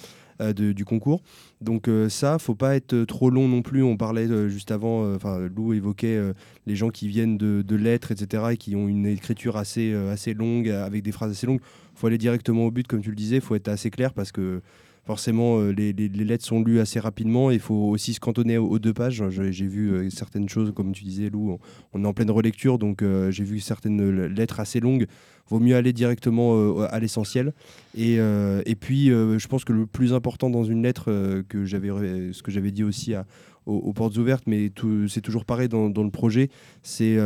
euh, 0.41 0.53
du 0.53 0.85
concours. 0.85 1.21
Donc 1.61 1.87
euh, 1.87 2.07
ça, 2.09 2.39
faut 2.39 2.55
pas 2.55 2.75
être 2.75 3.03
trop 3.05 3.29
long 3.29 3.47
non 3.47 3.61
plus. 3.61 3.83
On 3.83 3.97
parlait 3.97 4.27
euh, 4.29 4.47
juste 4.49 4.71
avant, 4.71 5.03
euh, 5.03 5.15
enfin 5.15 5.37
Lou 5.53 5.73
évoquait 5.73 6.15
euh, 6.15 6.33
les 6.65 6.75
gens 6.75 6.89
qui 6.89 7.07
viennent 7.07 7.37
de, 7.37 7.61
de 7.61 7.75
lettres, 7.75 8.11
etc., 8.11 8.43
et 8.51 8.57
qui 8.57 8.75
ont 8.75 8.87
une 8.87 9.05
écriture 9.05 9.57
assez, 9.57 9.91
euh, 9.91 10.11
assez 10.13 10.33
longue, 10.33 10.69
euh, 10.69 10.85
avec 10.85 11.03
des 11.03 11.11
phrases 11.11 11.31
assez 11.31 11.45
longues. 11.47 11.61
faut 11.93 12.07
aller 12.07 12.17
directement 12.17 12.65
au 12.65 12.71
but, 12.71 12.87
comme 12.87 13.01
tu 13.01 13.09
le 13.09 13.15
disais, 13.15 13.39
faut 13.41 13.55
être 13.55 13.67
assez 13.67 13.89
clair 13.91 14.13
parce 14.13 14.31
que 14.31 14.61
forcément 15.09 15.59
euh, 15.59 15.71
les, 15.71 15.91
lettres 16.07 16.45
sont 16.45 16.61
lues 16.61 16.79
assez 16.79 16.99
rapidement. 16.99 17.49
Il 17.49 17.59
faut 17.59 17.89
aussi 17.89 18.13
se 18.13 18.19
cantonner 18.19 18.59
aux, 18.59 18.77
deux 18.77 18.93
pages. 18.93 19.23
J'ai 19.29 19.65
vu 19.65 19.89
euh, 19.89 20.07
certaines 20.11 20.47
choses, 20.47 20.71
comme 20.71 20.91
tu 20.91 21.03
disais 21.03 21.31
Lou, 21.31 21.57
on, 21.93 22.03
est 22.03 22.07
en 22.07 22.13
pleine 22.13 22.29
relecture, 22.29 22.77
donc 22.77 23.01
euh, 23.01 23.31
j'ai 23.31 23.43
vu 23.43 23.59
certaines 23.59 24.27
lettres 24.27 24.59
assez 24.59 24.79
longues. 24.79 25.07
Vaut 25.49 25.59
mieux 25.59 25.75
aller 25.75 25.93
directement 25.93 26.55
euh, 26.55 26.87
à 26.89 26.99
l'essentiel. 26.99 27.53
Et, 27.97 28.19
euh, 28.19 28.61
et 28.65 28.75
puis, 28.75 29.11
euh, 29.11 29.39
je 29.39 29.47
pense 29.47 29.65
que 29.65 29.73
le 29.73 29.87
plus 29.87 30.13
important 30.13 30.49
dans 30.49 30.63
une 30.63 30.83
lettre, 30.83 31.05
que 31.49 31.65
j'avais, 31.65 31.89
ce 32.33 32.43
que 32.43 32.51
j'avais 32.51 32.71
dit 32.71 32.83
aussi 32.83 33.13
à- 33.13 33.25
aux, 33.65 33.93
portes 33.93 34.17
ouvertes, 34.17 34.45
mais 34.47 34.71
c'est 35.07 35.21
toujours 35.21 35.45
pareil 35.45 35.69
dans, 35.69 35.89
dans 35.89 36.03
le 36.03 36.09
projet, 36.09 36.49
c'est, 36.81 37.17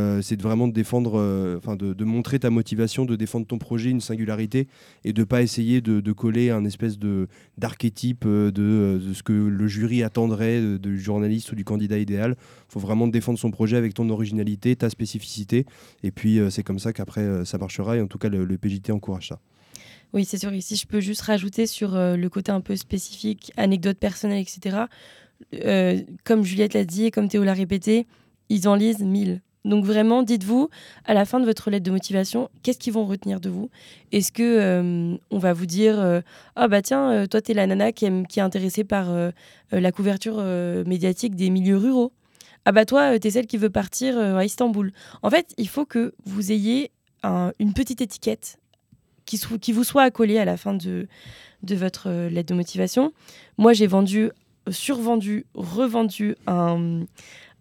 vraiment 0.41 0.67
de 0.67 0.73
défendre, 0.73 1.13
enfin 1.57 1.77
de, 1.77 2.03
montrer 2.03 2.39
ta 2.39 2.49
motivation, 2.49 3.05
de 3.05 3.15
défendre 3.15 3.47
ton 3.47 3.57
projet, 3.57 3.91
une 3.91 4.01
singularité, 4.01 4.67
et 5.05 5.13
de 5.13 5.23
pas 5.23 5.41
essayer 5.41 5.79
de, 5.79 6.11
coller 6.11 6.49
un 6.49 6.65
espèce 6.65 6.99
de, 6.99 7.27
d'archétype 7.57 8.27
de, 8.27 8.99
ce 9.13 9.23
que 9.23 9.31
le 9.31 9.67
jury 9.67 10.03
attendrait 10.03 10.77
du 10.79 10.99
journaliste 10.99 11.51
ou 11.53 11.55
du 11.55 11.63
candidat 11.63 11.97
idéal. 11.97 12.35
Faut 12.67 12.79
vraiment 12.81 13.07
défendre 13.07 13.39
son 13.39 13.51
projet 13.51 13.77
avec 13.77 13.93
ton 13.93 14.09
originalité, 14.09 14.75
ta 14.75 14.89
spécificité, 14.89 15.65
et 16.03 16.11
puis 16.11 16.41
c'est 16.49 16.63
comme 16.63 16.79
ça 16.79 16.91
qu'après 16.91 17.45
ça 17.45 17.57
marchera, 17.57 17.95
tout 18.13 18.19
cas 18.19 18.29
le, 18.29 18.57
PJT 18.57 18.91
encourage 18.91 19.29
ça. 19.29 19.39
Oui, 20.13 20.23
c'est 20.23 20.37
sûr. 20.37 20.53
Et 20.53 20.61
si 20.61 20.75
je 20.75 20.85
peux 20.85 20.99
juste 20.99 21.21
rajouter 21.21 21.65
sur 21.65 21.95
euh, 21.95 22.15
le 22.15 22.29
côté 22.29 22.51
un 22.51 22.61
peu 22.61 22.75
spécifique, 22.75 23.51
anecdote 23.57 23.97
personnelle, 23.97 24.39
etc. 24.39 24.83
euh, 25.65 25.99
comme 26.23 26.43
Juliette 26.43 26.75
l'a 26.75 26.85
dit 26.85 27.05
et 27.05 27.11
comme 27.11 27.27
Théo 27.27 27.43
l'a 27.43 27.53
répété, 27.53 28.05
ils 28.49 28.67
en 28.67 28.75
lisent 28.75 28.99
1000. 28.99 29.41
Donc 29.65 29.85
vraiment, 29.85 30.21
dites-vous, 30.21 30.69
à 31.05 31.13
la 31.15 31.25
fin 31.25 31.39
de 31.39 31.45
votre 31.45 31.71
lettre 31.71 31.85
de 31.85 31.91
motivation, 31.91 32.49
qu'est-ce 32.61 32.77
qu'ils 32.77 32.93
vont 32.93 33.05
retenir 33.05 33.39
de 33.39 33.49
vous? 33.49 33.69
Est-ce 34.11 34.31
que 34.31 34.43
euh, 34.43 35.17
on 35.31 35.37
va 35.39 35.53
vous 35.53 35.65
dire, 35.65 36.21
ah 36.55 36.67
bah 36.67 36.81
tiens, 36.81 37.25
toi 37.27 37.41
t'es 37.41 37.53
la 37.53 37.65
nana 37.65 37.93
qui, 37.93 38.05
est 38.05 38.39
intéressée 38.39 38.83
par 38.83 39.07
la 39.71 39.91
couverture 39.93 40.43
médiatique 40.85 41.35
des 41.35 41.49
milieux 41.49 41.77
ruraux 41.77 42.11
Ah 42.65 42.73
bah 42.73 42.85
toi, 42.85 43.17
t'es 43.17 43.31
celle 43.31 43.47
qui 43.47 43.57
veut 43.57 43.69
partir 43.69 44.17
à 44.17 44.43
Istanbul. 44.43 44.91
En 45.21 45.29
fait, 45.29 45.53
il 45.57 45.69
faut 45.69 45.85
que 45.85 46.13
vous 46.25 46.51
ayez 46.51 46.91
un- 47.23 47.51
une 47.59 47.73
petite 47.73 48.01
étiquette 48.01 48.57
qui, 49.25 49.71
vous 49.71 49.83
soit 49.83 50.03
accolé 50.03 50.37
à 50.37 50.45
la 50.45 50.57
fin 50.57 50.73
de, 50.73 51.07
votre 51.63 52.09
euh, 52.09 52.29
lettre 52.29 52.49
de 52.49 52.55
motivation. 52.55 53.13
Moi, 53.57 53.73
j'ai 53.73 53.87
vendu, 53.87 54.31
survendu, 54.69 55.45
revendu 55.55 56.35
un, 56.45 57.01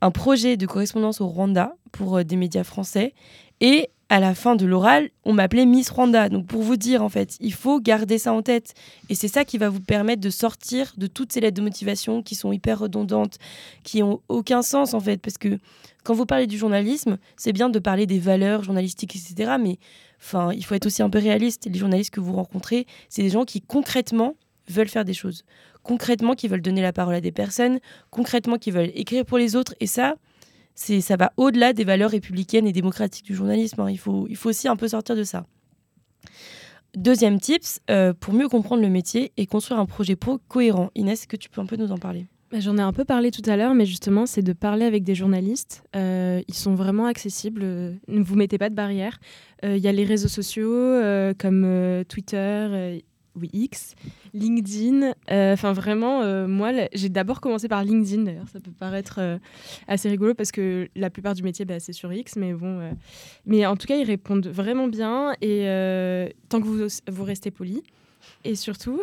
un 0.01 0.11
projet 0.11 0.57
de 0.57 0.67
correspondance 0.67 1.21
au 1.21 1.29
Rwanda 1.29 1.77
pour 1.93 2.19
euh, 2.19 2.25
des 2.25 2.37
médias 2.37 2.65
français. 2.65 3.15
Et 3.61 3.91
à 4.13 4.21
la 4.21 4.35
fin 4.35 4.57
de 4.57 4.67
l'oral, 4.67 5.09
on 5.25 5.33
m'appelait 5.33 5.65
Miss 5.65 5.89
Rwanda. 5.89 6.29
Donc 6.29 6.47
pour 6.47 6.61
vous 6.61 6.77
dire, 6.77 7.03
en 7.03 7.09
fait, 7.09 7.39
il 7.41 7.55
faut 7.55 7.81
garder 7.81 8.19
ça 8.19 8.35
en 8.35 8.43
tête. 8.43 8.75
Et 9.09 9.15
c'est 9.15 9.27
ça 9.27 9.47
qui 9.47 9.57
va 9.57 9.71
vous 9.71 9.81
permettre 9.81 10.21
de 10.21 10.29
sortir 10.29 10.93
de 10.99 11.07
toutes 11.07 11.33
ces 11.33 11.41
lettres 11.41 11.57
de 11.57 11.63
motivation 11.63 12.23
qui 12.23 12.35
sont 12.35 12.53
hyper 12.53 12.79
redondantes, 12.79 13.39
qui 13.85 14.03
ont 14.03 14.21
aucun 14.29 14.61
sens, 14.61 14.93
en 14.93 15.01
fait. 15.01 15.17
Parce 15.17 15.39
que 15.39 15.59
quand 16.05 16.13
vous 16.13 16.27
parlez 16.27 16.47
du 16.47 16.59
journalisme, 16.59 17.17
c'est 17.39 17.55
bien 17.55 17.71
de 17.71 17.79
parler 17.79 18.05
des 18.05 18.19
valeurs 18.19 18.63
journalistiques, 18.65 19.17
etc. 19.17 19.53
Mais 19.59 19.79
enfin, 20.21 20.53
il 20.53 20.63
faut 20.63 20.75
être 20.75 20.85
aussi 20.85 21.03
un 21.03 21.09
peu 21.09 21.19
réaliste. 21.19 21.67
Les 21.73 21.79
journalistes 21.79 22.13
que 22.13 22.21
vous 22.21 22.35
rencontrez, 22.35 22.87
c'est 23.09 23.23
des 23.23 23.31
gens 23.31 23.47
qui 23.47 23.63
concrètement 23.63 24.35
veulent 24.69 24.91
faire 24.91 25.07
des 25.07 25.15
choses. 25.15 25.43
Concrètement, 25.85 26.35
qui 26.35 26.49
veulent 26.49 26.61
donner 26.61 26.83
la 26.83 26.93
parole 26.93 27.15
à 27.15 27.23
des 27.23 27.33
personnes. 27.33 27.79
Concrètement, 28.11 28.59
qui 28.59 28.73
veulent 28.73 28.93
écrire 28.95 29.25
pour 29.25 29.39
les 29.39 29.57
autres. 29.57 29.75
Et 29.81 29.87
ça, 29.87 30.17
c'est 30.75 31.01
ça 31.01 31.17
va 31.17 31.33
au-delà 31.37 31.73
des 31.73 31.85
valeurs 31.85 32.11
républicaines 32.11 32.67
et 32.67 32.73
démocratiques 32.73 33.25
du 33.27 33.35
journalisme. 33.35 33.81
hein. 33.81 33.91
Il, 33.91 33.99
faut, 33.99 34.27
il 34.29 34.37
faut 34.37 34.49
aussi 34.51 34.69
un 34.69 34.77
peu 34.77 34.89
sortir 34.89 35.17
de 35.17 35.25
ça. 35.25 35.45
Deuxième 36.97 37.41
tips, 37.41 37.81
euh, 37.91 38.13
pour 38.13 38.35
mieux 38.35 38.49
comprendre 38.49 38.83
le 38.83 38.91
métier 38.91 39.33
et 39.39 39.47
construire 39.47 39.81
un 39.81 39.87
projet 39.87 40.15
pro 40.15 40.39
cohérent. 40.49 40.91
Inès, 40.95 41.21
est-ce 41.21 41.27
que 41.29 41.37
tu 41.37 41.49
peux 41.49 41.61
un 41.63 41.67
peu 41.67 41.77
nous 41.77 41.91
en 41.91 41.97
parler? 41.99 42.27
Bah, 42.51 42.61
J'en 42.61 42.77
ai 42.77 42.83
un 42.83 42.93
peu 42.93 43.07
parlé 43.07 43.31
tout 43.31 43.43
à 43.49 43.57
l'heure, 43.57 43.73
mais 43.75 43.87
justement, 43.87 44.27
c'est 44.27 44.43
de 44.43 44.53
parler 44.53 44.85
avec 44.85 45.03
des 45.03 45.15
journalistes. 45.15 45.85
Euh, 45.97 46.43
ils 46.49 46.55
sont 46.55 46.75
vraiment 46.75 47.07
accessibles. 47.07 47.63
euh, 47.65 47.95
Ne 48.09 48.23
vous 48.23 48.35
mettez 48.37 48.59
pas 48.59 48.69
de 48.69 48.75
barrière. 48.75 49.21
Euh, 49.65 49.79
Il 49.79 49.83
y 49.83 49.89
a 49.89 49.93
les 49.93 50.05
réseaux 50.05 50.29
sociaux 50.29 51.01
comme 51.39 52.05
Twitter, 52.09 53.01
oui, 53.35 53.51
X, 53.53 53.95
LinkedIn. 54.35 55.13
Euh, 55.31 55.53
Enfin, 55.53 55.73
vraiment, 55.73 56.23
euh, 56.23 56.47
moi, 56.47 56.73
j'ai 56.93 57.09
d'abord 57.09 57.41
commencé 57.41 57.69
par 57.69 57.85
LinkedIn. 57.85 58.23
D'ailleurs, 58.23 58.49
ça 58.49 58.61
peut 58.61 58.73
paraître 58.73 59.17
euh, 59.19 59.39
assez 59.89 60.09
rigolo 60.09 60.35
parce 60.35 60.53
que 60.53 60.89
la 60.97 61.11
plupart 61.11 61.35
du 61.35 61.43
métier, 61.43 61.65
bah, 61.65 61.81
c'est 61.81 61.93
sur 61.93 62.13
X, 62.13 62.37
mais 62.37 62.53
bon. 62.53 62.97
Mais 63.47 63.67
en 63.67 63.77
tout 63.77 63.87
cas, 63.87 63.97
ils 63.97 64.05
répondent 64.05 64.47
vraiment 64.47 64.89
bien 64.89 65.35
et 65.41 65.65
tant 66.49 66.61
que 66.61 66.67
vous, 66.67 66.87
vous 67.11 67.25
restez 67.25 67.51
poli. 67.51 67.83
Et 68.45 68.55
surtout, 68.55 69.03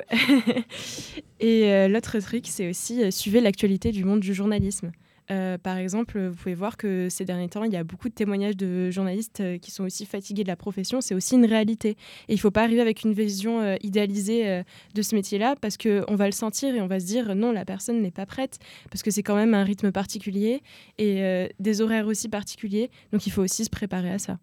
et 1.39 1.87
l'autre 1.87 2.19
truc, 2.19 2.45
c'est 2.47 2.69
aussi 2.69 3.11
suivez 3.11 3.41
l'actualité 3.41 3.91
du 3.91 4.05
monde 4.05 4.19
du 4.19 4.33
journalisme. 4.33 4.91
Euh, 5.31 5.57
par 5.57 5.77
exemple, 5.77 6.19
vous 6.19 6.35
pouvez 6.35 6.55
voir 6.55 6.75
que 6.75 7.07
ces 7.09 7.23
derniers 7.23 7.49
temps, 7.49 7.63
il 7.63 7.71
y 7.71 7.77
a 7.77 7.83
beaucoup 7.83 8.09
de 8.09 8.13
témoignages 8.13 8.57
de 8.57 8.89
journalistes 8.89 9.41
euh, 9.41 9.57
qui 9.57 9.69
sont 9.69 9.83
aussi 9.83 10.05
fatigués 10.05 10.43
de 10.43 10.47
la 10.47 10.55
profession. 10.55 11.01
C'est 11.01 11.13
aussi 11.13 11.35
une 11.35 11.45
réalité. 11.45 11.89
Et 11.89 12.33
il 12.33 12.35
ne 12.35 12.39
faut 12.39 12.51
pas 12.51 12.63
arriver 12.63 12.81
avec 12.81 13.03
une 13.03 13.13
vision 13.13 13.61
euh, 13.61 13.75
idéalisée 13.81 14.63
de 14.93 15.01
ce 15.01 15.15
métier-là 15.15 15.55
parce 15.59 15.77
qu'on 15.77 16.15
va 16.15 16.25
le 16.25 16.31
sentir 16.31 16.73
et 16.73 16.81
on 16.81 16.87
va 16.87 16.99
se 16.99 17.05
dire 17.05 17.35
non, 17.35 17.51
la 17.51 17.65
personne 17.65 18.01
n'est 18.01 18.11
pas 18.11 18.25
prête 18.25 18.59
parce 18.89 19.03
que 19.03 19.11
c'est 19.11 19.23
quand 19.23 19.35
même 19.35 19.53
un 19.53 19.63
rythme 19.63 19.91
particulier 19.91 20.61
et 20.97 21.49
des 21.59 21.81
horaires 21.81 22.07
aussi 22.07 22.29
particuliers. 22.29 22.89
Donc 23.11 23.27
il 23.27 23.31
faut 23.31 23.41
aussi 23.41 23.65
se 23.65 23.69
préparer 23.69 24.11
à 24.11 24.19
ça. 24.19 24.39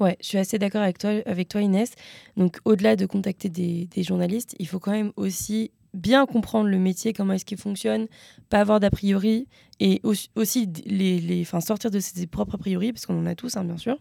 Ouais, 0.00 0.16
je 0.20 0.26
suis 0.26 0.38
assez 0.38 0.58
d'accord 0.58 0.82
avec 0.82 0.98
toi, 0.98 1.10
avec 1.26 1.48
toi, 1.48 1.60
Inès. 1.60 1.92
Donc, 2.36 2.58
au-delà 2.64 2.96
de 2.96 3.06
contacter 3.06 3.48
des 3.48 4.02
journalistes, 4.02 4.54
il 4.58 4.66
faut 4.66 4.78
quand 4.78 4.92
même 4.92 5.12
aussi 5.16 5.70
bien 5.94 6.26
comprendre 6.26 6.68
le 6.68 6.78
métier, 6.78 7.12
comment 7.12 7.34
est-ce 7.34 7.44
qu'il 7.44 7.58
fonctionne, 7.58 8.06
pas 8.48 8.60
avoir 8.60 8.80
d'a 8.80 8.90
priori 8.90 9.46
et 9.80 10.00
aussi, 10.04 10.68
sortir 11.60 11.90
de 11.90 12.00
ses 12.00 12.26
propres 12.26 12.54
a 12.54 12.58
priori, 12.58 12.92
parce 12.92 13.06
qu'on 13.06 13.18
en 13.18 13.26
a 13.26 13.34
tous, 13.34 13.56
hein, 13.56 13.64
bien 13.64 13.76
sûr. 13.76 13.96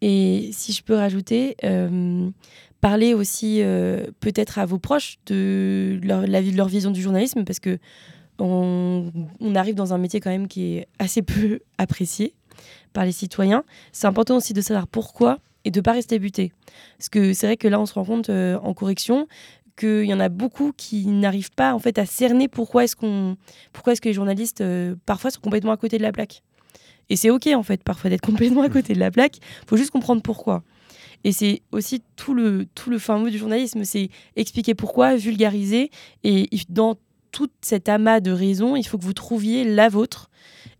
Et 0.00 0.50
si 0.52 0.72
je 0.72 0.82
peux 0.82 0.94
rajouter, 0.94 1.56
euh, 1.64 2.30
parler 2.80 3.14
aussi 3.14 3.62
euh, 3.62 4.06
peut-être 4.20 4.58
à 4.58 4.66
vos 4.66 4.78
proches 4.78 5.18
de 5.26 5.98
leur, 6.02 6.26
la, 6.26 6.40
leur 6.40 6.68
vision 6.68 6.90
du 6.90 7.02
journalisme, 7.02 7.44
parce 7.44 7.60
que 7.60 7.78
on, 8.38 9.12
on 9.40 9.54
arrive 9.54 9.74
dans 9.74 9.94
un 9.94 9.98
métier 9.98 10.20
quand 10.20 10.30
même 10.30 10.48
qui 10.48 10.76
est 10.76 10.88
assez 10.98 11.22
peu 11.22 11.60
apprécié 11.78 12.34
par 12.92 13.04
les 13.04 13.12
citoyens. 13.12 13.64
C'est 13.92 14.06
important 14.06 14.36
aussi 14.36 14.52
de 14.52 14.60
savoir 14.60 14.86
pourquoi 14.86 15.38
et 15.64 15.70
de 15.70 15.80
ne 15.80 15.82
pas 15.82 15.92
rester 15.92 16.18
buté. 16.18 16.52
Parce 16.96 17.08
que 17.08 17.32
c'est 17.32 17.46
vrai 17.46 17.56
que 17.56 17.68
là, 17.68 17.80
on 17.80 17.86
se 17.86 17.94
rend 17.94 18.04
compte 18.04 18.30
euh, 18.30 18.58
en 18.62 18.72
correction 18.72 19.26
qu'il 19.76 20.04
y 20.04 20.14
en 20.14 20.20
a 20.20 20.28
beaucoup 20.28 20.72
qui 20.76 21.06
n'arrivent 21.06 21.52
pas 21.52 21.74
en 21.74 21.78
fait 21.78 21.98
à 21.98 22.06
cerner 22.06 22.48
pourquoi 22.48 22.84
est-ce 22.84 22.96
qu'on 22.96 23.36
pourquoi 23.72 23.92
est-ce 23.92 24.00
que 24.00 24.08
les 24.08 24.14
journalistes 24.14 24.60
euh, 24.60 24.94
parfois 25.06 25.30
sont 25.30 25.40
complètement 25.40 25.72
à 25.72 25.76
côté 25.76 25.98
de 25.98 26.02
la 26.02 26.12
plaque. 26.12 26.42
Et 27.08 27.16
c'est 27.16 27.30
ok 27.30 27.48
en 27.48 27.62
fait 27.62 27.84
parfois 27.84 28.10
d'être 28.10 28.22
complètement 28.26 28.62
à 28.62 28.68
côté 28.68 28.94
de 28.94 28.98
la 28.98 29.10
plaque. 29.10 29.38
faut 29.68 29.76
juste 29.76 29.90
comprendre 29.90 30.22
pourquoi. 30.22 30.62
Et 31.24 31.32
c'est 31.32 31.62
aussi 31.72 32.02
tout 32.16 32.34
le 32.34 32.66
tout 32.74 32.90
le 32.90 32.98
fin 32.98 33.18
mot 33.18 33.28
du 33.28 33.38
journalisme, 33.38 33.84
c'est 33.84 34.10
expliquer 34.36 34.74
pourquoi, 34.74 35.16
vulgariser 35.16 35.90
et 36.24 36.48
dans 36.68 36.96
tout 37.32 37.50
cet 37.60 37.90
amas 37.90 38.20
de 38.20 38.30
raisons, 38.30 38.76
il 38.76 38.86
faut 38.86 38.96
que 38.96 39.04
vous 39.04 39.12
trouviez 39.12 39.64
la 39.64 39.90
vôtre 39.90 40.30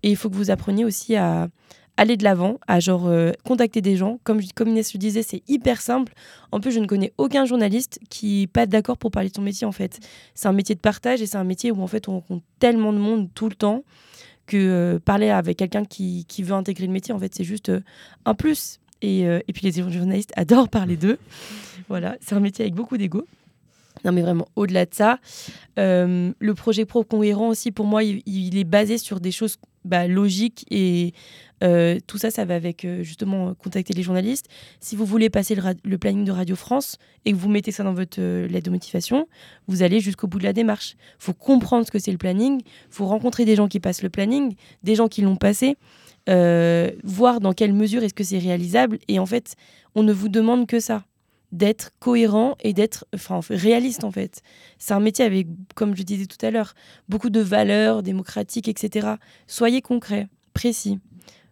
et 0.03 0.11
il 0.11 0.17
faut 0.17 0.31
que 0.31 0.37
vous 0.37 0.51
appreniez 0.51 0.87
aussi 0.87 1.15
à, 1.17 1.49
aller 1.97 2.17
de 2.17 2.25
l'avant, 2.25 2.59
à 2.67 2.81
genre 2.81 3.07
euh, 3.07 3.33
contacter 3.45 3.81
des 3.81 3.97
gens. 3.97 4.19
Comme, 4.25 4.41
comme 4.55 4.69
Inès 4.69 4.93
le 4.93 4.99
disait, 4.99 5.23
c'est 5.23 5.43
hyper 5.49 5.81
simple. 5.81 6.13
En 6.53 6.61
plus, 6.61 6.73
je 6.73 6.81
ne 6.81 6.87
connais 6.87 7.13
aucun 7.19 7.45
journaliste 7.45 7.99
qui 8.11 8.41
n'est 8.41 8.47
pas 8.47 8.67
d'accord 8.67 8.99
pour 8.99 9.11
parler 9.11 9.31
de 9.31 9.35
son 9.35 9.43
métier 9.43 9.67
en 9.67 9.73
fait. 9.73 9.99
C'est 10.35 10.49
un 10.49 10.53
métier 10.53 10.75
de 10.75 10.81
partage 10.81 11.23
et 11.23 11.27
c'est 11.27 11.39
un 11.39 11.45
métier 11.45 11.71
où 11.71 11.83
en 11.83 11.87
fait 11.87 12.09
on 12.09 12.13
rencontre 12.13 12.45
tellement 12.59 12.93
de 12.93 12.99
monde 12.99 13.29
tout 13.35 13.49
le 13.49 13.55
temps 13.55 13.83
que 14.47 14.57
euh, 14.57 14.99
parler 14.99 15.31
avec 15.31 15.57
quelqu'un 15.57 15.85
qui, 15.85 16.25
qui 16.27 16.43
veut 16.43 16.55
intégrer 16.55 16.87
le 16.87 16.93
métier, 16.93 17.13
en 17.13 17.19
fait, 17.19 17.35
c'est 17.35 17.45
juste 17.45 17.71
euh, 17.71 17.81
un 18.25 18.35
plus. 18.35 18.79
Et, 19.03 19.25
et 19.25 19.53
puis 19.53 19.71
les 19.71 19.73
journalistes 19.73 20.33
adorent 20.37 20.71
parler 20.71 20.97
d'eux. 20.97 21.19
Voilà, 21.91 22.17
c'est 22.21 22.35
un 22.35 22.41
métier 22.41 22.65
avec 22.65 22.75
beaucoup 22.75 22.97
d'ego. 22.97 23.27
Non, 24.07 24.13
mais 24.13 24.23
vraiment, 24.23 24.49
au-delà 24.57 24.87
de 24.87 24.95
ça, 24.95 25.19
le 25.77 26.53
projet 26.55 26.87
pro 26.87 27.05
cohérent 27.05 27.49
aussi, 27.49 27.73
pour 27.73 27.85
moi, 27.85 28.03
il, 28.03 28.23
il 28.25 28.57
est 28.57 28.65
basé 28.65 28.97
sur 28.97 29.21
des 29.21 29.33
choses 29.33 29.59
bah, 29.87 30.09
logiques 30.09 30.67
et 30.71 31.15
euh, 31.63 31.99
tout 32.07 32.19
ça, 32.19 32.31
ça 32.31 32.45
va 32.45 32.55
avec 32.55 32.85
euh, 32.85 33.03
justement 33.03 33.55
contacter 33.55 33.95
les 33.95 34.03
journalistes. 34.03 34.47
Si 34.81 34.97
vous 34.97 35.05
voulez 35.05 35.31
passer 35.31 35.55
le, 35.55 35.99
planning 35.99 36.25
de 36.25 36.33
Radio 36.33 36.57
France 36.57 36.99
et 37.25 37.33
que 37.33 37.37
vous 37.37 37.49
mettez 37.49 37.73
ça 37.73 37.83
dans 37.83 37.95
votre 37.95 38.21
euh, 38.21 38.47
lettre 38.49 38.67
de 38.67 38.71
motivation, 38.71 39.27
vous 39.67 39.83
allez 39.83 40.01
jusqu'au 40.01 40.27
bout 40.27 40.39
de 40.39 40.45
la 40.45 40.53
démarche. 40.53 40.97
Faut 41.19 41.33
comprendre 41.33 41.87
ce 41.87 41.91
que 41.91 41.99
c'est 41.99 42.13
le 42.13 42.19
planning, 42.19 42.61
faut 42.91 43.07
rencontrer 43.07 43.45
des 43.45 43.57
gens 43.57 43.69
qui 43.69 43.81
passent 43.81 44.03
le 44.03 44.11
planning, 44.11 44.55
des 44.83 44.95
gens 44.95 45.09
qui 45.09 45.23
l'ont 45.23 45.37
passé, 45.37 45.77
voir 47.05 47.41
dans 47.41 47.53
quelle 47.53 47.73
mesure 47.73 48.03
est-ce 48.03 48.15
que 48.15 48.25
c'est 48.25 48.39
réalisable. 48.39 48.99
Et 49.09 49.19
en 49.19 49.27
fait, 49.27 49.55
on 49.95 50.03
ne 50.03 50.13
vous 50.13 50.29
demande 50.29 50.67
que 50.67 50.81
ça 50.81 51.05
d'être 51.53 51.93
cohérent 52.01 52.57
et 52.61 52.73
d'être 52.73 53.07
réaliste 53.49 54.03
en 54.03 54.11
fait. 54.11 54.43
C'est 54.79 54.95
un 54.95 55.01
métier 55.01 55.25
avec, 55.25 55.47
comme 55.77 55.97
je 55.97 56.03
disais 56.03 56.27
tout 56.27 56.45
à 56.45 56.51
l'heure, 56.51 56.75
beaucoup 57.09 57.31
de 57.31 57.41
valeurs 57.41 58.03
démocratiques, 58.03 58.69
etc. 58.69 59.15
Soyez 59.47 59.81
concret, 59.81 60.29
précis. 60.53 60.99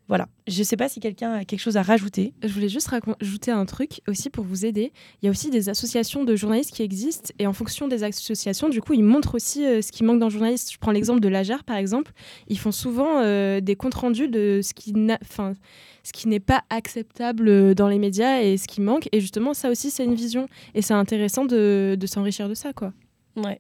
Voilà. 0.07 0.29
Je 0.47 0.59
ne 0.59 0.65
sais 0.65 0.77
pas 0.77 0.91
si 0.91 1.01
quelqu'un 1.01 1.33
a 1.33 1.45
quelque 1.47 1.61
chose 1.61 1.79
à 1.79 1.83
rajouter. 1.83 2.35
Je 2.43 2.53
voulais 2.53 2.69
juste 2.69 2.89
rajouter 2.89 3.51
un 3.51 3.65
truc 3.65 4.03
aussi 4.07 4.29
pour 4.29 4.45
vous 4.45 4.67
aider. 4.67 4.93
Il 5.23 5.27
y 5.27 5.29
a 5.29 5.31
aussi 5.31 5.49
des 5.49 5.71
associations 5.71 6.25
de 6.25 6.37
journalistes 6.37 6.73
qui 6.73 6.83
existent 6.83 7.33
et 7.39 7.47
en 7.47 7.55
fonction 7.55 7.89
des 7.89 8.05
associations, 8.05 8.69
du 8.69 8.83
coup, 8.83 8.93
ils 8.93 9.03
montrent 9.03 9.35
aussi 9.35 9.65
euh, 9.65 9.81
ce 9.81 9.91
qui 9.93 10.05
manque 10.05 10.19
dans 10.19 10.27
le 10.27 10.33
journaliste. 10.33 10.73
Je 10.73 10.79
prends 10.79 10.91
l'exemple 10.91 11.21
de 11.21 11.29
l'AGER, 11.29 11.65
par 11.65 11.77
exemple. 11.77 12.13
Ils 12.49 12.59
font 12.59 12.73
souvent 12.73 13.21
euh, 13.21 13.61
des 13.61 13.77
comptes 13.77 13.95
rendus 13.95 14.29
de 14.29 14.61
ce 14.63 14.75
qui 14.75 14.93
enfin, 15.23 15.55
ce 16.03 16.13
qui 16.13 16.29
n'est 16.29 16.41
pas 16.41 16.65
acceptable 16.69 17.49
euh, 17.49 17.75
dans 17.75 17.89
les 17.89 17.99
médias 17.99 18.43
et 18.43 18.59
ce 18.59 18.69
qui 18.69 18.83
manque. 18.83 19.09
Et 19.13 19.21
justement, 19.21 19.55
ça 19.55 19.71
aussi, 19.71 19.91
c'est 19.91 20.05
une 20.05 20.15
vision. 20.15 20.49
Et 20.75 20.83
c'est 20.83 20.95
intéressant 20.95 21.47
de, 21.47 21.97
de 21.99 22.07
s'enrichir 22.07 22.51
de 22.51 22.55
ça, 22.55 22.75
quoi. 22.75 22.93
Ouais. 23.37 23.59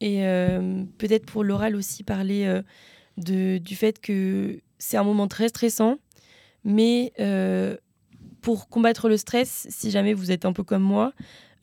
Et 0.00 0.24
euh, 0.24 0.84
peut-être 0.98 1.26
pour 1.26 1.42
l'oral 1.42 1.74
aussi 1.74 2.04
parler 2.04 2.60
de, 3.18 3.58
du 3.58 3.74
fait 3.74 4.00
que 4.00 4.60
c'est 4.80 4.96
un 4.96 5.04
moment 5.04 5.28
très 5.28 5.48
stressant, 5.48 5.98
mais 6.64 7.12
euh, 7.20 7.76
pour 8.40 8.68
combattre 8.68 9.08
le 9.08 9.16
stress, 9.16 9.68
si 9.70 9.92
jamais 9.92 10.14
vous 10.14 10.32
êtes 10.32 10.44
un 10.44 10.52
peu 10.52 10.64
comme 10.64 10.82
moi, 10.82 11.12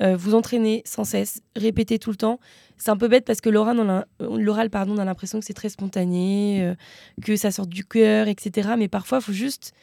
euh, 0.01 0.15
vous 0.15 0.35
entraînez 0.35 0.83
sans 0.85 1.03
cesse, 1.03 1.41
répétez 1.55 1.99
tout 1.99 2.11
le 2.11 2.15
temps. 2.15 2.39
C'est 2.77 2.91
un 2.91 2.97
peu 2.97 3.07
bête 3.07 3.25
parce 3.25 3.41
que 3.41 3.49
euh, 3.49 4.03
l'oral, 4.37 4.69
pardon, 4.69 4.93
on 4.95 4.99
a 4.99 5.05
l'impression 5.05 5.39
que 5.39 5.45
c'est 5.45 5.53
très 5.53 5.69
spontané, 5.69 6.75
que 7.23 7.35
ça 7.35 7.51
sort 7.51 7.67
du 7.67 7.83
cœur, 7.83 8.27
etc. 8.27 8.69
Mais 8.77 8.87
parfois, 8.87 9.17
il 9.17 9.23
faut 9.23 9.33
juste 9.33 9.73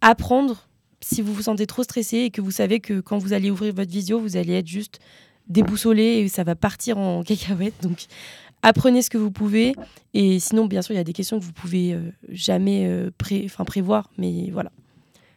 apprendre 0.00 0.68
si 1.00 1.22
vous 1.22 1.32
vous 1.32 1.42
sentez 1.42 1.66
trop 1.66 1.84
stressé 1.84 2.18
et 2.18 2.30
que 2.30 2.40
vous 2.40 2.50
savez 2.50 2.80
que 2.80 3.00
quand 3.00 3.18
vous 3.18 3.32
allez 3.32 3.50
ouvrir 3.50 3.72
votre 3.74 3.90
visio, 3.90 4.18
vous 4.18 4.36
allez 4.36 4.54
être 4.54 4.66
juste 4.66 4.98
déboussolé 5.48 6.02
et 6.02 6.28
ça 6.28 6.44
va 6.44 6.54
partir 6.54 6.98
en 6.98 7.22
cacahuète. 7.24 7.74
Donc, 7.82 8.06
apprenez 8.62 9.02
ce 9.02 9.10
que 9.10 9.18
vous 9.18 9.30
pouvez. 9.30 9.74
Et 10.14 10.38
sinon, 10.38 10.66
bien 10.66 10.82
sûr, 10.82 10.94
il 10.94 10.98
y 10.98 11.00
a 11.00 11.04
des 11.04 11.12
questions 11.12 11.38
que 11.38 11.44
vous 11.44 11.52
pouvez 11.52 11.94
euh, 11.94 12.00
jamais 12.28 12.86
euh, 12.86 13.10
pré- 13.18 13.46
prévoir. 13.66 14.10
Mais 14.18 14.50
voilà. 14.50 14.72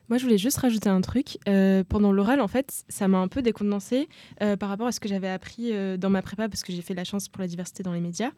Moi, 0.08 0.20
je 0.20 0.24
voulais 0.24 0.38
juste 0.38 0.58
rajouter 0.58 0.88
un 0.88 1.02
truc. 1.02 1.40
Euh, 1.48 1.84
pendant 1.84 2.12
l'oral, 2.12 2.40
en 2.40 2.48
fait, 2.48 2.84
ça 2.90 3.08
m'a 3.08 3.18
un 3.18 3.28
peu 3.28 3.42
décondensé 3.42 4.08
euh, 4.44 4.56
par 4.56 4.70
rapport 4.70 4.86
à 4.86 4.92
ce 4.92 5.00
que 5.00 5.10
j'avais 5.10 5.30
appris 5.30 5.72
dans 5.98 6.12
ma 6.12 6.22
prépa, 6.22 6.48
parce 6.48 6.62
que 6.62 6.72
j'ai 6.72 6.84
fait 6.84 6.94
la 6.94 7.04
chance 7.04 7.28
pour 7.28 7.42
la 7.42 7.48
diversité 7.48 7.82
dans 7.82 7.94
les 7.94 8.02
médias. 8.02 8.30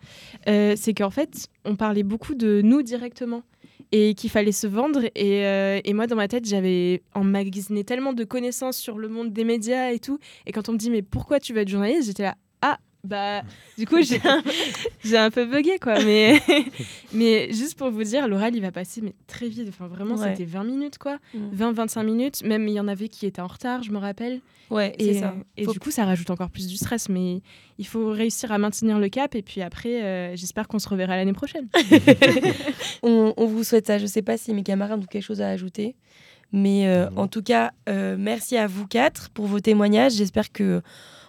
C'est 0.45 0.93
qu'en 0.95 1.09
fait, 1.09 1.47
on 1.65 1.75
parlait 1.75 2.03
beaucoup 2.03 2.35
de 2.35 2.61
nous 2.63 2.83
directement 2.83 3.43
et 3.91 4.13
qu'il 4.15 4.29
fallait 4.29 4.53
se 4.53 4.67
vendre. 4.67 5.09
Et, 5.15 5.41
et 5.83 5.93
moi, 5.93 6.07
dans 6.07 6.15
ma 6.15 6.29
tête, 6.29 6.45
j'avais 6.45 7.03
emmagasiné 7.13 7.83
tellement 7.83 8.13
de 8.13 8.23
connaissances 8.23 8.77
sur 8.77 8.97
le 8.97 9.09
monde 9.09 9.33
des 9.33 9.43
médias 9.43 9.91
et 9.91 9.99
tout. 9.99 10.19
Et 10.45 10.53
quand 10.53 10.69
on 10.69 10.71
me 10.71 10.77
dit, 10.77 10.89
mais 10.89 11.01
pourquoi 11.01 11.41
tu 11.41 11.51
veux 11.51 11.59
être 11.59 11.67
journaliste? 11.67 12.07
J'étais 12.07 12.23
là, 12.23 12.35
bah, 13.07 13.41
du 13.77 13.85
coup, 13.87 14.01
j'ai 14.01 14.19
un, 14.23 14.43
j'ai 15.03 15.17
un 15.17 15.31
peu 15.31 15.45
bugué, 15.45 15.79
quoi. 15.79 16.03
Mais, 16.03 16.41
mais 17.13 17.51
juste 17.53 17.77
pour 17.77 17.89
vous 17.89 18.03
dire, 18.03 18.27
l'oral, 18.27 18.55
il 18.55 18.61
va 18.61 18.71
passer 18.71 19.01
mais 19.01 19.13
très 19.27 19.47
vite. 19.47 19.67
Enfin, 19.69 19.87
vraiment, 19.87 20.15
Ouais. 20.15 20.29
c'était 20.31 20.45
20 20.45 20.63
minutes, 20.63 20.97
quoi. 20.97 21.17
Mm. 21.33 21.55
20-25 21.55 22.03
minutes. 22.05 22.43
Même, 22.43 22.67
il 22.67 22.73
y 22.73 22.79
en 22.79 22.87
avait 22.87 23.07
qui 23.09 23.25
étaient 23.25 23.41
en 23.41 23.47
retard, 23.47 23.83
je 23.83 23.91
me 23.91 23.97
rappelle. 23.97 24.41
Ouais, 24.69 24.93
et, 24.99 25.13
c'est 25.13 25.19
ça. 25.21 25.33
Et 25.55 25.63
Faut- 25.63 25.71
du 25.71 25.79
coup, 25.79 25.91
ça 25.91 26.03
rajoute 26.05 26.29
encore 26.29 26.49
plus 26.49 26.67
du 26.67 26.75
stress. 26.75 27.07
Mais 27.09 27.41
il 27.77 27.87
faut 27.87 28.09
réussir 28.09 28.51
à 28.51 28.57
maintenir 28.57 28.99
le 28.99 29.07
cap. 29.09 29.33
Et 29.35 29.41
puis 29.41 29.61
après, 29.61 30.03
euh, 30.03 30.35
j'espère 30.35 30.67
qu'on 30.67 30.79
se 30.79 30.89
reverra 30.89 31.15
l'année 31.15 31.33
prochaine. 31.33 31.67
on, 33.03 33.33
on 33.37 33.45
vous 33.45 33.63
souhaite 33.63 33.87
ça. 33.87 33.97
Je 33.97 34.03
ne 34.03 34.07
sais 34.09 34.21
pas 34.21 34.37
si 34.37 34.53
mes 34.53 34.63
camarades 34.63 34.99
ont 35.01 35.05
quelque 35.05 35.23
chose 35.23 35.41
à 35.41 35.49
ajouter. 35.49 35.95
Mais 36.53 36.87
euh, 36.87 37.09
en 37.17 37.27
tout 37.27 37.41
cas, 37.43 37.71
euh, 37.89 38.15
merci 38.17 38.55
à 38.57 38.67
vous 38.67 38.87
quatre 38.87 39.29
pour 39.31 39.45
vos 39.47 39.59
témoignages. 39.59 40.13
J'espère 40.13 40.51
que 40.51 40.81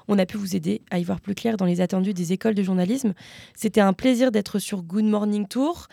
on 0.09 0.19
a 0.19 0.27
pu 0.27 0.37
vous 0.37 0.57
aider 0.57 0.81
à 0.91 0.99
y 0.99 1.05
voir 1.05 1.21
plus 1.21 1.35
clair 1.35 1.57
dans 1.57 1.67
les 1.67 1.81
attendus 1.81 2.15
des 2.15 2.33
écoles 2.33 2.55
de 2.55 2.63
journalisme. 2.63 3.13
C'était 3.55 3.81
un 3.81 3.93
plaisir 3.93 4.33
d'être 4.33 4.59
sur 4.59 4.83
Good 4.83 5.05
Morning 5.05 5.47
Tour. 5.47 5.89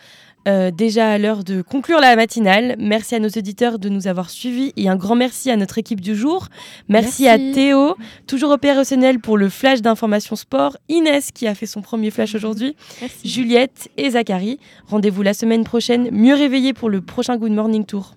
Euh, 0.48 0.70
déjà 0.70 1.10
à 1.10 1.18
l'heure 1.18 1.42
de 1.42 1.60
conclure 1.60 2.00
la 2.00 2.14
matinale. 2.14 2.76
Merci 2.78 3.16
à 3.16 3.18
nos 3.18 3.28
auditeurs 3.28 3.80
de 3.80 3.88
nous 3.88 4.06
avoir 4.06 4.30
suivis 4.30 4.72
et 4.76 4.88
un 4.88 4.94
grand 4.94 5.16
merci 5.16 5.50
à 5.50 5.56
notre 5.56 5.78
équipe 5.78 6.00
du 6.00 6.14
jour. 6.14 6.48
Merci, 6.88 7.24
Merci. 7.24 7.28
à 7.28 7.52
Théo, 7.52 7.96
toujours 8.28 8.52
opérationnel 8.52 9.18
pour 9.18 9.36
le 9.38 9.48
flash 9.48 9.82
d'information 9.82 10.36
sport. 10.36 10.76
Inès 10.88 11.32
qui 11.32 11.48
a 11.48 11.54
fait 11.56 11.66
son 11.66 11.82
premier 11.82 12.12
flash 12.12 12.34
aujourd'hui. 12.36 12.76
Juliette 13.24 13.90
et 13.96 14.10
Zachary. 14.10 14.60
Rendez-vous 14.86 15.22
la 15.22 15.34
semaine 15.34 15.64
prochaine, 15.64 16.10
mieux 16.12 16.34
réveillés 16.34 16.72
pour 16.74 16.90
le 16.90 17.00
prochain 17.00 17.36
Good 17.36 17.52
Morning 17.52 17.84
Tour. 17.84 18.14